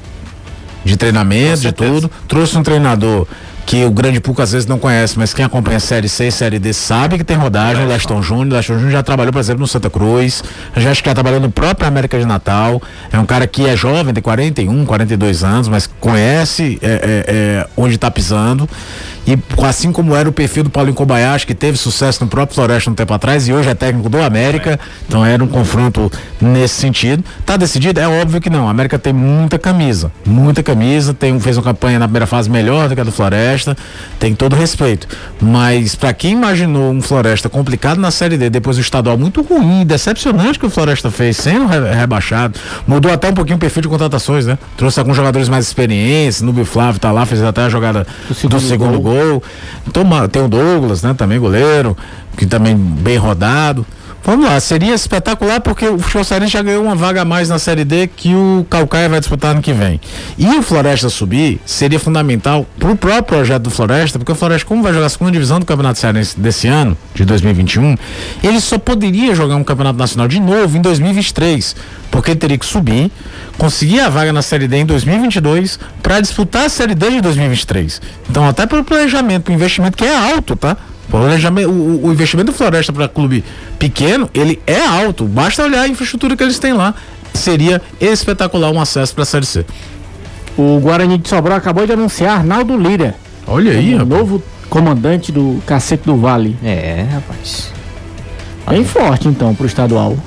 de 0.83 0.97
treinamento, 0.97 1.61
de 1.61 1.71
tudo. 1.71 2.09
Trouxe 2.27 2.57
um 2.57 2.63
treinador 2.63 3.27
que 3.65 3.84
o 3.86 3.91
grande 3.91 4.19
público 4.19 4.41
às 4.41 4.52
vezes 4.52 4.67
não 4.67 4.78
conhece, 4.78 5.17
mas 5.17 5.34
quem 5.34 5.45
acompanha 5.45 5.80
Série 5.80 6.10
C 6.10 6.28
e 6.28 6.32
Série 6.32 6.60
D 6.60 6.74
sabe 6.74 7.17
que 7.17 7.24
tem 7.24 7.38
rodagem. 7.38 7.86
O 7.86 7.88
Leston 7.88 8.21
Júnior. 8.21 8.47
O 8.47 8.56
Leston 8.56 8.74
Júnior 8.74 8.91
já 8.91 9.04
trabalhou, 9.04 9.32
por 9.32 9.39
exemplo, 9.39 9.62
no 9.62 9.67
Santa 9.67 9.89
Cruz. 9.89 10.43
Já 10.76 10.91
acho 10.91 11.02
que 11.02 11.10
já 11.10 11.13
trabalhou 11.13 11.39
no 11.39 11.52
próprio 11.52 11.88
América 11.88 12.19
de 12.19 12.26
Natal. 12.26 12.82
É 13.12 13.19
um 13.19 13.26
cara 13.26 13.47
que 13.47 13.67
é 13.67 13.76
jovem, 13.76 14.13
tem 14.13 14.21
41, 14.21 14.86
42 14.86 15.43
anos, 15.43 15.67
mas 15.67 15.88
conhece 16.00 16.80
é, 16.82 16.88
é, 16.88 17.26
é, 17.28 17.67
onde 17.78 17.95
está 17.95 18.10
pisando. 18.10 18.67
E 19.26 19.38
assim 19.63 19.91
como 19.91 20.15
era 20.15 20.28
o 20.28 20.32
perfil 20.32 20.63
do 20.63 20.69
Paulinho 20.69 20.95
Kobayashi, 20.95 21.45
que 21.45 21.54
teve 21.54 21.78
sucesso 21.78 22.24
no 22.24 22.30
próprio 22.30 22.56
Floresta 22.56 22.89
um 22.89 22.95
tempo 22.95 23.13
atrás 23.13 23.47
e 23.47 23.54
hoje 23.54 23.69
é 23.69 23.76
técnico 23.76 24.10
do 24.10 24.19
América, 24.19 24.80
então 25.08 25.24
era 25.24 25.43
um 25.43 25.47
confronto 25.47 26.12
nesse 26.41 26.76
sentido. 26.76 27.24
Tá 27.45 27.56
decidido? 27.56 28.00
É 28.00 28.08
óbvio 28.08 28.41
que 28.41 28.50
não. 28.50 28.67
A 28.67 28.71
América 28.71 28.97
tem 28.97 29.13
muita 29.13 29.60
camisa, 29.60 30.12
muita 30.26 30.63
camisa, 30.63 31.13
tem, 31.13 31.39
fez 31.39 31.56
uma 31.56 31.63
campanha 31.63 32.00
na 32.00 32.08
primeira 32.08 32.26
fase 32.26 32.50
melhor 32.50 32.89
do 32.89 32.95
que 32.95 33.02
a 33.02 33.04
do 33.04 33.12
Floresta. 33.12 33.50
Floresta, 33.51 33.77
tem 34.19 34.33
todo 34.33 34.55
respeito. 34.55 35.07
Mas 35.41 35.95
para 35.95 36.13
quem 36.13 36.33
imaginou 36.33 36.91
um 36.91 37.01
Floresta 37.01 37.49
complicado 37.49 37.99
na 37.99 38.11
Série 38.11 38.37
D, 38.37 38.49
depois 38.49 38.77
do 38.77 38.81
estadual 38.81 39.17
muito 39.17 39.41
ruim, 39.41 39.85
decepcionante 39.85 40.57
que 40.57 40.65
o 40.65 40.69
Floresta 40.69 41.11
fez, 41.11 41.37
sendo 41.37 41.67
re 41.67 41.79
rebaixado, 41.93 42.57
mudou 42.87 43.11
até 43.11 43.29
um 43.29 43.33
pouquinho 43.33 43.57
o 43.57 43.59
perfil 43.59 43.83
de 43.83 43.87
contratações, 43.87 44.45
né? 44.45 44.57
Trouxe 44.77 44.99
alguns 44.99 45.15
jogadores 45.15 45.49
mais 45.49 45.65
experientes, 45.65 46.41
Nubio 46.41 46.65
Flávio 46.65 46.99
tá 46.99 47.11
lá, 47.11 47.25
fez 47.25 47.41
até 47.43 47.63
a 47.63 47.69
jogada 47.69 48.07
do 48.27 48.33
segundo, 48.33 48.51
do 48.51 48.67
segundo 48.67 48.99
gol. 48.99 49.13
gol. 49.13 49.43
Então 49.87 50.03
tem 50.29 50.41
o 50.41 50.47
Douglas, 50.47 51.03
né? 51.03 51.13
Também 51.13 51.39
goleiro, 51.39 51.97
que 52.37 52.45
também 52.45 52.75
bem 52.75 53.17
rodado. 53.17 53.85
Vamos 54.23 54.45
lá, 54.45 54.60
seria 54.60 54.93
espetacular 54.93 55.60
porque 55.62 55.88
o 55.88 56.23
cearense 56.23 56.53
já 56.53 56.62
ganhou 56.62 56.84
uma 56.84 56.95
vaga 56.95 57.23
a 57.23 57.25
mais 57.25 57.49
na 57.49 57.57
Série 57.57 57.84
D 57.84 58.07
que 58.07 58.36
o 58.36 58.65
Calcaia 58.69 59.10
vai 59.10 59.19
disputar 59.19 59.51
ano 59.51 59.63
que 59.63 59.73
vem. 59.73 59.99
E 60.38 60.47
o 60.47 60.62
Floresta 60.62 61.10
subir 61.10 61.60
seria 61.65 61.99
fundamental 61.99 62.67
para 62.77 62.91
o 62.91 62.95
próprio 62.95 63.23
projeto 63.23 63.63
do 63.63 63.71
Floresta, 63.71 64.19
porque 64.19 64.31
o 64.31 64.36
Floresta, 64.36 64.67
como 64.67 64.84
vai 64.84 64.93
jogar 64.93 65.07
a 65.07 65.10
segunda 65.10 65.31
divisão 65.31 65.60
do 65.60 65.65
Campeonato 65.65 65.97
Cearense 65.97 66.39
desse 66.39 66.67
ano, 66.67 66.95
de 67.15 67.25
2021, 67.25 67.97
ele 68.43 68.62
só 68.62 68.77
poderia 68.77 69.34
jogar 69.34 69.55
um 69.55 69.63
Campeonato 69.63 69.97
Nacional 69.97 70.27
de 70.27 70.39
novo 70.39 70.77
em 70.77 70.81
2023, 70.81 71.75
porque 72.12 72.31
ele 72.31 72.39
teria 72.39 72.57
que 72.60 72.65
subir, 72.65 73.12
conseguir 73.57 74.01
a 74.01 74.10
vaga 74.10 74.31
na 74.31 74.43
Série 74.43 74.67
D 74.67 74.77
em 74.77 74.86
2022 74.86 75.79
para 76.03 76.21
disputar 76.21 76.65
a 76.65 76.69
Série 76.69 76.93
D 76.93 77.10
de 77.10 77.21
2023. 77.21 77.99
Então, 78.29 78.47
até 78.47 78.67
pelo 78.67 78.84
planejamento, 78.84 79.49
o 79.49 79.51
investimento 79.51 79.97
que 79.97 80.05
é 80.05 80.15
alto, 80.15 80.55
tá? 80.55 80.77
O, 81.17 82.08
o, 82.08 82.12
investimento 82.12 82.52
do 82.52 82.58
Floresta 82.58 82.93
para 82.93 83.08
clube 83.08 83.43
pequeno, 83.78 84.30
ele 84.34 84.62
é 84.65 84.80
alto. 84.80 85.26
Basta 85.26 85.63
olhar 85.63 85.82
a 85.82 85.88
infraestrutura 85.88 86.36
que 86.38 86.43
eles 86.43 86.58
têm 86.58 86.74
lá. 86.74 86.93
Seria 87.34 87.82
espetacular 88.00 88.71
um 88.71 88.80
acesso 88.80 89.13
para 89.13 89.24
a 89.24 89.26
Série 89.26 89.45
C. 89.45 89.65
O 90.58 90.80
Guarani 90.80 91.17
de 91.17 91.28
Sobral 91.28 91.58
acabou 91.58 91.86
de 91.86 91.93
anunciar 91.93 92.38
Arnaldo 92.38 92.78
Lira. 92.78 93.15
Olha 93.47 93.71
aí, 93.71 93.95
o 93.95 94.06
novo 94.06 94.41
comandante 94.69 95.32
do 95.32 95.62
Cacete 95.65 96.06
do 96.06 96.15
Vale. 96.15 96.58
É, 96.63 97.06
rapaz. 97.12 97.71
Bem 98.69 98.86
forte 98.86 99.28
então 99.28 99.54
pro 99.54 99.65
estadual. 99.65 100.17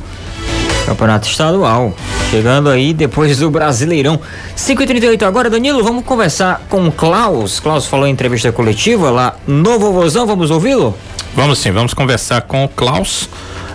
Campeonato 0.85 1.29
estadual. 1.29 1.95
Chegando 2.31 2.69
aí 2.69 2.93
depois 2.93 3.39
do 3.39 3.51
Brasileirão. 3.51 4.21
5h38 4.57 5.23
agora, 5.23 5.49
Danilo, 5.49 5.83
vamos 5.83 6.05
conversar 6.05 6.63
com 6.69 6.87
o 6.87 6.93
Klaus. 6.93 7.61
Klaus 7.61 7.87
falou 7.87 8.07
em 8.07 8.11
entrevista 8.11 8.53
coletiva 8.53 9.11
lá 9.11 9.37
no 9.47 9.79
Vovozão, 9.79 10.27
vamos 10.27 10.51
ouvi-lo? 10.51 10.97
Vamos 11.35 11.59
sim, 11.59 11.71
vamos 11.73 11.95
conversar 11.95 12.43
com 12.43 12.65
o 12.65 12.69
Klaus, 12.69 13.29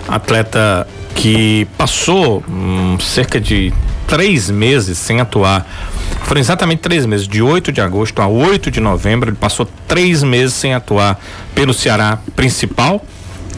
atleta 0.08 0.88
que 1.16 1.68
passou 1.78 2.44
hum, 2.48 2.98
cerca 3.00 3.40
de 3.40 3.74
três 4.08 4.50
meses 4.50 4.98
sem 4.98 5.20
atuar. 5.20 5.66
Foram 6.24 6.40
exatamente 6.40 6.80
três 6.80 7.06
meses, 7.06 7.28
de 7.28 7.42
8 7.42 7.72
de 7.72 7.82
agosto 7.82 8.22
a 8.22 8.28
8 8.28 8.70
de 8.72 8.80
novembro. 8.80 9.30
Ele 9.30 9.38
passou 9.38 9.68
três 9.88 10.22
meses 10.24 10.54
sem 10.54 10.74
atuar 10.74 11.20
pelo 11.56 11.74
Ceará 11.74 12.20
principal 12.36 13.04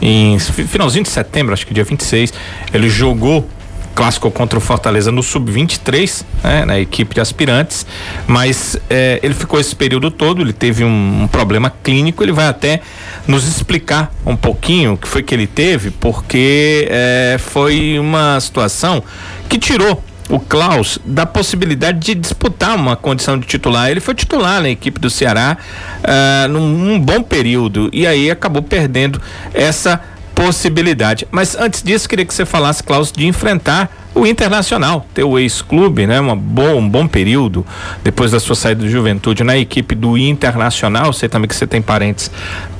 em 0.02 0.36
finalzinho 0.38 1.04
de 1.04 1.10
setembro, 1.10 1.54
acho 1.54 1.64
que 1.64 1.72
dia 1.72 1.84
26, 1.84 2.34
ele 2.74 2.90
jogou 2.90 3.48
clássico 3.94 4.30
contra 4.30 4.58
o 4.58 4.60
Fortaleza 4.60 5.12
no 5.12 5.22
sub-23, 5.22 6.24
né, 6.42 6.64
na 6.64 6.80
equipe 6.80 7.14
de 7.14 7.20
aspirantes, 7.20 7.86
mas 8.26 8.76
é, 8.90 9.20
ele 9.22 9.34
ficou 9.34 9.60
esse 9.60 9.76
período 9.76 10.10
todo, 10.10 10.40
ele 10.42 10.52
teve 10.52 10.82
um, 10.82 11.22
um, 11.22 11.28
problema 11.28 11.70
clínico, 11.70 12.22
ele 12.22 12.32
vai 12.32 12.46
até 12.46 12.80
nos 13.28 13.46
explicar 13.46 14.12
um 14.24 14.34
pouquinho 14.34 14.94
o 14.94 14.96
que 14.96 15.06
foi 15.06 15.22
que 15.22 15.34
ele 15.34 15.46
teve, 15.46 15.90
porque 15.90 16.88
é, 16.90 17.36
foi 17.38 17.98
uma 17.98 18.40
situação 18.40 19.02
que 19.48 19.58
tirou 19.58 20.02
o 20.32 20.40
Klaus 20.40 20.98
da 21.04 21.26
possibilidade 21.26 21.98
de 21.98 22.14
disputar 22.14 22.74
uma 22.74 22.96
condição 22.96 23.38
de 23.38 23.46
titular. 23.46 23.90
Ele 23.90 24.00
foi 24.00 24.14
titular 24.14 24.62
na 24.62 24.70
equipe 24.70 24.98
do 24.98 25.10
Ceará 25.10 25.58
uh, 25.98 26.48
num, 26.48 26.98
bom 26.98 27.22
período 27.22 27.90
e 27.92 28.06
aí 28.06 28.30
acabou 28.30 28.62
perdendo 28.62 29.20
essa 29.52 30.00
possibilidade. 30.34 31.28
Mas 31.30 31.54
antes 31.54 31.82
disso, 31.82 32.08
queria 32.08 32.24
que 32.24 32.32
você 32.32 32.46
falasse, 32.46 32.82
Klaus, 32.82 33.12
de 33.12 33.26
enfrentar 33.26 33.90
o 34.14 34.26
Internacional, 34.26 35.06
teu 35.12 35.38
ex-clube, 35.38 36.06
né? 36.06 36.18
Uma 36.18 36.34
bom, 36.34 36.78
um 36.78 36.88
bom 36.88 37.06
período 37.06 37.64
depois 38.02 38.30
da 38.30 38.40
sua 38.40 38.56
saída 38.56 38.82
do 38.82 38.88
Juventude 38.88 39.44
na 39.44 39.58
equipe 39.58 39.94
do 39.94 40.16
Internacional. 40.16 41.12
Sei 41.12 41.28
também 41.28 41.46
que 41.46 41.54
você 41.54 41.66
tem 41.66 41.82
parentes 41.82 42.30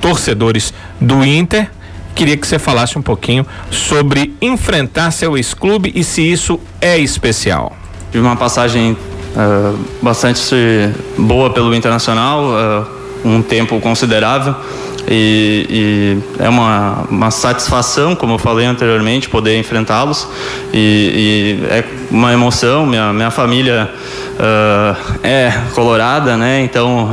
torcedores 0.01 0.73
do 0.99 1.23
Inter. 1.23 1.71
Queria 2.14 2.37
que 2.37 2.46
você 2.46 2.59
falasse 2.59 2.98
um 2.98 3.03
pouquinho 3.03 3.46
sobre 3.70 4.35
enfrentar 4.40 5.11
seu 5.11 5.37
ex-clube 5.37 5.92
e 5.94 6.05
se 6.05 6.22
isso 6.22 6.61
é 6.81 6.98
especial. 6.98 7.77
Tive 8.11 8.25
uma 8.25 8.37
passagem 8.37 8.92
uh, 8.92 9.79
bastante 10.03 10.55
boa 11.16 11.51
pelo 11.51 11.75
Internacional, 11.75 12.44
uh, 12.44 12.87
um 13.25 13.40
tempo 13.40 13.81
considerável. 13.81 14.55
E, 15.09 15.66
e, 16.38 16.42
é 16.42 16.48
uma, 16.48 17.05
uma 17.11 17.31
satisfação, 17.31 18.14
como 18.14 18.35
eu 18.35 18.38
falei 18.38 18.66
anteriormente, 18.66 19.29
poder 19.29 19.59
enfrentá-los. 19.59 20.29
E, 20.72 21.59
e, 21.62 21.66
é 21.70 21.85
uma 22.11 22.33
emoção. 22.33 22.87
Minha, 22.87 23.12
minha 23.12 23.31
família 23.31 23.90
uh, 24.35 25.18
é 25.22 25.53
colorada, 25.75 26.37
né? 26.37 26.62
Então 26.62 27.09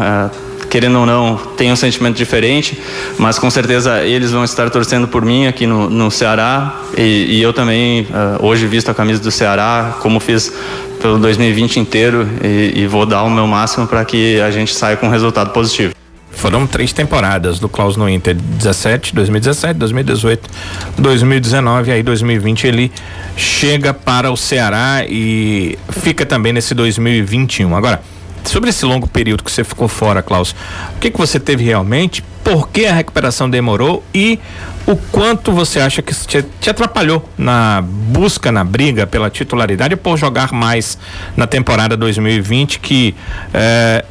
querendo 0.69 0.99
ou 0.99 1.05
não, 1.05 1.35
tem 1.57 1.71
um 1.71 1.75
sentimento 1.75 2.15
diferente, 2.15 2.79
mas 3.17 3.39
com 3.39 3.49
certeza 3.49 4.03
eles 4.03 4.31
vão 4.31 4.43
estar 4.43 4.69
torcendo 4.69 5.07
por 5.07 5.25
mim 5.25 5.47
aqui 5.47 5.65
no, 5.65 5.89
no 5.89 6.11
Ceará 6.11 6.81
e, 6.97 7.37
e 7.37 7.41
eu 7.41 7.51
também 7.51 8.03
uh, 8.03 8.45
hoje 8.45 8.67
visto 8.67 8.89
a 8.89 8.93
camisa 8.93 9.21
do 9.21 9.31
Ceará, 9.31 9.97
como 10.01 10.19
fiz 10.19 10.53
pelo 11.01 11.17
2020 11.17 11.79
inteiro 11.79 12.27
e, 12.43 12.81
e 12.81 12.87
vou 12.87 13.05
dar 13.05 13.23
o 13.23 13.29
meu 13.29 13.47
máximo 13.47 13.87
para 13.87 14.05
que 14.05 14.39
a 14.39 14.51
gente 14.51 14.73
saia 14.73 14.95
com 14.95 15.07
um 15.07 15.09
resultado 15.09 15.51
positivo. 15.51 15.93
Foram 16.31 16.65
três 16.65 16.93
temporadas 16.93 17.59
do 17.59 17.67
Klaus 17.67 17.97
no 17.97 18.07
Inter, 18.07 18.33
17, 18.33 19.13
2017, 19.13 19.77
2018, 19.77 20.49
2019, 20.97 21.91
aí 21.91 22.01
2020 22.01 22.67
ele 22.67 22.91
chega 23.35 23.93
para 23.93 24.31
o 24.31 24.37
Ceará 24.37 25.03
e 25.05 25.77
fica 25.89 26.25
também 26.25 26.53
nesse 26.53 26.73
2021. 26.73 27.75
Agora, 27.75 28.01
sobre 28.43 28.69
esse 28.69 28.85
longo 28.85 29.07
período 29.07 29.43
que 29.43 29.51
você 29.51 29.63
ficou 29.63 29.87
fora, 29.87 30.21
Klaus, 30.21 30.55
o 30.95 30.99
que, 30.99 31.09
que 31.09 31.17
você 31.17 31.39
teve 31.39 31.63
realmente? 31.63 32.23
Por 32.43 32.69
que 32.69 32.85
a 32.85 32.93
recuperação 32.93 33.49
demorou 33.49 34.03
e 34.13 34.39
o 34.87 34.95
quanto 34.95 35.51
você 35.51 35.79
acha 35.79 36.01
que 36.01 36.13
te, 36.15 36.43
te 36.59 36.69
atrapalhou 36.69 37.27
na 37.37 37.81
busca, 37.81 38.51
na 38.51 38.63
briga 38.63 39.05
pela 39.05 39.29
titularidade 39.29 39.95
por 39.95 40.17
jogar 40.17 40.51
mais 40.51 40.97
na 41.37 41.45
temporada 41.45 41.95
2020 41.95 42.79
que 42.79 43.15
eh, 43.53 44.03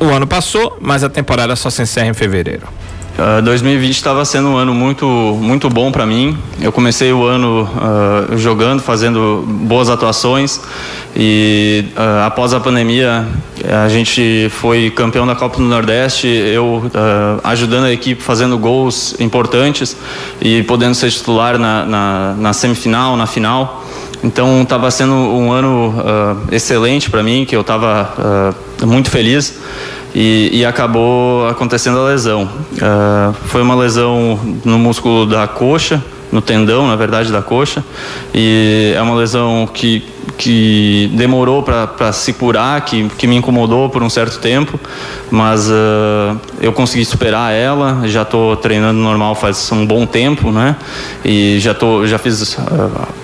o 0.00 0.06
ano 0.06 0.26
passou, 0.26 0.78
mas 0.80 1.04
a 1.04 1.10
temporada 1.10 1.54
só 1.56 1.68
se 1.68 1.82
encerra 1.82 2.08
em 2.08 2.14
fevereiro? 2.14 2.66
Uh, 3.16 3.40
2020 3.42 3.94
estava 3.94 4.24
sendo 4.24 4.48
um 4.48 4.56
ano 4.56 4.74
muito, 4.74 5.06
muito 5.06 5.70
bom 5.70 5.92
para 5.92 6.04
mim. 6.04 6.36
Eu 6.60 6.72
comecei 6.72 7.12
o 7.12 7.24
ano 7.24 7.62
uh, 7.62 8.36
jogando, 8.36 8.82
fazendo 8.82 9.44
boas 9.46 9.88
atuações 9.88 10.60
e 11.14 11.84
uh, 11.96 12.26
após 12.26 12.52
a 12.52 12.58
pandemia 12.58 13.24
a 13.84 13.88
gente 13.88 14.48
foi 14.50 14.90
campeão 14.90 15.24
da 15.24 15.36
Copa 15.36 15.58
do 15.58 15.62
Nordeste. 15.62 16.26
Eu 16.26 16.90
ajudando 17.44 17.84
a 17.84 17.92
equipe, 17.92 18.20
fazendo 18.20 18.58
gols 18.58 19.14
importantes 19.20 19.96
e 20.42 20.64
podendo 20.64 20.96
ser 20.96 21.08
titular 21.12 21.56
na, 21.56 21.86
na, 21.86 22.34
na 22.36 22.52
semifinal, 22.52 23.16
na 23.16 23.28
final. 23.28 23.84
Então 24.24 24.62
estava 24.62 24.90
sendo 24.90 25.14
um 25.14 25.52
ano 25.52 25.94
excelente 26.50 27.08
para 27.10 27.22
mim, 27.22 27.44
que 27.44 27.54
eu 27.54 27.60
estava 27.60 28.54
muito 28.84 29.08
feliz 29.08 29.54
e, 30.14 30.50
e 30.52 30.64
acabou 30.64 31.48
acontecendo 31.48 31.98
a 31.98 32.04
lesão. 32.04 32.48
Uh, 32.74 33.34
foi 33.46 33.62
uma 33.62 33.74
lesão 33.74 34.38
no 34.64 34.78
músculo 34.78 35.26
da 35.26 35.48
coxa, 35.48 36.02
no 36.30 36.40
tendão, 36.40 36.86
na 36.86 36.96
verdade, 36.96 37.30
da 37.30 37.42
coxa, 37.42 37.84
e 38.32 38.92
é 38.96 39.02
uma 39.02 39.14
lesão 39.14 39.68
que, 39.72 40.04
que 40.36 41.10
demorou 41.14 41.62
para 41.62 42.12
se 42.12 42.32
curar, 42.32 42.80
que, 42.80 43.08
que 43.10 43.26
me 43.26 43.36
incomodou 43.36 43.88
por 43.88 44.02
um 44.02 44.10
certo 44.10 44.40
tempo, 44.40 44.78
mas 45.30 45.68
uh, 45.68 46.38
eu 46.60 46.72
consegui 46.72 47.04
superar 47.04 47.52
ela, 47.52 48.02
já 48.04 48.22
estou 48.22 48.56
treinando 48.56 48.98
normal 48.98 49.34
faz 49.34 49.70
um 49.72 49.86
bom 49.86 50.06
tempo, 50.06 50.50
né? 50.50 50.76
E 51.24 51.58
já, 51.60 51.74
tô, 51.74 52.06
já 52.06 52.18
fiz 52.18 52.54
uh, 52.54 52.60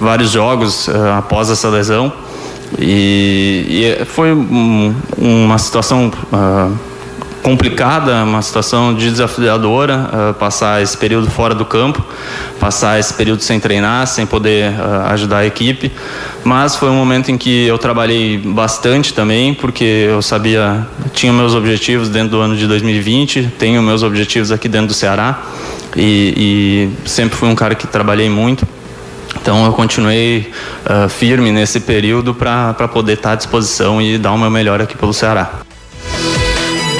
vários 0.00 0.30
jogos 0.30 0.88
após 1.16 1.50
essa 1.50 1.68
lesão. 1.68 2.12
E, 2.78 3.96
e 4.00 4.04
foi 4.04 4.32
um, 4.32 4.94
uma 5.18 5.58
situação 5.58 6.10
uh, 6.32 6.90
complicada, 7.42 8.22
uma 8.24 8.42
situação 8.42 8.94
desafiadora, 8.94 10.10
uh, 10.30 10.34
passar 10.34 10.82
esse 10.82 10.96
período 10.96 11.30
fora 11.30 11.54
do 11.54 11.64
campo, 11.64 12.04
passar 12.58 13.00
esse 13.00 13.12
período 13.14 13.42
sem 13.42 13.58
treinar, 13.58 14.06
sem 14.06 14.26
poder 14.26 14.72
uh, 14.72 15.06
ajudar 15.10 15.38
a 15.38 15.46
equipe. 15.46 15.90
Mas 16.44 16.76
foi 16.76 16.88
um 16.88 16.94
momento 16.94 17.30
em 17.30 17.38
que 17.38 17.66
eu 17.66 17.78
trabalhei 17.78 18.38
bastante 18.38 19.12
também, 19.12 19.54
porque 19.54 20.06
eu 20.08 20.22
sabia, 20.22 20.86
tinha 21.12 21.32
meus 21.32 21.54
objetivos 21.54 22.08
dentro 22.08 22.30
do 22.30 22.40
ano 22.40 22.56
de 22.56 22.66
2020, 22.66 23.54
tenho 23.58 23.82
meus 23.82 24.02
objetivos 24.02 24.52
aqui 24.52 24.68
dentro 24.68 24.88
do 24.88 24.94
Ceará 24.94 25.42
e, 25.96 26.90
e 27.04 27.08
sempre 27.08 27.36
fui 27.36 27.48
um 27.48 27.54
cara 27.54 27.74
que 27.74 27.86
trabalhei 27.86 28.28
muito. 28.28 28.66
Então 29.36 29.64
eu 29.64 29.72
continuei 29.72 30.50
uh, 30.84 31.08
firme 31.08 31.52
nesse 31.52 31.80
período 31.80 32.34
para 32.34 32.88
poder 32.88 33.14
estar 33.14 33.32
à 33.32 33.34
disposição 33.34 34.00
e 34.00 34.18
dar 34.18 34.32
o 34.32 34.38
meu 34.38 34.50
melhor 34.50 34.80
aqui 34.80 34.96
pelo 34.96 35.12
Ceará. 35.12 35.60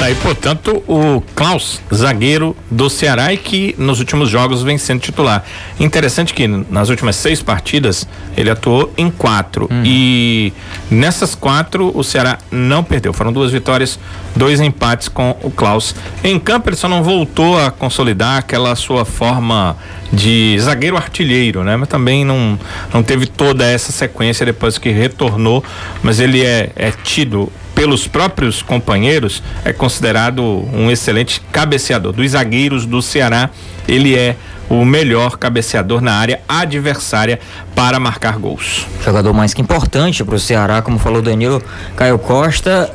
Tá 0.00 0.06
aí, 0.06 0.14
portanto, 0.14 0.82
o 0.88 1.22
Klaus, 1.34 1.78
zagueiro 1.94 2.56
do 2.70 2.88
Ceará 2.88 3.34
e 3.34 3.36
que 3.36 3.74
nos 3.76 3.98
últimos 3.98 4.30
jogos 4.30 4.62
vem 4.62 4.78
sendo 4.78 5.00
titular. 5.00 5.44
Interessante 5.78 6.32
que 6.32 6.48
nas 6.48 6.88
últimas 6.88 7.16
seis 7.16 7.42
partidas 7.42 8.08
ele 8.34 8.48
atuou 8.48 8.90
em 8.96 9.10
quatro 9.10 9.68
Uhum. 9.70 9.82
e 9.84 10.54
nessas 10.90 11.34
quatro 11.34 11.92
o 11.94 12.02
Ceará 12.02 12.38
não 12.50 12.82
perdeu. 12.82 13.12
Foram 13.12 13.30
duas 13.30 13.52
vitórias, 13.52 13.98
dois 14.34 14.58
empates 14.58 15.06
com 15.06 15.36
o 15.42 15.50
Klaus. 15.50 15.94
Em 16.24 16.38
campo 16.38 16.70
ele 16.70 16.76
só 16.76 16.88
não 16.88 17.02
voltou 17.02 17.58
a 17.60 17.70
consolidar 17.70 18.38
aquela 18.38 18.74
sua 18.76 19.04
forma 19.04 19.76
de 20.10 20.58
zagueiro 20.60 20.96
artilheiro, 20.96 21.62
né? 21.62 21.76
Mas 21.76 21.90
também 21.90 22.24
não, 22.24 22.58
não 22.90 23.02
teve 23.02 23.26
toda 23.26 23.66
essa 23.66 23.92
sequência 23.92 24.46
depois 24.46 24.78
que 24.78 24.88
retornou, 24.88 25.62
mas 26.02 26.20
ele 26.20 26.42
é, 26.42 26.70
é 26.74 26.90
tido 26.90 27.52
pelos 27.80 28.06
próprios 28.06 28.60
companheiros, 28.60 29.42
é 29.64 29.72
considerado 29.72 30.42
um 30.70 30.90
excelente 30.90 31.40
cabeceador. 31.50 32.12
Dos 32.12 32.32
zagueiros 32.32 32.84
do 32.84 33.00
Ceará, 33.00 33.48
ele 33.88 34.14
é 34.14 34.36
o 34.68 34.84
melhor 34.84 35.38
cabeceador 35.38 36.02
na 36.02 36.12
área 36.12 36.42
adversária 36.46 37.40
para 37.74 37.98
marcar 37.98 38.36
gols. 38.36 38.86
Jogador 39.02 39.32
mais 39.32 39.54
que 39.54 39.62
importante 39.62 40.22
pro 40.22 40.38
Ceará, 40.38 40.82
como 40.82 40.98
falou 40.98 41.20
o 41.20 41.22
Danilo 41.22 41.62
Caio 41.96 42.18
Costa. 42.18 42.92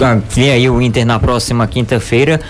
Ah, 0.00 0.18
Vem 0.30 0.50
aí 0.50 0.68
o 0.68 0.82
Inter 0.82 1.06
na 1.06 1.20
próxima 1.20 1.64
quinta-feira. 1.68 2.40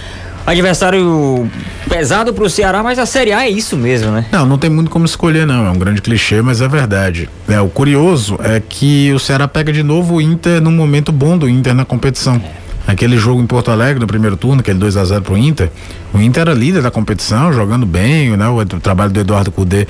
Adversário 0.49 1.51
pesado 1.88 2.32
pro 2.32 2.49
Ceará, 2.49 2.82
mas 2.82 2.99
a 2.99 3.05
Série 3.05 3.32
A 3.32 3.44
é 3.44 3.51
isso 3.51 3.76
mesmo, 3.76 4.11
né? 4.11 4.26
Não, 4.32 4.46
não 4.46 4.59
tem 4.59 4.70
muito 4.70 4.90
como 4.90 5.05
escolher, 5.05 5.46
não. 5.46 5.66
É 5.66 5.70
um 5.70 5.78
grande 5.78 6.01
clichê, 6.01 6.40
mas 6.40 6.61
é 6.61 6.68
verdade. 6.68 7.28
É, 7.46 7.61
o 7.61 7.68
curioso 7.68 8.38
é 8.42 8.61
que 8.61 9.12
o 9.12 9.18
Ceará 9.18 9.46
pega 9.46 9.72
de 9.72 9.82
novo 9.82 10.14
o 10.14 10.20
Inter 10.20 10.61
num 10.61 10.72
momento 10.72 11.12
bom 11.12 11.36
do 11.36 11.49
Inter 11.49 11.74
na 11.74 11.84
competição. 11.84 12.40
Aquele 12.89 13.18
jogo 13.18 13.43
em 13.43 13.47
Porto 13.47 13.70
Alegre 13.70 14.01
no 14.01 14.07
primeiro 14.07 14.34
turno, 14.34 14.61
aquele 14.61 14.78
2 14.78 14.97
a 14.97 15.05
0 15.05 15.20
pro 15.20 15.36
Inter, 15.36 15.70
o 16.14 16.18
Inter 16.18 16.41
era 16.41 16.55
líder 16.55 16.80
da 16.80 16.91
competição, 16.91 17.53
jogando 17.53 17.84
bem, 17.84 18.34
né? 18.34 18.49
O, 18.49 18.64
trabalho 18.64 19.12
do 19.12 19.20
Eduardo 19.20 19.53
Cudê, 19.53 19.86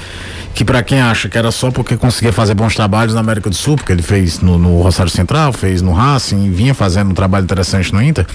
que 0.52 0.64
para 0.64 0.82
quem 0.82 1.00
acha 1.00 1.28
que 1.28 1.38
era 1.38 1.52
só 1.52 1.70
porque 1.70 1.96
conseguia 1.96 2.32
fazer 2.32 2.54
bons 2.54 2.74
trabalhos 2.74 3.14
na 3.14 3.20
América 3.20 3.48
do 3.48 3.54
Sul, 3.54 3.76
porque 3.76 3.92
ele 3.92 4.02
fez 4.02 4.40
no, 4.40 4.58
no 4.58 4.82
Rosário 4.82 5.12
Central, 5.12 5.52
fez 5.52 5.80
no 5.80 5.92
Racing, 5.92 6.50
vinha 6.50 6.74
fazendo 6.74 7.12
um 7.12 7.14
trabalho 7.14 7.44
interessante 7.44 7.92
no 7.92 8.02
Inter, 8.02 8.26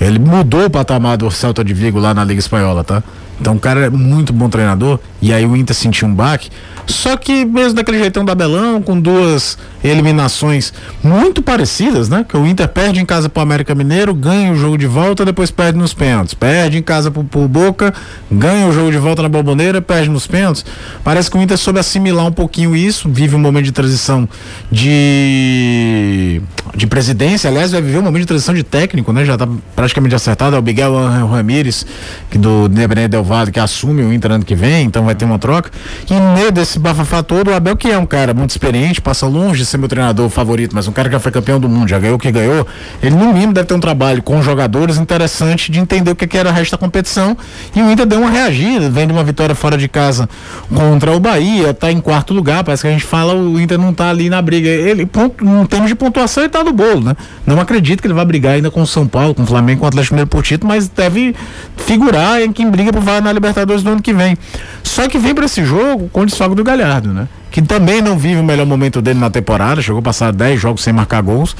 ele 0.00 0.18
mudou 0.18 0.64
o 0.64 0.70
patamar 0.70 1.18
do 1.18 1.30
Celta 1.30 1.62
de 1.62 1.74
Vigo 1.74 1.98
lá 1.98 2.14
na 2.14 2.24
Liga 2.24 2.40
Espanhola, 2.40 2.82
tá? 2.82 3.02
Então 3.40 3.54
o 3.54 3.60
cara 3.60 3.86
é 3.86 3.90
muito 3.90 4.32
bom 4.32 4.48
treinador, 4.48 4.98
e 5.20 5.32
aí 5.32 5.44
o 5.44 5.56
Inter 5.56 5.74
sentiu 5.74 6.08
um 6.08 6.14
baque, 6.14 6.50
só 6.86 7.16
que 7.16 7.44
mesmo 7.44 7.74
daquele 7.74 7.98
jeitão 7.98 8.24
da 8.24 8.34
Belão, 8.34 8.80
com 8.80 8.98
duas 8.98 9.58
eliminações 9.82 10.72
muito 11.02 11.42
parecidas, 11.42 12.08
né? 12.08 12.24
Que 12.26 12.36
o 12.36 12.46
Inter 12.46 12.68
perde 12.68 13.00
em 13.00 13.04
casa 13.04 13.28
pro 13.28 13.42
América 13.42 13.74
Mineiro, 13.74 14.14
ganha 14.14 14.52
o 14.52 14.56
jogo 14.56 14.78
de 14.78 14.86
volta, 14.86 15.24
depois 15.24 15.50
perde 15.50 15.78
nos 15.78 15.92
pênaltis. 15.92 16.34
Perde 16.34 16.78
em 16.78 16.82
casa 16.82 17.10
pro, 17.10 17.24
pro 17.24 17.48
Boca, 17.48 17.92
ganha 18.30 18.66
o 18.68 18.72
jogo 18.72 18.90
de 18.90 18.98
volta 18.98 19.22
na 19.22 19.28
Bomboneira, 19.28 19.82
perde 19.82 20.08
nos 20.08 20.26
pênaltis. 20.26 20.64
Parece 21.02 21.30
que 21.30 21.36
o 21.36 21.42
Inter 21.42 21.58
soube 21.58 21.80
assimilar 21.80 22.26
um 22.26 22.32
pouquinho 22.32 22.74
isso, 22.74 23.08
vive 23.08 23.34
um 23.34 23.40
momento 23.40 23.64
de 23.64 23.72
transição 23.72 24.28
de 24.70 26.40
de 26.74 26.86
presidência, 26.86 27.48
aliás, 27.48 27.72
vai 27.72 27.80
viver 27.80 27.98
um 27.98 28.02
momento 28.02 28.20
de 28.20 28.26
transição 28.26 28.54
de 28.54 28.62
técnico, 28.62 29.10
né? 29.12 29.24
Já 29.24 29.38
tá 29.38 29.48
praticamente 29.74 30.14
acertado, 30.14 30.56
é 30.56 30.58
o 30.58 30.62
Miguel 30.62 30.92
Ramírez, 31.26 31.86
que 32.30 32.36
do 32.36 32.66
Independente 32.66 33.08
Del 33.08 33.24
Que 33.52 33.60
assume 33.60 34.02
o 34.02 34.12
Inter 34.12 34.32
ano 34.32 34.44
que 34.44 34.54
vem, 34.54 34.86
então 34.86 35.04
vai 35.04 35.14
ter 35.14 35.24
uma 35.24 35.38
troca. 35.38 35.70
E 36.10 36.14
no 36.14 36.34
meio 36.34 36.50
desse 36.50 36.78
bafafá 36.78 37.22
todo, 37.22 37.50
o 37.50 37.54
Abel, 37.54 37.76
que 37.76 37.88
é 37.88 37.98
um 37.98 38.06
cara 38.06 38.32
muito 38.32 38.50
experiente, 38.50 39.00
passa 39.00 39.26
longe 39.26 39.60
de 39.60 39.66
ser 39.66 39.78
meu 39.78 39.88
treinador 39.88 40.28
favorito, 40.28 40.74
mas 40.74 40.88
um 40.88 40.92
cara 40.92 41.08
que 41.08 41.14
já 41.14 41.20
foi 41.20 41.32
campeão 41.32 41.58
do 41.58 41.68
mundo, 41.68 41.88
já 41.88 41.98
ganhou 41.98 42.16
o 42.16 42.18
que 42.18 42.30
ganhou, 42.30 42.66
ele 43.02 43.14
no 43.14 43.32
mínimo 43.32 43.52
deve 43.52 43.66
ter 43.66 43.74
um 43.74 43.80
trabalho 43.80 44.22
com 44.22 44.40
jogadores 44.42 44.96
interessante 44.98 45.70
de 45.70 45.78
entender 45.78 46.10
o 46.10 46.16
que, 46.16 46.26
que 46.26 46.36
era 46.36 46.50
o 46.50 46.52
resto 46.52 46.72
da 46.72 46.78
competição. 46.78 47.36
E 47.74 47.82
o 47.82 47.90
Inter 47.90 48.06
deu 48.06 48.20
uma 48.20 48.30
reagida, 48.30 48.88
vem 48.88 49.06
de 49.06 49.12
uma 49.12 49.24
vitória 49.24 49.54
fora 49.54 49.76
de 49.76 49.88
casa 49.88 50.28
contra 50.74 51.12
o 51.12 51.20
Bahia, 51.20 51.74
tá 51.74 51.90
em 51.90 52.00
quarto 52.00 52.32
lugar, 52.32 52.64
parece 52.64 52.82
que 52.82 52.88
a 52.88 52.92
gente 52.92 53.04
fala, 53.04 53.34
o 53.34 53.60
Inter 53.60 53.78
não 53.78 53.92
tá 53.92 54.10
ali 54.10 54.30
na 54.30 54.40
briga. 54.40 54.68
Ele, 54.68 55.02
em 55.02 55.66
termos 55.66 55.88
de 55.88 55.94
pontuação, 55.94 56.42
ele 56.42 56.50
tá 56.50 56.62
no 56.62 56.72
bolo, 56.72 57.02
né? 57.02 57.16
Não 57.46 57.60
acredito 57.60 58.00
que 58.00 58.06
ele 58.06 58.14
vai 58.14 58.24
brigar 58.24 58.54
ainda 58.54 58.70
com 58.70 58.82
o 58.82 58.86
São 58.86 59.06
Paulo, 59.06 59.34
com 59.34 59.42
o 59.42 59.46
Flamengo, 59.46 59.80
com 59.80 59.84
o 59.86 59.88
Atlético 59.88 60.14
Mineiro 60.14 60.28
por 60.28 60.42
título, 60.42 60.68
mas 60.68 60.88
deve 60.88 61.34
figurar 61.76 62.42
em 62.42 62.52
quem 62.52 62.70
briga 62.70 62.92
por 62.92 63.02
vaga 63.16 63.24
na 63.24 63.32
Libertadores 63.32 63.82
no 63.82 63.92
ano 63.92 64.02
que 64.02 64.12
vem. 64.12 64.36
Só 64.82 65.08
que 65.08 65.18
vem 65.18 65.34
para 65.34 65.44
esse 65.46 65.64
jogo 65.64 66.08
com 66.12 66.22
o 66.22 66.26
desfalque 66.26 66.54
do 66.54 66.64
Galhardo, 66.64 67.12
né? 67.12 67.28
Que 67.50 67.62
também 67.62 68.02
não 68.02 68.18
vive 68.18 68.38
o 68.40 68.44
melhor 68.44 68.66
momento 68.66 69.00
dele 69.00 69.18
na 69.18 69.30
temporada, 69.30 69.80
chegou 69.80 70.00
a 70.00 70.02
passar 70.02 70.30
10 70.32 70.60
jogos 70.60 70.82
sem 70.82 70.92
marcar 70.92 71.22
gols, 71.22 71.56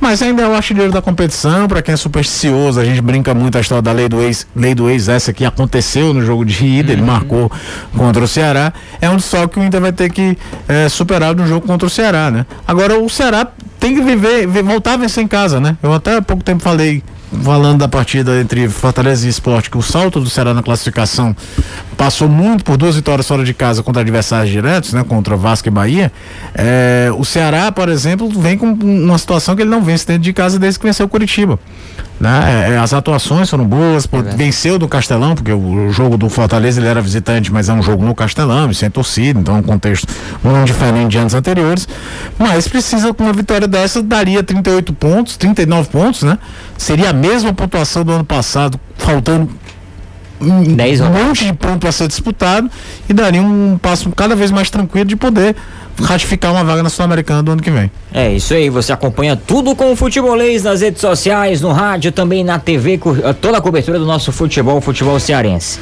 mas 0.00 0.22
ainda 0.22 0.42
é 0.42 0.48
o 0.48 0.54
artilheiro 0.54 0.92
da 0.92 1.02
competição. 1.02 1.66
Para 1.66 1.82
quem 1.82 1.92
é 1.94 1.96
supersticioso, 1.96 2.78
a 2.78 2.84
gente 2.84 3.00
brinca 3.00 3.34
muito 3.34 3.58
a 3.58 3.60
história 3.60 3.82
da 3.82 3.90
lei 3.92 4.08
do 4.08 4.20
ex, 4.22 4.46
lei 4.54 4.74
do 4.74 4.88
ex, 4.88 5.08
essa 5.08 5.32
que 5.32 5.44
aconteceu 5.44 6.14
no 6.14 6.24
jogo 6.24 6.44
de 6.44 6.64
ida, 6.64 6.92
ele 6.92 7.02
marcou 7.02 7.50
contra 7.96 8.22
o 8.22 8.28
Ceará. 8.28 8.72
É 9.00 9.10
um 9.10 9.16
desfalque 9.16 9.54
que 9.54 9.60
o 9.60 9.64
Inter 9.64 9.80
vai 9.80 9.92
ter 9.92 10.10
que 10.12 10.38
eh, 10.68 10.88
superar 10.88 11.34
no 11.34 11.46
jogo 11.46 11.66
contra 11.66 11.86
o 11.86 11.90
Ceará, 11.90 12.30
né? 12.30 12.46
Agora 12.66 12.98
o 12.98 13.08
Ceará 13.08 13.46
tem 13.80 13.94
que 13.94 14.02
viver, 14.02 14.46
vi- 14.46 14.62
voltar 14.62 14.92
a 14.94 14.96
vencer 14.98 15.24
em 15.24 15.28
casa, 15.28 15.58
né? 15.58 15.76
Eu 15.82 15.92
até 15.92 16.16
há 16.16 16.22
pouco 16.22 16.44
tempo 16.44 16.62
falei 16.62 17.02
falando 17.42 17.78
da 17.78 17.88
partida 17.88 18.40
entre 18.40 18.68
Fortaleza 18.68 19.26
e 19.26 19.28
Esporte, 19.30 19.70
que 19.70 19.78
o 19.78 19.82
salto 19.82 20.20
do 20.20 20.28
Ceará 20.28 20.52
na 20.52 20.62
classificação 20.62 21.34
passou 21.96 22.28
muito 22.28 22.64
por 22.64 22.76
duas 22.76 22.96
vitórias 22.96 23.26
fora 23.26 23.44
de 23.44 23.54
casa 23.54 23.82
contra 23.82 24.02
adversários 24.02 24.50
diretos, 24.50 24.92
né? 24.92 25.04
Contra 25.04 25.36
Vasco 25.36 25.68
e 25.68 25.70
Bahia. 25.70 26.12
É, 26.54 27.10
o 27.16 27.24
Ceará, 27.24 27.70
por 27.70 27.88
exemplo, 27.88 28.28
vem 28.28 28.58
com 28.58 28.72
uma 28.72 29.18
situação 29.18 29.54
que 29.54 29.62
ele 29.62 29.70
não 29.70 29.82
vence 29.82 30.06
dentro 30.06 30.22
de 30.22 30.32
casa 30.32 30.58
desde 30.58 30.78
que 30.78 30.86
venceu 30.86 31.06
o 31.06 31.08
Curitiba. 31.08 31.58
Né? 32.20 32.74
É, 32.74 32.78
as 32.78 32.92
atuações 32.92 33.48
foram 33.48 33.64
boas, 33.64 34.06
pô, 34.06 34.18
venceu 34.22 34.78
do 34.78 34.86
Castelão, 34.86 35.34
porque 35.34 35.50
o, 35.52 35.90
jogo 35.90 36.18
do 36.18 36.28
Fortaleza 36.28 36.78
ele 36.78 36.86
era 36.86 37.00
visitante, 37.00 37.50
mas 37.50 37.70
é 37.70 37.72
um 37.72 37.82
jogo 37.82 38.04
no 38.04 38.14
Castelão, 38.14 38.70
e 38.70 38.74
sem 38.74 38.90
torcida, 38.90 39.40
então 39.40 39.56
é 39.56 39.58
um 39.60 39.62
contexto 39.62 40.06
muito 40.44 40.66
diferente 40.66 41.12
de 41.12 41.18
anos 41.18 41.32
anteriores. 41.32 41.88
Mas 42.38 42.68
precisa, 42.68 43.14
com 43.14 43.24
uma 43.24 43.32
vitória 43.32 43.66
dessa, 43.66 44.02
daria 44.02 44.42
38 44.42 44.92
pontos, 44.92 45.38
39 45.38 45.88
pontos, 45.88 46.22
né? 46.22 46.36
Seria 46.76 47.08
a 47.08 47.12
mesma 47.14 47.54
pontuação 47.54 48.04
do 48.04 48.12
ano 48.12 48.24
passado, 48.24 48.78
faltando 48.98 49.48
um, 50.40 51.26
monte 51.26 51.44
de 51.44 51.52
ponto 51.52 51.86
a 51.86 51.92
ser 51.92 52.08
disputado 52.08 52.70
e 53.08 53.12
daria 53.12 53.42
um 53.42 53.78
passo 53.80 54.10
cada 54.10 54.34
vez 54.34 54.50
mais 54.50 54.70
tranquilo 54.70 55.04
de 55.06 55.16
poder 55.16 55.54
ratificar 56.02 56.52
uma 56.52 56.64
vaga 56.64 56.82
na 56.82 56.88
Sul-Americana 56.88 57.42
do 57.42 57.50
ano 57.52 57.62
que 57.62 57.70
vem. 57.70 57.90
É 58.12 58.32
isso 58.32 58.54
aí, 58.54 58.70
você 58.70 58.92
acompanha 58.92 59.36
tudo 59.36 59.74
com 59.76 59.92
o 59.92 59.96
futebolês 59.96 60.62
nas 60.62 60.80
redes 60.80 61.00
sociais, 61.00 61.60
no 61.60 61.72
rádio, 61.72 62.10
também 62.10 62.42
na 62.42 62.58
TV, 62.58 62.96
co- 62.96 63.14
toda 63.40 63.58
a 63.58 63.60
cobertura 63.60 63.98
do 63.98 64.06
nosso 64.06 64.32
futebol, 64.32 64.80
futebol 64.80 65.20
cearense. 65.20 65.78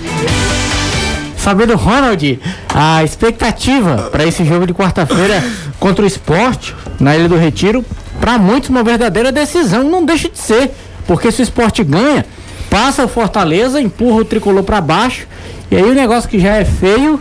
Sabendo, 1.36 1.76
Ronald, 1.76 2.40
a 2.74 3.04
expectativa 3.04 4.08
para 4.10 4.26
esse 4.26 4.44
jogo 4.44 4.66
de 4.66 4.74
quarta-feira 4.74 5.42
contra 5.78 6.04
o 6.04 6.06
esporte 6.06 6.74
na 6.98 7.16
Ilha 7.16 7.28
do 7.28 7.36
Retiro, 7.36 7.84
para 8.20 8.36
muitos 8.38 8.68
uma 8.70 8.82
verdadeira 8.82 9.30
decisão, 9.30 9.84
não 9.84 10.04
deixa 10.04 10.28
de 10.28 10.38
ser, 10.38 10.72
porque 11.06 11.30
se 11.30 11.40
o 11.40 11.44
esporte 11.44 11.84
ganha, 11.84 12.26
passa 12.70 13.04
o 13.04 13.08
Fortaleza, 13.08 13.80
empurra 13.80 14.20
o 14.20 14.24
tricolor 14.24 14.62
para 14.62 14.80
baixo, 14.80 15.26
e 15.70 15.76
aí 15.76 15.82
o 15.82 15.94
negócio 15.94 16.28
que 16.28 16.38
já 16.38 16.56
é 16.56 16.64
feio 16.64 17.20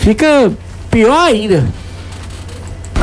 fica 0.00 0.52
pior 0.90 1.26
ainda. 1.26 1.64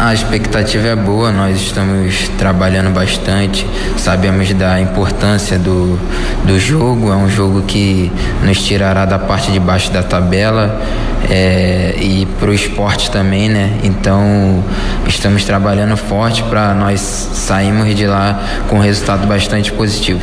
A 0.01 0.13
expectativa 0.13 0.87
é 0.87 0.95
boa, 0.95 1.29
nós 1.29 1.57
estamos 1.57 2.29
trabalhando 2.37 2.89
bastante, 2.93 3.67
sabemos 3.97 4.53
da 4.53 4.79
importância 4.79 5.59
do, 5.59 5.99
do 6.45 6.57
jogo, 6.57 7.11
é 7.11 7.15
um 7.17 7.27
jogo 7.27 7.63
que 7.63 8.09
nos 8.41 8.63
tirará 8.63 9.03
da 9.03 9.19
parte 9.19 9.51
de 9.51 9.59
baixo 9.59 9.91
da 9.91 10.01
tabela 10.01 10.81
é, 11.29 11.95
e 11.99 12.25
para 12.39 12.49
o 12.49 12.53
esporte 12.53 13.11
também, 13.11 13.49
né? 13.49 13.77
Então 13.83 14.63
estamos 15.05 15.43
trabalhando 15.43 15.97
forte 15.97 16.43
para 16.43 16.73
nós 16.73 17.01
sairmos 17.01 17.93
de 17.93 18.07
lá 18.07 18.41
com 18.69 18.77
um 18.77 18.81
resultado 18.81 19.27
bastante 19.27 19.69
positivo. 19.73 20.21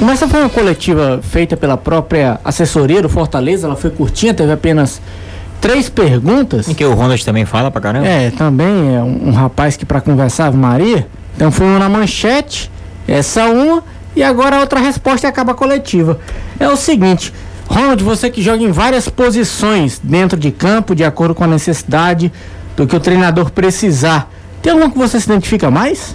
Mas 0.00 0.14
essa 0.14 0.28
foi 0.28 0.40
uma 0.40 0.48
coletiva 0.48 1.20
feita 1.22 1.56
pela 1.56 1.76
própria 1.76 2.40
assessoria 2.44 3.00
do 3.00 3.08
Fortaleza, 3.08 3.66
ela 3.66 3.76
foi 3.76 3.90
curtinha, 3.90 4.34
teve 4.34 4.52
apenas 4.52 5.00
três 5.60 5.88
perguntas. 5.88 6.68
Em 6.68 6.74
que 6.74 6.84
o 6.84 6.92
Ronald 6.94 7.24
também 7.24 7.44
fala 7.44 7.70
pra 7.70 7.80
caramba. 7.80 8.06
É, 8.06 8.30
também 8.30 8.96
é 8.96 9.00
um, 9.02 9.28
um 9.28 9.32
rapaz 9.32 9.76
que 9.76 9.86
para 9.86 10.00
conversar, 10.00 10.46
Ave 10.46 10.56
Maria. 10.56 11.06
Então 11.36 11.50
foi 11.50 11.66
uma 11.66 11.78
na 11.78 11.88
manchete, 11.88 12.70
essa 13.06 13.46
uma, 13.46 13.82
e 14.14 14.22
agora 14.22 14.56
a 14.56 14.60
outra 14.60 14.80
resposta 14.80 15.26
acaba 15.26 15.52
a 15.52 15.54
coletiva. 15.54 16.18
É 16.58 16.68
o 16.68 16.76
seguinte, 16.76 17.32
Ronald, 17.66 18.02
você 18.02 18.30
que 18.30 18.42
joga 18.42 18.62
em 18.62 18.70
várias 18.70 19.08
posições 19.08 20.00
dentro 20.02 20.38
de 20.38 20.50
campo, 20.50 20.94
de 20.94 21.04
acordo 21.04 21.34
com 21.34 21.44
a 21.44 21.46
necessidade 21.46 22.32
do 22.76 22.86
que 22.86 22.94
o 22.94 23.00
treinador 23.00 23.50
precisar. 23.50 24.30
Tem 24.60 24.72
alguma 24.72 24.90
que 24.90 24.98
você 24.98 25.18
se 25.20 25.26
identifica 25.26 25.70
mais? 25.70 26.14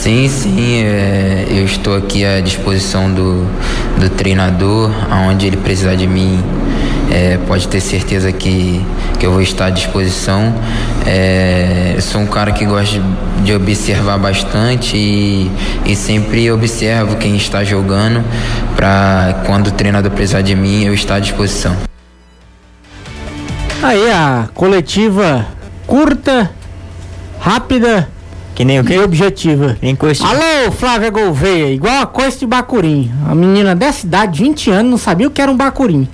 Sim, 0.00 0.30
sim, 0.30 0.82
é, 0.82 1.44
eu 1.50 1.62
estou 1.62 1.94
aqui 1.94 2.24
à 2.24 2.40
disposição 2.40 3.12
do, 3.12 3.44
do 3.98 4.08
treinador, 4.08 4.90
aonde 5.10 5.46
ele 5.46 5.58
precisar 5.58 5.94
de 5.94 6.06
mim, 6.06 6.42
é, 7.10 7.36
pode 7.46 7.68
ter 7.68 7.82
certeza 7.82 8.32
que, 8.32 8.82
que 9.18 9.26
eu 9.26 9.30
vou 9.30 9.42
estar 9.42 9.66
à 9.66 9.70
disposição. 9.70 10.54
É, 11.06 11.98
sou 12.00 12.22
um 12.22 12.26
cara 12.26 12.50
que 12.50 12.64
gosta 12.64 12.98
de, 13.44 13.52
observar 13.52 14.16
bastante 14.16 14.96
e, 14.96 15.50
e 15.84 15.94
sempre 15.94 16.50
observo 16.50 17.16
quem 17.16 17.36
está 17.36 17.62
jogando 17.62 18.24
para 18.74 19.42
quando 19.44 19.66
o 19.66 19.70
treinador 19.70 20.10
precisar 20.12 20.40
de 20.40 20.56
mim 20.56 20.84
eu 20.84 20.94
estar 20.94 21.16
à 21.16 21.20
disposição. 21.20 21.76
Aí 23.82 24.10
a 24.10 24.48
coletiva 24.54 25.46
curta, 25.86 26.50
rápida 27.38 28.08
Que 28.60 28.64
nem 28.66 28.78
o 28.78 28.84
que? 28.84 28.98
objetiva. 28.98 29.74
Nem 29.80 29.96
coisa. 29.96 30.22
Alô, 30.22 30.70
Flávia 30.70 31.08
Gouveia, 31.08 31.72
igual 31.72 32.02
a 32.02 32.06
coice 32.06 32.40
de 32.40 32.46
Bacurim. 32.46 33.10
A 33.26 33.34
menina 33.34 33.74
dessa 33.74 34.04
idade, 34.06 34.42
20 34.42 34.70
anos, 34.70 34.90
não 34.90 34.98
sabia 34.98 35.26
o 35.28 35.30
que 35.30 35.40
era 35.40 35.50
um 35.50 35.56
Bacurim. 35.56 36.06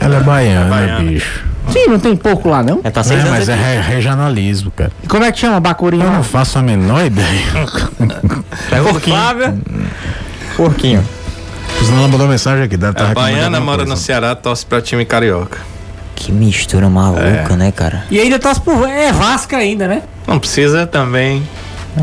Ela 0.00 0.16
é 0.16 0.20
baiana, 0.20 0.70
baiana. 0.70 1.00
bicho. 1.00 1.44
Sim, 1.70 1.88
não 1.88 1.98
tem 1.98 2.16
pouco 2.16 2.48
lá, 2.48 2.62
não? 2.62 2.80
É, 2.82 2.88
tá 2.88 3.00
É, 3.00 3.04
seis 3.04 3.22
mas 3.28 3.50
é 3.50 3.54
re- 3.54 3.82
regionalismo, 3.82 4.70
cara. 4.70 4.90
E 5.04 5.06
como 5.06 5.24
é 5.24 5.30
que 5.30 5.38
chama 5.38 5.60
Bacurim? 5.60 5.98
Eu 6.00 6.06
lá? 6.06 6.12
não 6.12 6.22
faço 6.22 6.58
a 6.58 6.62
menor 6.62 7.04
ideia. 7.04 7.42
Pegou 8.70 8.92
o 8.92 8.98
Flávia. 9.00 9.54
Porquinho. 10.56 11.04
Senão 11.84 11.98
ela 11.98 12.08
mandou 12.08 12.26
mensagem 12.26 12.64
aqui. 12.64 12.78
Deve 12.78 12.94
tá 12.94 13.10
A 13.10 13.14
baiana 13.14 13.60
mora 13.60 13.80
coisa. 13.80 13.90
no 13.90 13.96
Ceará, 13.98 14.34
torce 14.34 14.64
pra 14.64 14.80
time 14.80 15.04
carioca. 15.04 15.58
Que 16.18 16.32
mistura 16.32 16.88
maluca, 16.90 17.56
né, 17.56 17.70
cara? 17.72 18.04
E 18.10 18.18
ainda 18.20 18.38
torce 18.38 18.60
por. 18.60 18.88
É 18.88 19.12
Vasco 19.12 19.54
ainda, 19.54 19.86
né? 19.86 20.02
Não 20.26 20.38
precisa 20.38 20.86
também. 20.86 21.46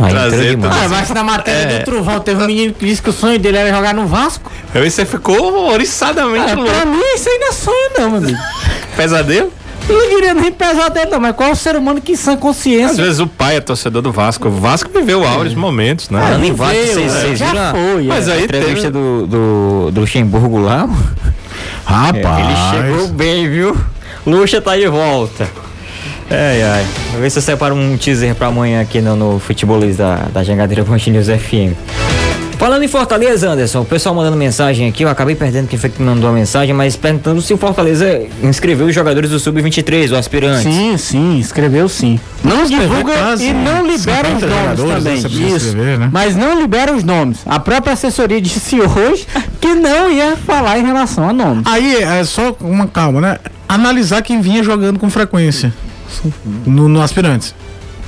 Aí 0.01 0.09
Trazer 0.09 0.49
demais. 0.55 0.73
Ah, 0.83 0.87
mas 0.89 1.09
na 1.09 1.23
matéria 1.23 1.73
É. 1.75 1.79
do 1.79 1.85
Trovão 1.85 2.19
teve 2.19 2.41
um 2.43 2.47
menino 2.47 2.73
que 2.73 2.85
disse 2.85 3.01
que 3.01 3.09
o 3.09 3.13
sonho 3.13 3.37
dele 3.39 3.57
era 3.57 3.69
jogar 3.75 3.93
no 3.93 4.07
Vasco. 4.07 4.51
Aí 4.73 4.89
você 4.89 5.05
ficou 5.05 5.69
oriçadamente 5.71 6.51
Ah, 6.51 6.55
louco. 6.55 6.71
pra 6.71 6.85
mim 6.85 6.99
isso 7.15 7.29
não 7.29 7.47
é 7.47 7.51
sonho, 7.51 7.89
não, 7.99 8.09
meu 8.09 8.17
amigo. 8.19 8.37
Pesadelo? 8.95 9.51
Eu 9.87 9.95
não 9.99 10.09
diria 10.09 10.33
nem 10.33 10.51
pesadelo, 10.51 11.11
não, 11.11 11.19
mas 11.19 11.35
qual 11.35 11.49
é 11.49 11.51
o 11.51 11.55
ser 11.55 11.75
humano 11.75 12.01
que 12.01 12.13
em 12.13 12.15
sã 12.15 12.33
Às 12.33 12.39
consciência? 12.39 13.03
vezes 13.03 13.19
o 13.19 13.27
pai 13.27 13.57
é 13.57 13.61
torcedor 13.61 14.01
do 14.01 14.11
Vasco. 14.11 14.47
O 14.47 14.51
Vasco 14.51 14.89
viveu 14.91 15.23
áureos 15.25 15.53
momentos, 15.53 16.09
né? 16.09 16.19
Falando 16.19 16.39
em 16.43 16.51
viveu, 16.51 16.55
Vasco, 16.55 16.75
vocês 16.81 16.97
é, 17.15 17.19
vocês 17.19 17.39
já 17.39 17.49
viram 17.51 17.61
a- 17.63 17.71
foi, 17.71 18.03
Mas 18.07 18.27
é. 18.27 18.31
a 18.31 18.33
aí 18.35 18.43
entrevista 18.45 18.81
teve- 18.81 18.91
do, 18.91 19.27
do, 19.27 19.91
do 19.91 20.01
Luxemburgo 20.01 20.57
lá? 20.57 20.89
Rapaz. 21.85 22.45
Ele 22.81 22.91
chegou 22.97 23.07
bem, 23.09 23.47
viu? 23.49 23.77
Luxa 24.25 24.59
tá 24.61 24.75
de 24.75 24.87
volta. 24.87 25.47
Ai, 26.29 26.63
ai. 26.63 26.85
Vou 27.11 27.21
ver 27.21 27.29
se 27.29 27.37
eu 27.37 27.41
separo 27.43 27.75
um 27.75 27.97
teaser 27.97 28.33
pra 28.33 28.47
amanhã 28.47 28.81
aqui 28.81 28.99
no, 28.99 29.15
no 29.15 29.39
Futebolês 29.39 29.97
da, 29.97 30.15
da 30.33 30.43
Jangadeira 30.43 30.83
Ponte 30.83 31.09
News 31.11 31.27
FM. 31.27 32.14
Falando 32.65 32.81
em 32.81 32.87
Fortaleza, 32.87 33.47
Anderson, 33.47 33.81
o 33.81 33.85
pessoal 33.85 34.15
mandando 34.15 34.35
mensagem 34.35 34.89
aqui, 34.89 35.03
eu 35.03 35.07
acabei 35.07 35.35
perdendo 35.35 35.67
quem 35.67 35.77
foi 35.77 35.87
que 35.87 36.01
mandou 36.01 36.27
a 36.27 36.33
mensagem, 36.33 36.73
mas 36.73 36.95
perguntando 36.95 37.39
se 37.39 37.53
o 37.53 37.57
Fortaleza 37.57 38.23
inscreveu 38.41 38.87
os 38.87 38.95
jogadores 38.95 39.29
do 39.29 39.39
Sub-23, 39.39 40.11
o 40.11 40.15
aspirante. 40.15 40.63
Sim, 40.63 40.97
sim, 40.97 41.37
escreveu 41.37 41.87
sim. 41.87 42.19
Não 42.43 42.65
divulga 42.65 43.13
e 43.39 43.53
não 43.53 43.85
libera 43.85 44.27
os 44.29 44.39
50 44.39 44.47
nomes 44.47 44.79
né? 44.79 44.95
também. 44.95 45.15
Isso. 45.17 45.67
escrever, 45.67 45.99
né? 45.99 46.09
Mas 46.11 46.35
não 46.35 46.59
libera 46.59 46.91
os 46.91 47.03
nomes. 47.03 47.37
A 47.45 47.59
própria 47.59 47.93
assessoria 47.93 48.41
disse 48.41 48.81
hoje 48.81 49.27
que 49.61 49.75
não 49.75 50.11
ia 50.11 50.35
falar 50.35 50.79
em 50.79 50.85
relação 50.87 51.29
a 51.29 51.33
nomes. 51.33 51.67
Aí 51.67 51.97
é 51.97 52.23
só 52.23 52.57
uma 52.61 52.87
calma, 52.87 53.21
né? 53.21 53.37
Analisar 53.69 54.23
quem 54.23 54.41
vinha 54.41 54.63
jogando 54.63 54.97
com 54.97 55.07
frequência 55.07 55.71
no, 56.65 56.89
no 56.89 56.99
aspirantes. 56.99 57.53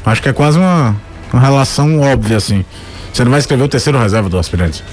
Acho 0.03 0.19
que 0.19 0.29
é 0.29 0.33
quase 0.33 0.57
uma, 0.57 0.95
uma 1.31 1.43
relação 1.43 1.99
óbvia, 1.99 2.37
assim. 2.37 2.65
Você 3.13 3.23
não 3.23 3.31
vai 3.31 3.39
escrever 3.39 3.63
o 3.63 3.67
terceiro 3.67 3.97
reserva 3.99 4.29
do 4.29 4.37
aspirante. 4.37 4.83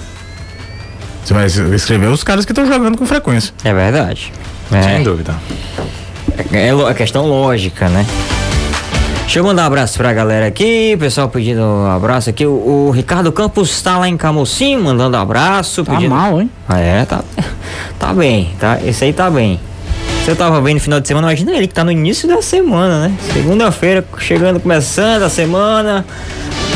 Você 1.24 1.34
vai 1.34 1.46
es- 1.46 1.56
escrever 1.56 2.06
os 2.08 2.22
caras 2.24 2.44
que 2.44 2.52
estão 2.52 2.66
jogando 2.66 2.96
com 2.98 3.06
frequência. 3.06 3.52
É 3.64 3.72
verdade. 3.72 4.32
Sem 4.70 4.78
É, 4.78 5.00
dúvida. 5.00 5.34
é, 6.52 6.72
lo- 6.72 6.88
é 6.88 6.94
questão 6.94 7.26
lógica, 7.26 7.88
né? 7.88 8.06
Deixa 9.22 9.38
eu 9.38 9.44
mandar 9.44 9.62
um 9.62 9.66
abraço 9.66 9.96
pra 9.96 10.12
galera 10.12 10.46
aqui, 10.46 10.92
o 10.94 10.98
pessoal 10.98 11.28
pedindo 11.28 11.60
um 11.62 11.86
abraço 11.90 12.28
aqui. 12.30 12.46
O, 12.46 12.86
o 12.88 12.90
Ricardo 12.90 13.32
Campos 13.32 13.80
tá 13.82 13.98
lá 13.98 14.08
em 14.08 14.16
Camocim, 14.16 14.76
mandando 14.76 15.16
abraço. 15.16 15.82
Tá 15.84 15.92
pedindo... 15.94 16.10
mal, 16.14 16.40
hein? 16.40 16.50
Ah, 16.68 16.78
é, 16.78 17.04
tá, 17.06 17.22
tá 17.98 18.12
bem, 18.12 18.54
tá? 18.60 18.78
Esse 18.84 19.04
aí 19.04 19.12
tá 19.12 19.30
bem. 19.30 19.58
Se 20.24 20.30
eu 20.30 20.36
tava 20.36 20.60
bem 20.60 20.74
no 20.74 20.80
final 20.80 21.00
de 21.00 21.08
semana, 21.08 21.26
imagina 21.26 21.52
ele 21.52 21.66
que 21.66 21.74
tá 21.74 21.82
no 21.84 21.90
início 21.92 22.28
da 22.28 22.40
semana, 22.42 23.08
né? 23.08 23.14
Segunda-feira, 23.32 24.04
chegando, 24.18 24.60
começando 24.60 25.22
a 25.22 25.28
semana. 25.30 26.04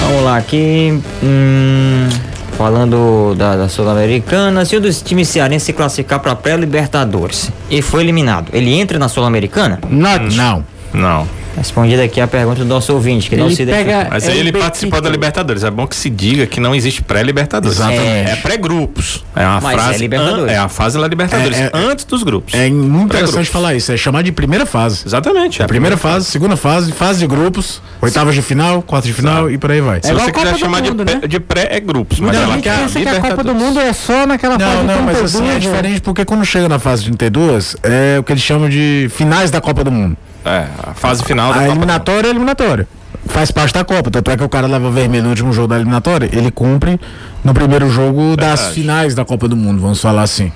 Vamos 0.07 0.23
lá 0.25 0.37
aqui. 0.37 1.01
Hum, 1.23 2.09
falando 2.57 3.35
da, 3.37 3.57
da 3.57 3.69
Sul-Americana. 3.69 4.65
Se 4.65 4.77
o 4.77 4.81
dos 4.81 5.01
times 5.03 5.29
cearense 5.29 5.67
se 5.67 5.73
classificar 5.73 6.21
pra 6.21 6.35
pré-Libertadores 6.35 7.51
e 7.71 7.83
foi 7.83 8.03
eliminado, 8.03 8.49
ele 8.53 8.73
entra 8.75 8.99
na 8.99 9.09
Sul-Americana? 9.09 9.79
Not. 9.89 10.35
Não. 10.37 10.65
Não. 10.93 11.38
Respondida 11.59 12.03
aqui 12.05 12.21
a 12.21 12.27
pergunta 12.27 12.61
do 12.61 12.65
nosso 12.67 12.93
ouvinte, 12.93 13.29
que 13.29 13.37
não 13.37 13.47
Ele 13.47 13.57
se 13.57 13.67
pega- 13.67 14.09
Mas 14.11 14.27
É 14.27 14.33
aí 14.33 14.39
ele 14.39 14.53
participou 14.53 15.01
da 15.01 15.11
Libertadores. 15.11 15.65
É 15.65 15.71
bom 15.71 15.87
que 15.87 15.97
se 15.97 16.09
diga 16.09 16.47
que 16.47 16.61
não 16.61 16.75
existe 16.75 17.03
pré-Libertadores. 17.03 17.77
Exatamente. 17.79 18.31
É, 18.31 18.37
pré-grupos. 18.37 19.25
É 19.35 19.45
uma 19.45 19.61
Mas 19.61 19.73
é 19.79 19.83
frase. 19.83 19.99
Libertadores. 19.99 20.45
an- 20.45 20.51
É 20.53 20.57
a 20.59 20.69
fase 20.69 20.99
da 20.99 21.07
Libertadores. 21.07 21.59
É, 21.59 21.65
é- 21.65 21.71
antes 21.75 22.05
dos 22.05 22.23
grupos. 22.23 22.55
É 22.55 22.69
muito 22.71 23.07
interessante 23.15 23.51
falar 23.51 23.75
isso. 23.75 23.91
É 23.93 23.97
chamar 23.97 24.23
de 24.23 24.33
primeira 24.33 24.65
fase. 24.65 25.03
Exatamente. 25.07 25.61
É 25.61 25.65
A 25.65 25.69
primeira 25.69 25.97
fase, 25.97 26.27
segunda 26.27 26.57
fase, 26.57 26.93
fase 26.93 27.19
de 27.21 27.27
grupos, 27.27 27.83
oitavas 28.01 28.35
de 28.35 28.43
final, 28.43 28.81
quartas 28.83 29.09
de 29.09 29.15
final 29.15 29.51
e 29.51 29.59
por 29.59 29.71
aí 29.71 29.81
vai. 29.81 30.01
Se 30.03 30.11
É 30.11 30.15
você 30.15 30.31
quiser 30.33 30.57
chamar 30.57 30.81
de, 30.81 30.91
Mundo, 30.91 31.05
pré- 31.05 31.15
né? 31.17 31.27
de 31.27 31.41
pré, 31.41 31.69
é 31.73 31.81
grupos. 31.81 32.21
Mas 32.21 32.37
ela 32.37 32.55
gente 32.55 32.63
quer 32.63 32.79
pensa 32.79 33.01
que 33.01 33.09
a 33.09 33.21
Copa 33.21 33.45
do. 33.45 33.55
Mundo 33.55 33.81
é 33.81 33.93
só 33.93 34.27
naquela 34.27 34.59
fase 34.59 34.73
Não, 34.77 34.81
de 34.83 34.87
não, 34.87 35.03
mas 35.03 35.17
assim 35.23 35.39
32, 35.39 35.51
é 35.51 35.55
né? 35.55 35.59
diferente 35.61 36.01
porque 36.01 36.25
quando 36.25 36.45
chega 36.45 36.69
na 36.69 36.79
fase 36.79 37.03
de 37.03 37.09
32, 37.11 37.77
é 37.83 38.17
o 38.19 38.23
que 38.23 38.33
eles 38.33 38.43
chamam 38.43 38.69
de 38.69 39.09
finais 39.11 39.51
da 39.51 39.61
Copa 39.61 39.83
do 39.83 39.91
Mundo. 39.91 40.17
É, 40.45 40.67
a 40.83 40.95
fase 40.95 41.25
final 41.25 41.53
da 41.53 41.61
A 41.61 41.63
Copa 41.63 41.73
eliminatória 41.73 42.29
é 42.29 42.31
eliminatória. 42.31 42.89
Faz 43.27 43.51
parte 43.51 43.75
da 43.75 43.85
Copa. 43.85 44.11
Tanto 44.11 44.31
é 44.31 44.37
que 44.37 44.45
o 44.45 44.49
cara 44.49 44.67
leva 44.67 44.91
vermelho 44.91 45.25
no 45.25 45.31
último 45.31 45.53
jogo 45.53 45.69
da 45.69 45.77
eliminatória, 45.77 46.29
ele 46.33 46.51
cumpre 46.51 46.99
no 47.45 47.53
primeiro 47.53 47.91
jogo 47.91 48.37
das 48.37 48.69
finais 48.69 49.15
da 49.15 49.25
Copa 49.25 49.49
do 49.49 49.57
Mundo, 49.57 49.81
vamos 49.81 50.01
falar 50.01 50.23
assim. 50.23 50.53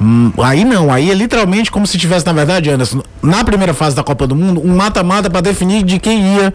Hum, 0.00 0.30
aí 0.42 0.62
não, 0.64 0.92
aí 0.92 1.10
é 1.10 1.14
literalmente 1.14 1.70
como 1.70 1.86
se 1.86 1.96
tivesse, 1.96 2.26
na 2.26 2.32
verdade, 2.32 2.70
Anderson, 2.70 3.02
na 3.22 3.42
primeira 3.42 3.72
fase 3.72 3.96
da 3.96 4.02
Copa 4.02 4.26
do 4.26 4.36
Mundo, 4.36 4.60
um 4.62 4.76
mata-mata 4.76 5.30
pra 5.30 5.40
definir 5.40 5.82
de 5.82 5.98
quem 5.98 6.36
ia 6.36 6.52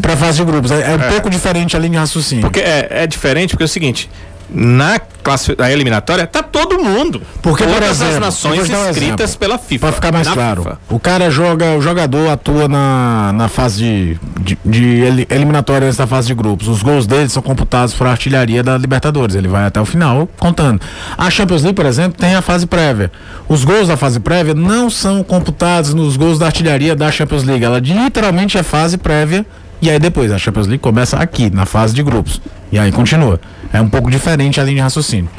pra 0.00 0.16
fase 0.16 0.38
de 0.38 0.44
grupos. 0.44 0.70
É, 0.70 0.92
é 0.92 0.96
um 0.96 1.10
pouco 1.10 1.28
diferente 1.28 1.76
a 1.76 1.78
linha 1.78 1.92
de 1.92 1.98
raciocínio. 1.98 2.42
Porque 2.42 2.60
é, 2.60 2.88
é 2.90 3.06
diferente, 3.06 3.50
porque 3.50 3.64
é 3.64 3.66
o 3.66 3.68
seguinte. 3.68 4.08
Na 4.52 4.98
classe, 4.98 5.54
na 5.56 5.70
eliminatória, 5.70 6.26
tá 6.26 6.42
todo 6.42 6.82
mundo. 6.82 7.22
Porque, 7.42 7.62
por 7.62 7.74
Todas 7.74 7.90
exemplo, 7.90 8.14
as 8.14 8.20
nações 8.20 8.58
um 8.58 8.62
inscritas 8.88 8.96
exemplo. 9.30 9.38
pela 9.38 9.58
FIFA. 9.58 9.86
Pra 9.86 9.92
ficar 9.94 10.12
mais 10.12 10.28
claro, 10.28 10.62
FIFA. 10.62 10.78
o 10.88 10.98
cara 10.98 11.30
joga, 11.30 11.76
o 11.76 11.80
jogador 11.82 12.28
atua 12.30 12.66
na, 12.66 13.32
na 13.34 13.48
fase 13.48 13.82
de, 13.84 14.18
de, 14.40 14.58
de 14.64 14.84
eli- 15.02 15.26
eliminatória 15.30 15.86
antes 15.86 15.98
da 15.98 16.06
fase 16.06 16.26
de 16.28 16.34
grupos. 16.34 16.68
Os 16.68 16.82
gols 16.82 17.06
dele 17.06 17.28
são 17.28 17.42
computados 17.42 17.94
por 17.94 18.06
artilharia 18.06 18.62
da 18.62 18.76
Libertadores. 18.76 19.34
Ele 19.36 19.46
vai 19.48 19.66
até 19.66 19.80
o 19.80 19.84
final 19.84 20.28
contando. 20.38 20.80
A 21.16 21.30
Champions 21.30 21.62
League, 21.62 21.76
por 21.76 21.86
exemplo, 21.86 22.18
tem 22.18 22.34
a 22.34 22.42
fase 22.42 22.66
prévia. 22.66 23.12
Os 23.48 23.62
gols 23.64 23.88
da 23.88 23.96
fase 23.96 24.18
prévia 24.18 24.54
não 24.54 24.90
são 24.90 25.22
computados 25.22 25.94
nos 25.94 26.16
gols 26.16 26.38
da 26.38 26.46
artilharia 26.46 26.96
da 26.96 27.10
Champions 27.12 27.44
League. 27.44 27.64
Ela 27.64 27.78
literalmente 27.78 28.58
é 28.58 28.62
fase 28.62 28.98
prévia. 28.98 29.46
E 29.82 29.88
aí 29.90 29.98
depois 29.98 30.30
a 30.30 30.38
Champions 30.38 30.66
League 30.66 30.82
começa 30.82 31.16
aqui, 31.16 31.50
na 31.50 31.64
fase 31.64 31.94
de 31.94 32.02
grupos. 32.02 32.40
E 32.70 32.78
aí 32.78 32.92
continua. 32.92 33.40
É 33.72 33.80
um 33.80 33.88
pouco 33.88 34.10
diferente 34.10 34.60
a 34.60 34.64
linha 34.64 34.76
de 34.76 34.82
raciocínio. 34.82 35.30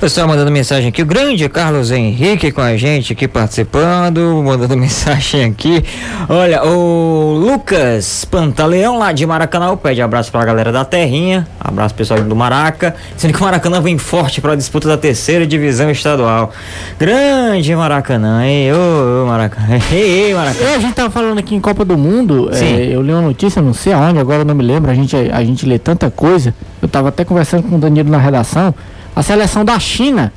Pessoal 0.00 0.28
mandando 0.28 0.50
mensagem 0.50 0.88
aqui, 0.88 1.00
o 1.00 1.06
grande 1.06 1.48
Carlos 1.48 1.90
Henrique 1.90 2.50
com 2.50 2.60
a 2.60 2.76
gente 2.76 3.12
aqui 3.14 3.26
participando, 3.26 4.42
mandando 4.44 4.76
mensagem 4.76 5.44
aqui. 5.44 5.82
Olha, 6.28 6.62
o 6.64 7.32
Lucas 7.32 8.24
Pantaleão 8.26 8.98
lá 8.98 9.12
de 9.12 9.24
Maracanã 9.24 9.74
pede 9.76 10.02
abraço 10.02 10.30
pra 10.30 10.44
galera 10.44 10.70
da 10.70 10.84
Terrinha, 10.84 11.46
abraço 11.58 11.94
pessoal 11.94 12.20
do 12.20 12.36
Maraca, 12.36 12.94
sendo 13.16 13.32
que 13.32 13.40
o 13.40 13.44
Maracanã 13.44 13.80
vem 13.80 13.96
forte 13.96 14.42
pra 14.42 14.54
disputa 14.54 14.88
da 14.88 14.98
terceira 14.98 15.46
divisão 15.46 15.90
estadual. 15.90 16.52
Grande 16.98 17.74
Maracanã, 17.74 18.44
hein? 18.44 18.72
Ô, 18.72 19.22
ô 19.22 19.26
Maracanã, 19.26 19.78
ei, 19.90 20.26
ei, 20.26 20.34
Maracanã. 20.34 20.70
É, 20.70 20.74
a 20.74 20.80
gente 20.80 20.94
tava 20.94 21.08
falando 21.08 21.38
aqui 21.38 21.54
em 21.54 21.60
Copa 21.60 21.84
do 21.84 21.96
Mundo, 21.96 22.50
é, 22.52 22.94
eu 22.94 23.00
li 23.00 23.12
uma 23.12 23.22
notícia, 23.22 23.62
não 23.62 23.72
sei 23.72 23.92
aonde, 23.92 24.18
agora 24.18 24.44
não 24.44 24.54
me 24.54 24.62
lembro, 24.62 24.90
a 24.90 24.94
gente, 24.94 25.16
a 25.16 25.42
gente 25.42 25.64
lê 25.64 25.78
tanta 25.78 26.10
coisa. 26.10 26.52
Eu 26.82 26.88
tava 26.88 27.08
até 27.08 27.24
conversando 27.24 27.62
com 27.62 27.76
o 27.76 27.78
Danilo 27.78 28.10
na 28.10 28.18
redação. 28.18 28.74
A 29.14 29.22
seleção 29.22 29.64
da 29.64 29.78
China 29.78 30.32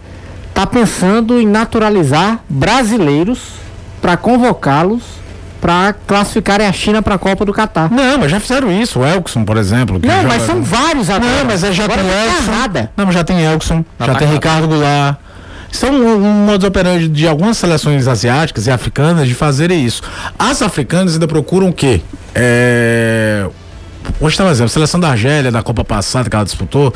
tá 0.54 0.66
pensando 0.66 1.40
em 1.40 1.46
naturalizar 1.48 2.40
brasileiros 2.50 3.40
para 4.02 4.16
convocá-los 4.18 5.02
para 5.60 5.94
classificarem 6.06 6.68
a 6.68 6.72
China 6.72 7.02
para 7.02 7.16
a 7.16 7.18
Copa 7.18 7.44
do 7.44 7.52
Catar. 7.52 7.92
Não, 7.92 8.20
mas 8.20 8.30
já 8.30 8.40
fizeram 8.40 8.72
isso. 8.72 9.00
O 9.00 9.06
Elkson, 9.06 9.44
por 9.44 9.58
exemplo. 9.58 10.00
que 10.00 10.08
Não, 10.08 10.16
joga- 10.22 10.28
mas 10.28 10.44
são 10.44 10.62
vários 10.62 11.10
agora. 11.10 11.32
Não, 11.40 11.46
mas 11.46 11.64
é 11.64 11.72
já 11.74 11.84
agora 11.86 12.02
tem 12.04 12.10
não 12.12 12.18
Elkson. 12.26 12.52
nada. 12.52 12.92
Não, 12.96 13.06
mas 13.08 13.16
já 13.16 13.24
tem 13.24 13.44
Elkson, 13.44 13.84
já 14.00 14.06
tá 14.06 14.16
tem 14.16 14.28
errado. 14.28 14.34
Ricardo 14.36 14.68
Goulart. 14.68 15.18
São 15.72 15.90
um, 15.92 16.16
um 16.16 16.46
modus 16.46 16.66
operandi 16.68 17.08
de 17.10 17.28
algumas 17.28 17.58
seleções 17.58 18.08
asiáticas 18.08 18.68
e 18.68 18.72
africanas 18.72 19.28
de 19.28 19.34
fazerem 19.34 19.84
isso. 19.84 20.02
As 20.38 20.62
africanas 20.62 21.14
ainda 21.14 21.28
procuram 21.28 21.70
o 21.70 21.74
quê? 21.74 22.02
É... 22.34 23.46
Dar 24.38 24.46
um 24.46 24.50
exemplo. 24.50 24.66
A 24.66 24.70
seleção 24.70 25.00
da 25.00 25.10
Argélia, 25.10 25.52
da 25.52 25.62
Copa 25.62 25.84
passada 25.84 26.30
que 26.30 26.36
ela 26.36 26.46
disputou, 26.46 26.94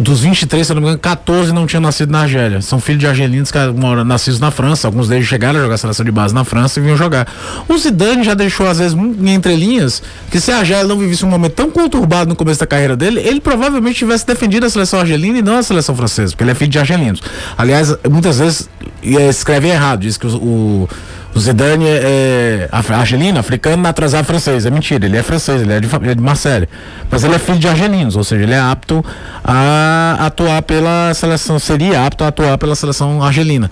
dos 0.00 0.20
23, 0.20 0.66
se 0.66 0.74
não 0.74 0.80
me 0.80 0.86
engano, 0.88 0.98
14 0.98 1.52
não 1.52 1.66
tinham 1.66 1.80
nascido 1.80 2.10
na 2.10 2.22
Argélia. 2.22 2.60
São 2.60 2.80
filhos 2.80 3.00
de 3.00 3.06
argelinos 3.06 3.50
que 3.52 3.58
moram 3.76 4.04
nascidos 4.04 4.40
na 4.40 4.50
França. 4.50 4.88
Alguns 4.88 5.08
deles 5.08 5.26
chegaram 5.26 5.58
a 5.60 5.62
jogar 5.62 5.74
a 5.76 5.78
seleção 5.78 6.04
de 6.04 6.10
base 6.10 6.34
na 6.34 6.44
França 6.44 6.80
e 6.80 6.82
vinham 6.82 6.96
jogar. 6.96 7.28
O 7.68 7.78
Zidane 7.78 8.24
já 8.24 8.34
deixou, 8.34 8.66
às 8.66 8.78
vezes, 8.78 8.96
em 8.96 9.34
entrelinhas, 9.34 10.02
que 10.30 10.40
se 10.40 10.50
a 10.50 10.58
Argélia 10.58 10.84
não 10.84 10.98
vivesse 10.98 11.24
um 11.24 11.28
momento 11.28 11.52
tão 11.52 11.70
conturbado 11.70 12.28
no 12.28 12.34
começo 12.36 12.58
da 12.60 12.66
carreira 12.66 12.96
dele, 12.96 13.20
ele 13.20 13.40
provavelmente 13.40 13.96
tivesse 13.98 14.26
defendido 14.26 14.66
a 14.66 14.70
seleção 14.70 14.98
argelina 15.00 15.38
e 15.38 15.42
não 15.42 15.56
a 15.58 15.62
seleção 15.62 15.94
francesa, 15.94 16.32
porque 16.32 16.42
ele 16.42 16.50
é 16.50 16.54
filho 16.54 16.70
de 16.70 16.78
argelinos. 16.78 17.20
Aliás, 17.56 17.94
muitas 18.10 18.38
vezes 18.38 18.68
eh, 19.02 19.28
escreve 19.28 19.68
errado, 19.68 20.00
diz 20.00 20.16
que 20.16 20.26
o- 20.26 20.36
o. 20.36 20.88
O 21.34 21.40
Zidane 21.40 21.86
é, 21.86 22.68
é 22.72 22.94
argelino, 22.94 23.38
africano, 23.38 23.82
naturalizado 23.82 24.24
francês. 24.24 24.66
É 24.66 24.70
mentira, 24.70 25.06
ele 25.06 25.16
é 25.16 25.22
francês, 25.22 25.62
ele 25.62 25.72
é 25.72 25.80
de, 25.80 25.88
ele 25.94 26.10
é 26.10 26.14
de 26.14 26.22
Marseille. 26.22 26.68
Mas 27.10 27.22
ele 27.22 27.34
é 27.34 27.38
filho 27.38 27.58
de 27.58 27.68
argelinos, 27.68 28.16
ou 28.16 28.24
seja, 28.24 28.42
ele 28.42 28.54
é 28.54 28.60
apto 28.60 29.04
a 29.44 30.16
atuar 30.26 30.62
pela 30.62 31.12
seleção, 31.14 31.58
seria 31.58 32.04
apto 32.04 32.24
a 32.24 32.28
atuar 32.28 32.58
pela 32.58 32.74
seleção 32.74 33.22
argelina. 33.22 33.70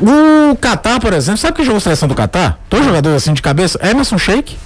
O 0.00 0.56
Catar, 0.56 0.98
por 1.00 1.12
exemplo, 1.12 1.38
sabe 1.38 1.56
que 1.56 1.64
jogou 1.64 1.78
a 1.78 1.80
seleção 1.80 2.08
do 2.08 2.14
Catar? 2.14 2.58
Dois 2.68 2.84
jogadores 2.84 3.22
assim 3.22 3.32
de 3.32 3.42
cabeça, 3.42 3.78
Emerson 3.86 4.18
Sheik 4.18 4.56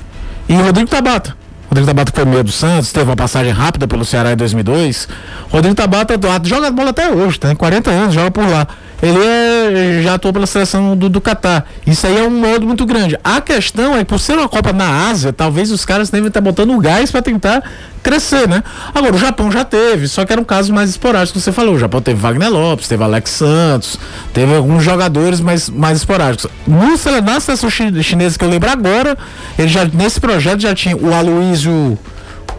e 0.49 0.55
Rodrigo 0.55 0.89
Tabata. 0.89 1.37
Rodrigo 1.69 1.87
Tabata 1.87 2.11
foi 2.13 2.25
meio 2.25 2.43
do 2.43 2.51
Santos, 2.51 2.91
teve 2.91 3.09
uma 3.09 3.17
passagem 3.17 3.53
rápida 3.53 3.87
pelo 3.87 4.05
Ceará 4.05 4.33
em 4.33 4.37
2002. 4.37 5.09
Rodrigo 5.51 5.75
Tabata 5.75 6.19
joga 6.43 6.71
bola 6.71 6.91
até 6.91 7.11
hoje, 7.11 7.39
tem 7.39 7.55
40 7.55 7.91
anos, 7.91 8.15
joga 8.15 8.31
por 8.31 8.49
lá. 8.49 8.67
Ele 9.03 9.19
é- 9.19 10.03
já 10.03 10.15
atuou 10.15 10.33
pela 10.33 10.47
seleção 10.47 10.97
do, 10.97 11.09
do 11.09 11.21
Catar. 11.21 11.67
Isso 11.87 12.07
aí 12.07 12.19
é 12.19 12.23
um 12.23 12.31
modo 12.31 12.67
muito 12.67 12.85
grande. 12.85 13.17
A 13.25 13.41
questão 13.41 13.95
é 13.97 14.01
que 14.01 14.05
por 14.05 14.19
ser 14.19 14.37
uma 14.37 14.49
Copa 14.49 14.73
na 14.73 15.09
Ásia, 15.09 15.33
talvez 15.33 15.71
os 15.71 15.85
caras 15.85 16.11
devem 16.11 16.29
estar 16.29 16.41
botando 16.41 16.71
o 16.73 16.79
gás 16.79 17.11
para 17.11 17.23
tentar 17.23 17.63
crescer, 18.03 18.47
né? 18.49 18.63
Agora, 18.95 19.15
o 19.15 19.19
Japão 19.19 19.51
já 19.51 19.65
teve, 19.65 20.07
só 20.09 20.25
que 20.25 20.33
eram 20.33 20.45
casos 20.45 20.71
mais 20.71 20.91
esporádicos 20.91 21.33
que 21.33 21.41
você 21.41 21.53
falou. 21.53 21.75
O 21.75 21.79
Japão 21.79 22.01
teve 22.03 22.21
Wagner 22.21 22.51
Lopes, 22.51 22.89
teve 22.89 23.03
Alex 23.03 23.31
Santos, 23.31 23.99
teve 24.35 24.55
alguns 24.55 24.83
jogadores 24.85 25.41
mais, 25.41 25.69
mais 25.71 25.99
esporádicos. 25.99 26.51
No, 26.67 26.91
na 27.23 27.41
seleção 27.41 27.71
chi- 27.71 28.03
chinesa 28.03 28.39
que 28.39 28.45
eu 28.45 28.49
lembro 28.51 28.71
agora, 28.71 29.17
ele 29.59 29.69
já, 29.69 29.85
nesse 29.87 30.21
projeto 30.21 30.61
já 30.61 30.75
tinha 30.75 30.97
o 30.97 31.13
Aloysio 31.15 31.99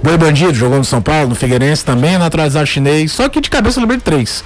Boi 0.03 0.17
Bandido, 0.17 0.53
jogou 0.55 0.79
no 0.79 0.85
São 0.85 1.01
Paulo, 1.01 1.29
no 1.29 1.35
Figueirense 1.35 1.85
também, 1.85 2.17
naturalizado 2.17 2.65
chinês, 2.65 3.11
só 3.11 3.29
que 3.29 3.39
de 3.39 3.49
cabeça 3.49 3.77
eu 3.79 3.81
lembrei 3.81 3.97
de 3.99 4.03
três. 4.03 4.43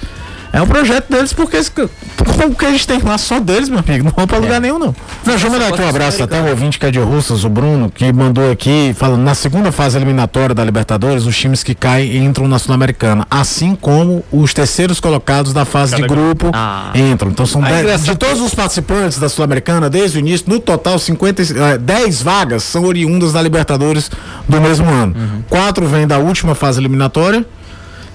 É 0.52 0.62
um 0.62 0.66
projeto 0.66 1.10
deles 1.10 1.32
porque 1.32 1.58
o 1.58 2.54
que 2.54 2.64
a 2.64 2.70
gente 2.70 2.86
tem 2.86 2.98
lá 3.02 3.18
só 3.18 3.38
deles, 3.40 3.68
meu 3.68 3.78
amigo, 3.86 4.04
não 4.04 4.10
vão 4.10 4.26
pra 4.26 4.38
lugar 4.38 4.60
nenhum, 4.60 4.78
não. 4.78 4.86
Não, 4.86 4.94
deixa 5.24 5.46
eu 5.46 5.50
mandar 5.50 5.68
aqui 5.68 5.82
um 5.82 5.88
abraço 5.88 6.22
até 6.22 6.40
um 6.40 6.48
ouvinte 6.48 6.78
que 6.78 6.86
é 6.86 6.90
de 6.90 6.98
Russas, 6.98 7.44
o 7.44 7.48
Bruno, 7.48 7.90
que 7.90 8.10
mandou 8.12 8.50
aqui, 8.50 8.94
falando, 8.96 9.22
na 9.22 9.34
segunda 9.34 9.70
fase 9.70 9.98
eliminatória 9.98 10.54
da 10.54 10.64
Libertadores, 10.64 11.26
os 11.26 11.36
times 11.36 11.62
que 11.62 11.74
caem 11.74 12.24
entram 12.24 12.48
na 12.48 12.58
Sul-Americana, 12.58 13.26
assim 13.30 13.74
como 13.74 14.24
os 14.32 14.54
terceiros 14.54 14.98
colocados 15.00 15.52
da 15.52 15.64
fase 15.64 15.94
de 15.96 16.02
grupo 16.02 16.50
Ah. 16.54 16.90
entram. 16.94 17.30
Então 17.30 17.44
são 17.44 17.62
Ah, 17.62 17.68
dez- 17.68 17.80
engraçado. 17.82 18.06
de 18.10 18.16
todos 18.16 18.40
os 18.40 18.54
participantes 18.54 19.18
da 19.18 19.28
Sul-Americana, 19.28 19.90
desde 19.90 20.18
o 20.18 20.20
início, 20.20 20.46
no 20.48 20.58
total 20.58 20.98
50, 20.98 21.42
e- 21.42 21.46
eh, 21.58 21.78
10 21.78 22.22
vagas 22.22 22.62
são 22.62 22.84
oriundas 22.84 23.32
da 23.34 23.42
Libertadores 23.42 24.10
do 24.48 24.60
mesmo 24.60 24.88
ano. 24.88 25.14
Quatro 25.50 25.86
vêm 25.86 26.06
da 26.06 26.18
última 26.18 26.54
fase 26.54 26.80
eliminatória, 26.80 27.44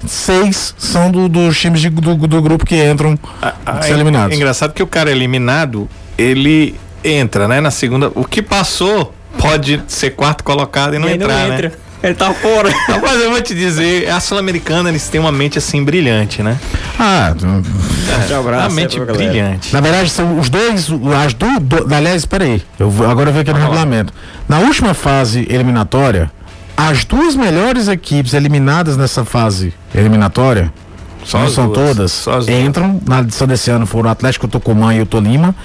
seis 0.08 0.74
são 0.78 1.12
do- 1.12 1.28
dos 1.30 1.58
times 1.60 1.80
de- 1.82 1.89
do, 1.89 2.16
do 2.16 2.41
grupo 2.41 2.66
que 2.66 2.76
entram 2.76 3.18
Ah, 3.41 3.82
ser 3.82 3.91
é- 3.91 3.93
eliminados. 3.93 4.34
É 4.34 4.36
engraçado 4.36 4.74
que 4.74 4.82
o 4.84 4.88
cara 4.88 5.12
eliminado, 5.12 5.89
ele 6.18 6.76
entra, 7.04 7.47
né? 7.47 7.60
Na 7.62 7.72
segunda. 7.72 8.12
O 8.16 8.24
que 8.26 8.41
passou 8.41 9.14
pode 9.38 9.82
ser 9.88 10.12
quarto 10.12 10.43
colocado 10.43 10.95
e 10.95 10.99
não 10.99 11.08
E 11.08 11.14
aí 11.14 11.18
não 11.18 11.26
entrar, 11.26 11.49
entra. 11.49 11.70
né? 11.70 11.76
Ele 12.04 12.16
tá 12.16 12.34
fora. 12.34 12.68
Mas 12.99 13.22
eu 13.22 13.30
vou 13.30 13.39
te 13.41 13.54
dizer, 13.54 14.10
a 14.10 14.20
Sul-Americana, 14.20 14.89
eles 14.89 15.08
têm 15.08 15.22
uma 15.22 15.32
mente 15.32 15.60
assim 15.60 15.84
brilhante, 15.84 16.41
né? 16.41 16.58
Ah, 16.99 17.32
Um 17.39 18.39
abraço 18.39 18.68
uma 18.68 18.70
mente 18.70 18.97
galera. 18.99 19.14
brilhante. 19.18 19.72
na 19.74 19.82
verdade 19.82 20.10
são 20.10 20.39
os 20.39 20.49
dois, 20.49 20.88
as 21.24 21.34
do, 21.36 21.60
do 21.60 21.93
aliás, 21.95 22.26
peraí, 22.26 22.62
eu 22.80 22.89
vou, 22.89 23.08
agora 23.08 23.30
eu 23.30 23.34
vou 23.34 23.41
aqui 23.43 23.54
no 23.54 23.60
regulamento. 23.60 24.12
Na 24.49 24.58
última 24.60 24.93
fase 24.95 25.45
eliminatória, 25.47 26.32
as 26.90 27.06
duas 27.06 27.36
melhores 27.36 27.88
equipes 27.88 28.34
eliminadas 28.34 28.98
nessa 28.98 29.24
fase 29.24 29.72
eliminatória 29.94 30.74
Só 31.24 31.39
não 31.39 31.49
são 31.49 31.69
duas. 31.69 31.88
todas, 31.88 32.11
Só 32.11 32.39
entram 32.49 32.99
na 33.07 33.19
edição 33.22 33.45
desse 33.47 33.69
ano 33.69 33.86
foram 33.86 34.09
o 34.09 34.11
Atlético 34.11 34.47
Tucumã 34.47 34.93
e 34.95 35.01
o 35.01 35.05
Tolima. 35.05 35.55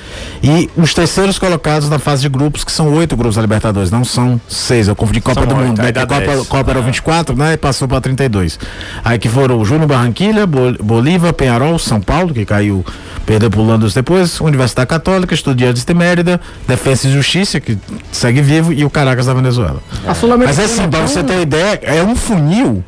E 0.42 0.68
os 0.76 0.92
terceiros 0.92 1.38
colocados 1.38 1.88
na 1.88 1.98
fase 1.98 2.22
de 2.22 2.28
grupos 2.28 2.62
que 2.62 2.70
são 2.70 2.92
oito 2.94 3.16
grupos 3.16 3.36
da 3.36 3.42
Libertadores 3.42 3.90
não 3.90 4.04
são 4.04 4.40
seis. 4.48 4.86
Eu 4.88 4.94
confundi 4.94 5.20
Copa 5.20 5.40
São 5.40 5.48
do 5.48 5.54
oito, 5.56 5.66
Mundo 5.68 5.80
aí 5.80 5.92
né? 5.92 6.06
Copa. 6.06 6.44
Copa 6.48 6.70
era 6.70 6.80
24 6.82 7.36
né? 7.36 7.54
E 7.54 7.56
passou 7.56 7.88
para 7.88 8.00
32 8.00 8.58
aí 9.04 9.18
que 9.18 9.28
foram 9.28 9.58
o 9.58 9.64
Júnior 9.64 9.86
Barranquilha 9.88 10.46
Bol- 10.46 10.76
Bolívar 10.82 11.32
Penharol 11.32 11.78
São 11.78 12.00
Paulo 12.00 12.32
que 12.34 12.44
caiu 12.44 12.84
perdeu 13.24 13.50
por 13.50 13.62
Landos 13.62 13.94
depois 13.94 14.40
Universidade 14.40 14.86
Católica 14.88 15.34
Estudiantes 15.34 15.84
de 15.84 15.94
Mérida 15.94 16.40
Defensa 16.68 17.08
e 17.08 17.12
Justiça 17.12 17.60
que 17.60 17.76
segue 18.12 18.40
vivo 18.42 18.72
e 18.72 18.84
o 18.84 18.90
Caracas 18.90 19.26
da 19.26 19.34
Venezuela. 19.34 19.80
A 20.06 20.14
mas 20.36 20.58
assim 20.58 20.88
para 20.88 21.00
você 21.06 21.22
ter 21.24 21.40
ideia 21.40 21.80
é 21.82 22.02
um 22.02 22.14
funil 22.14 22.84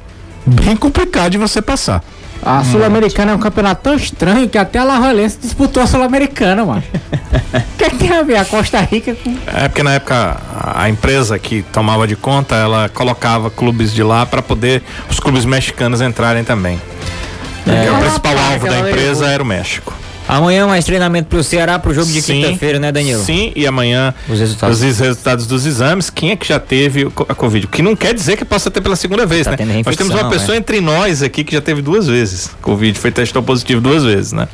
bem 0.46 0.76
complicado 0.76 1.32
de 1.32 1.38
você 1.38 1.60
passar 1.60 2.02
A 2.43 2.64
Sul-Americana 2.64 3.32
é 3.32 3.34
um 3.34 3.39
campeonato 3.39 3.82
tão 3.82 3.95
estranho 3.95 4.49
que 4.49 4.57
até 4.57 4.78
a 4.78 4.84
Larolense 4.84 5.39
disputou 5.41 5.82
a 5.82 5.86
Sul-Americana, 5.86 6.64
mano. 6.64 6.82
O 6.93 7.76
que, 7.76 7.84
é 7.84 7.91
que 7.91 7.97
tem 7.97 8.12
a 8.12 8.22
ver 8.22 8.36
a 8.36 8.45
Costa 8.45 8.80
Rica 8.80 9.14
com. 9.14 9.36
É 9.47 9.68
porque 9.68 9.82
na 9.82 9.95
época 9.95 10.41
a 10.74 10.89
empresa 10.89 11.39
que 11.39 11.62
tomava 11.62 12.07
de 12.07 12.16
conta, 12.16 12.55
ela 12.55 12.89
colocava 12.89 13.51
clubes 13.51 13.93
de 13.93 14.03
lá 14.03 14.24
para 14.24 14.41
poder 14.41 14.82
os 15.11 15.18
clubes 15.20 15.45
mexicanos 15.45 16.01
entrarem 16.01 16.45
também. 16.45 16.80
Porque 17.64 17.91
o 17.91 17.99
principal 17.99 18.39
alvo 18.39 18.66
da 18.66 18.78
empresa 18.80 19.26
era 19.26 19.43
o 19.43 19.47
México. 19.47 19.93
Amanhã 20.29 20.66
mais 20.66 20.85
treinamento 20.85 21.29
pro 21.29 21.43
Ceará 21.43 21.79
pro 21.79 21.95
jogo 21.95 22.12
de 22.12 22.20
quinta-feira, 22.20 22.79
né, 22.79 22.93
Danilo? 22.93 23.22
Sim, 23.24 23.51
e 23.57 23.66
amanhã 23.66 24.14
Os 24.29 24.39
resultados. 24.39 24.83
os 24.83 24.99
resultados 24.99 25.47
dos 25.47 25.64
exames. 25.64 26.11
Quem 26.11 26.33
é 26.33 26.37
que 26.37 26.47
já 26.47 26.61
teve 26.61 27.07
o 27.07 27.12
a 27.29 27.35
Covid? 27.35 27.64
O 27.64 27.68
que 27.68 27.81
não 27.81 27.97
quer 27.97 28.12
dizer 28.12 28.37
que 28.37 28.45
possa 28.45 28.70
ter 28.70 28.83
pela 28.83 28.95
segunda 28.95 29.24
vez, 29.24 29.47
Tá 29.47 29.53
né? 29.53 29.83
Nós 29.85 29.97
temos 29.97 30.14
uma 30.14 30.29
pessoa 30.29 30.55
é. 30.55 30.59
entre 30.59 30.81
nós 30.81 31.22
aqui 31.22 31.43
que 31.43 31.55
já 31.55 31.61
teve 31.61 31.81
duas 31.81 32.07
vezes 32.07 32.51
Covid, 32.61 32.99
foi 32.99 33.11
testou 33.11 33.43
positivo 33.43 33.81
duas 33.81 34.05
vezes, 34.05 34.33
né? 34.33 34.47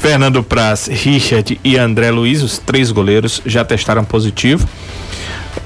Fernando 0.00 0.42
Praz, 0.44 0.86
Richard 0.86 1.60
e 1.64 1.76
André 1.76 2.10
Luiz, 2.10 2.42
os 2.42 2.58
três 2.58 2.92
goleiros, 2.92 3.42
já 3.44 3.64
testaram 3.64 4.04
positivo. 4.04 4.66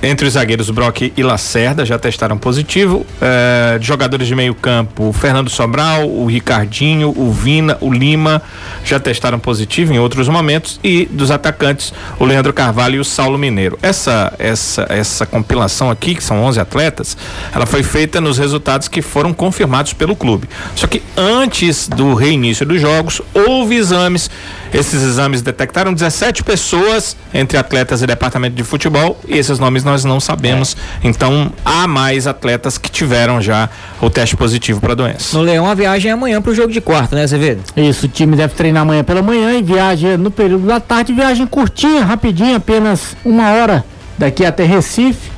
Entre 0.03 0.27
os 0.27 0.33
zagueiros, 0.33 0.69
Brock 0.69 1.13
e 1.17 1.23
Lacerda 1.23 1.87
já 1.87 1.97
testaram 1.97 2.37
positivo. 2.37 3.07
Eh, 3.21 3.79
de 3.79 3.87
jogadores 3.87 4.27
de 4.27 4.35
meio 4.35 4.53
campo, 4.53 5.13
Fernando 5.13 5.49
Sobral, 5.49 6.09
o 6.09 6.27
Ricardinho, 6.27 7.15
o 7.17 7.31
Vina, 7.31 7.79
o 7.81 7.93
Lima 7.93 8.43
já 8.85 8.99
testaram 8.99 9.39
positivo 9.39 9.93
em 9.93 10.01
outros 10.01 10.29
momentos. 10.29 10.81
E 10.83 11.07
dos 11.07 11.31
atacantes, 11.31 11.93
o 12.19 12.25
Leandro 12.25 12.53
Carvalho 12.53 12.97
e 12.97 12.99
o 12.99 13.05
Saulo 13.05 13.39
Mineiro. 13.39 13.79
Essa, 13.81 14.33
essa, 14.41 14.87
essa 14.89 15.25
compilação 15.25 15.89
aqui, 15.89 16.17
que 16.17 16.25
são 16.25 16.43
11 16.43 16.59
atletas, 16.59 17.17
ela 17.55 17.65
foi 17.65 17.85
feita 17.85 18.21
nos 18.21 18.39
resultados 18.39 18.89
que 18.89 19.03
foram 19.03 19.33
confirmados 19.33 19.93
pelo 19.93 20.17
clube. 20.17 20.49
Só 20.75 20.89
que 20.89 21.01
antes 21.17 21.87
do 21.87 22.13
reinício 22.15 22.67
dos 22.67 22.81
jogos, 22.81 23.23
houve 23.33 23.77
exames. 23.77 24.29
Esses 24.75 25.01
exames 25.01 25.43
detectaram 25.43 25.95
17 25.95 26.43
pessoas 26.43 27.17
entre 27.33 27.57
atletas 27.57 28.03
e 28.03 28.07
departamento 28.07 28.57
de 28.57 28.65
futebol 28.65 29.21
e 29.29 29.39
esses 29.39 29.59
nomes 29.61 29.85
nós 29.93 30.05
não 30.05 30.19
sabemos. 30.19 30.77
Então 31.05 31.53
há 31.65 31.87
mais 31.87 32.27
atletas 32.27 32.79
que 32.79 32.91
tiveram 32.91 33.41
já 33.43 33.69
o 34.01 34.09
teste 34.09 34.37
positivo 34.37 34.81
para 34.81 34.93
a 34.93 34.95
doença. 34.95 35.37
No 35.37 35.45
Leão 35.45 35.67
a 35.67 35.75
viagem 35.75 36.11
é 36.11 36.15
amanhã 36.15 36.41
pro 36.41 36.55
jogo 36.55 36.73
de 36.73 36.81
quarta, 36.81 37.15
né, 37.15 37.25
Azevedo? 37.25 37.63
Isso, 37.77 38.07
o 38.07 38.09
time 38.09 38.35
deve 38.35 38.55
treinar 38.55 38.83
amanhã 38.83 39.05
pela 39.05 39.23
manhã 39.23 39.53
e 39.53 39.63
viaja 39.63 40.17
no 40.17 40.31
período 40.31 40.67
da 40.67 40.81
tarde. 40.81 41.13
Viagem 41.13 41.47
curtinha, 41.47 42.05
rapidinha, 42.05 42.57
apenas 42.57 43.15
uma 43.25 43.53
hora 43.53 43.85
daqui 44.17 44.45
até 44.45 44.65
Recife. 44.65 45.31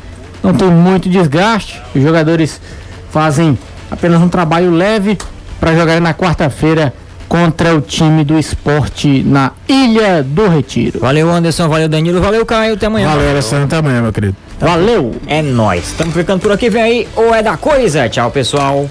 Não 0.42 0.55
tem 0.55 0.70
muito 0.70 1.09
desgaste. 1.09 1.80
Os 1.94 2.02
jogadores 2.02 2.61
fazem 3.11 3.59
apenas 3.90 4.20
um 4.20 4.28
trabalho 4.28 4.70
leve 4.70 5.18
para 5.59 5.74
jogar 5.74 6.00
na 6.00 6.14
quarta-feira 6.14 6.92
contra 7.28 7.74
o 7.74 7.80
time 7.80 8.22
do 8.22 8.38
esporte 8.38 9.22
na 9.24 9.52
Ilha 9.66 10.22
do 10.22 10.46
Retiro. 10.46 11.00
Valeu, 11.00 11.30
Anderson, 11.30 11.68
valeu, 11.68 11.88
Danilo, 11.88 12.20
valeu, 12.20 12.44
Caio, 12.44 12.74
até 12.74 12.86
amanhã. 12.86 13.09
valeu 13.09 13.30
Alessandro 13.30 13.66
também 13.66 14.00
meu 14.00 14.12
querido 14.12 14.36
Valeu! 14.59 15.12
É 15.26 15.42
nóis. 15.42 15.88
Estamos 15.88 16.14
ficando 16.14 16.40
por 16.40 16.52
aqui, 16.52 16.70
vem 16.70 16.82
aí, 16.82 17.09
ou 17.16 17.34
é 17.34 17.42
da 17.42 17.57
coisa. 17.57 18.09
Tchau, 18.09 18.30
pessoal. 18.30 18.82